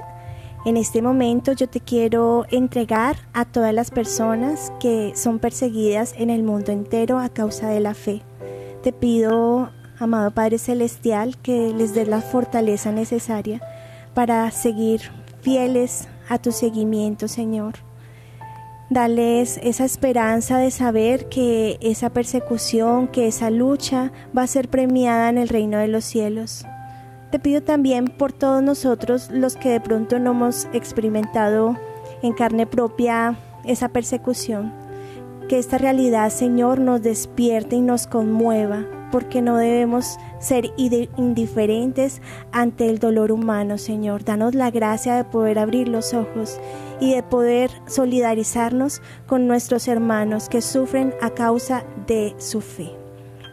en 0.64 0.78
este 0.78 1.02
momento 1.02 1.54
yo 1.54 1.68
te 1.68 1.80
quiero 1.80 2.46
entregar 2.52 3.18
a 3.34 3.46
todas 3.46 3.74
las 3.74 3.90
personas 3.90 4.72
que 4.80 5.14
son 5.16 5.40
perseguidas 5.40 6.14
en 6.18 6.30
el 6.30 6.44
mundo 6.44 6.72
entero 6.72 7.18
a 7.18 7.30
causa 7.30 7.70
de 7.70 7.80
la 7.80 7.94
fe. 7.94 8.22
Te 8.84 8.94
pido, 8.94 9.72
amado 10.00 10.32
Padre 10.32 10.60
Celestial, 10.60 11.38
que 11.38 11.74
les 11.74 11.96
des 11.96 12.08
la 12.08 12.22
fortaleza 12.22 12.92
necesaria 12.92 13.62
para 14.14 14.50
seguir 14.52 15.02
fieles 15.42 16.08
a 16.30 16.38
tu 16.38 16.52
seguimiento, 16.52 17.28
Señor. 17.28 17.76
Dales 18.92 19.60
esa 19.64 19.86
esperanza 19.86 20.58
de 20.58 20.70
saber 20.70 21.30
que 21.30 21.78
esa 21.82 22.10
persecución, 22.10 23.08
que 23.08 23.28
esa 23.28 23.50
lucha 23.50 24.12
va 24.38 24.44
a 24.44 24.48
ser 24.48 24.70
premiada 24.70 25.30
en 25.30 25.38
el 25.38 25.48
reino 25.48 25.78
de 25.78 25.88
los 25.88 26.04
cielos. 26.04 26.66
Te 27.32 27.40
pido 27.40 27.62
también 27.64 28.08
por 28.08 28.34
todos 28.34 28.62
nosotros 28.62 29.30
los 29.32 29.56
que 29.56 29.70
de 29.70 29.80
pronto 29.80 30.20
no 30.20 30.32
hemos 30.32 30.68
experimentado 30.74 31.78
en 32.22 32.34
carne 32.34 32.68
propia 32.68 33.38
esa 33.64 33.88
persecución, 33.88 34.74
que 35.48 35.58
esta 35.58 35.78
realidad, 35.78 36.30
Señor, 36.30 36.80
nos 36.80 37.02
despierte 37.02 37.78
y 37.78 37.82
nos 37.82 38.06
conmueva, 38.06 38.86
porque 39.14 39.42
no 39.42 39.56
debemos 39.56 40.18
ser 40.40 40.72
indiferentes 40.78 42.22
ante 42.52 42.90
el 42.90 43.00
dolor 43.00 43.32
humano, 43.32 43.78
Señor. 43.78 44.26
Danos 44.26 44.54
la 44.54 44.70
gracia 44.70 45.16
de 45.16 45.24
poder 45.24 45.58
abrir 45.58 45.88
los 45.88 46.14
ojos 46.14 46.60
y 47.00 47.16
de 47.16 47.24
poder 47.24 47.72
solidarizarnos 47.88 49.02
con 49.26 49.48
nuestros 49.48 49.88
hermanos 49.88 50.50
que 50.50 50.62
sufren 50.62 51.14
a 51.22 51.30
causa 51.30 51.86
de 52.08 52.36
su 52.40 52.60
fe. 52.60 53.01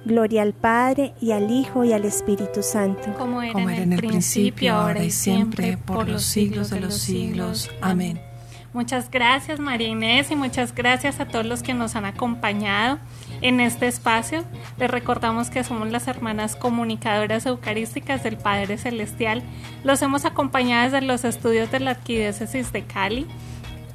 Gloria 0.08 0.42
al 0.42 0.54
Padre 0.54 1.14
y 1.20 1.30
al 1.30 1.50
Hijo 1.50 1.84
y 1.84 1.92
al 1.92 2.04
Espíritu 2.04 2.62
Santo. 2.62 3.14
Como 3.16 3.42
era, 3.42 3.52
Como 3.52 3.70
en, 3.70 3.92
el 3.92 3.98
principio, 3.98 4.74
ahora 4.74 5.04
y 5.04 5.10
siempre, 5.10 5.76
por 5.76 6.08
los 6.08 6.24
siglos 6.24 6.70
de 6.70 6.80
los 6.80 6.94
siglos. 6.94 7.70
Amén. 7.80 8.20
Muchas 8.74 9.10
gracias 9.10 9.60
María 9.60 9.88
Inés 9.88 10.30
y 10.30 10.36
muchas 10.36 10.74
gracias 10.74 11.20
a 11.20 11.26
todos 11.26 11.46
los 11.46 11.62
que 11.62 11.72
nos 11.72 11.96
han 11.96 12.04
acompañado 12.04 12.98
en 13.40 13.60
este 13.60 13.86
espacio. 13.86 14.44
Les 14.78 14.90
recordamos 14.90 15.48
que 15.50 15.64
somos 15.64 15.90
las 15.90 16.06
hermanas 16.06 16.54
comunicadoras 16.54 17.46
eucarísticas 17.46 18.22
del 18.22 18.36
Padre 18.36 18.76
Celestial. 18.78 19.42
Los 19.84 20.02
hemos 20.02 20.24
acompañado 20.24 20.90
desde 20.90 21.06
los 21.06 21.24
estudios 21.24 21.70
de 21.70 21.80
la 21.80 21.92
Arquidiócesis 21.92 22.72
de 22.72 22.84
Cali. 22.84 23.26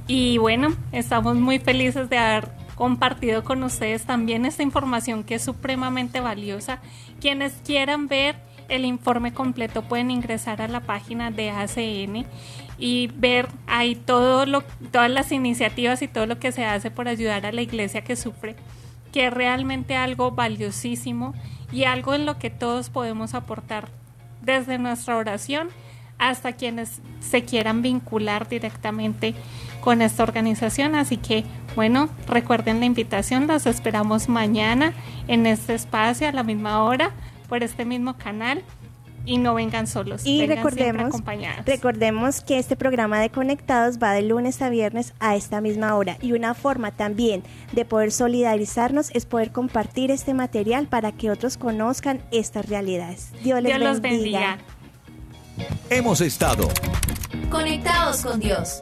Y 0.07 0.37
bueno, 0.37 0.75
estamos 0.91 1.35
muy 1.35 1.59
felices 1.59 2.09
de 2.09 2.17
haber 2.17 2.62
compartido 2.75 3.43
con 3.43 3.63
ustedes 3.63 4.05
también 4.05 4.45
esta 4.45 4.63
información 4.63 5.23
que 5.23 5.35
es 5.35 5.41
supremamente 5.43 6.19
valiosa. 6.19 6.79
Quienes 7.19 7.53
quieran 7.65 8.07
ver 8.07 8.35
el 8.69 8.85
informe 8.85 9.33
completo 9.33 9.83
pueden 9.83 10.11
ingresar 10.11 10.61
a 10.61 10.67
la 10.67 10.81
página 10.81 11.31
de 11.31 11.51
ACN 11.51 12.25
y 12.77 13.07
ver 13.15 13.47
ahí 13.67 13.95
todo 13.95 14.45
lo, 14.45 14.61
todas 14.91 15.11
las 15.11 15.31
iniciativas 15.31 16.01
y 16.01 16.07
todo 16.07 16.25
lo 16.25 16.39
que 16.39 16.51
se 16.51 16.65
hace 16.65 16.91
por 16.91 17.07
ayudar 17.07 17.45
a 17.45 17.51
la 17.51 17.61
iglesia 17.61 18.03
que 18.03 18.15
sufre, 18.15 18.55
que 19.11 19.27
es 19.27 19.33
realmente 19.33 19.95
algo 19.95 20.31
valiosísimo 20.31 21.33
y 21.71 21.83
algo 21.83 22.13
en 22.13 22.25
lo 22.25 22.37
que 22.39 22.49
todos 22.49 22.89
podemos 22.89 23.33
aportar 23.33 23.89
desde 24.41 24.77
nuestra 24.77 25.17
oración 25.17 25.69
hasta 26.17 26.53
quienes 26.53 27.01
se 27.19 27.43
quieran 27.43 27.81
vincular 27.81 28.47
directamente 28.47 29.35
con 29.83 30.01
esta 30.01 30.23
organización. 30.23 30.95
Así 30.95 31.17
que, 31.17 31.43
bueno, 31.75 32.07
recuerden 32.27 32.79
la 32.79 32.85
invitación, 32.85 33.47
los 33.47 33.65
esperamos 33.65 34.29
mañana 34.29 34.93
en 35.27 35.45
este 35.45 35.75
espacio 35.75 36.29
a 36.29 36.31
la 36.31 36.43
misma 36.43 36.83
hora 36.83 37.11
por 37.49 37.63
este 37.63 37.83
mismo 37.83 38.15
canal. 38.17 38.63
y 39.25 39.37
no 39.37 39.53
vengan 39.53 39.87
solos. 39.87 40.25
Y 40.25 40.41
vengan 40.41 40.57
siempre 40.57 40.85
recordemos, 40.85 41.15
acompañados. 41.15 41.65
recordemos 41.65 42.41
que 42.41 42.59
este 42.59 42.75
programa 42.75 43.21
de 43.21 43.29
Conectados 43.29 43.97
va 43.97 44.11
de 44.11 44.21
lunes 44.21 44.61
a 44.61 44.67
viernes 44.67 45.13
a 45.21 45.37
esta 45.37 45.61
misma 45.61 45.95
hora 45.95 46.17
y 46.21 46.33
una 46.33 46.53
forma 46.53 46.91
también 46.91 47.41
de 47.71 47.85
poder 47.85 48.11
solidarizarnos 48.11 49.11
es 49.11 49.25
poder 49.25 49.53
compartir 49.53 50.11
este 50.11 50.33
material 50.33 50.87
para 50.87 51.13
que 51.13 51.31
otros 51.31 51.55
conozcan 51.55 52.19
estas 52.31 52.67
realidades. 52.67 53.31
Dios 53.43 53.61
les 53.61 53.77
Dios 53.77 53.79
los 53.79 54.01
bendiga. 54.01 54.57
Hemos 55.89 56.19
estado. 56.19 56.67
Conectados 57.49 58.23
con 58.23 58.41
Dios 58.41 58.81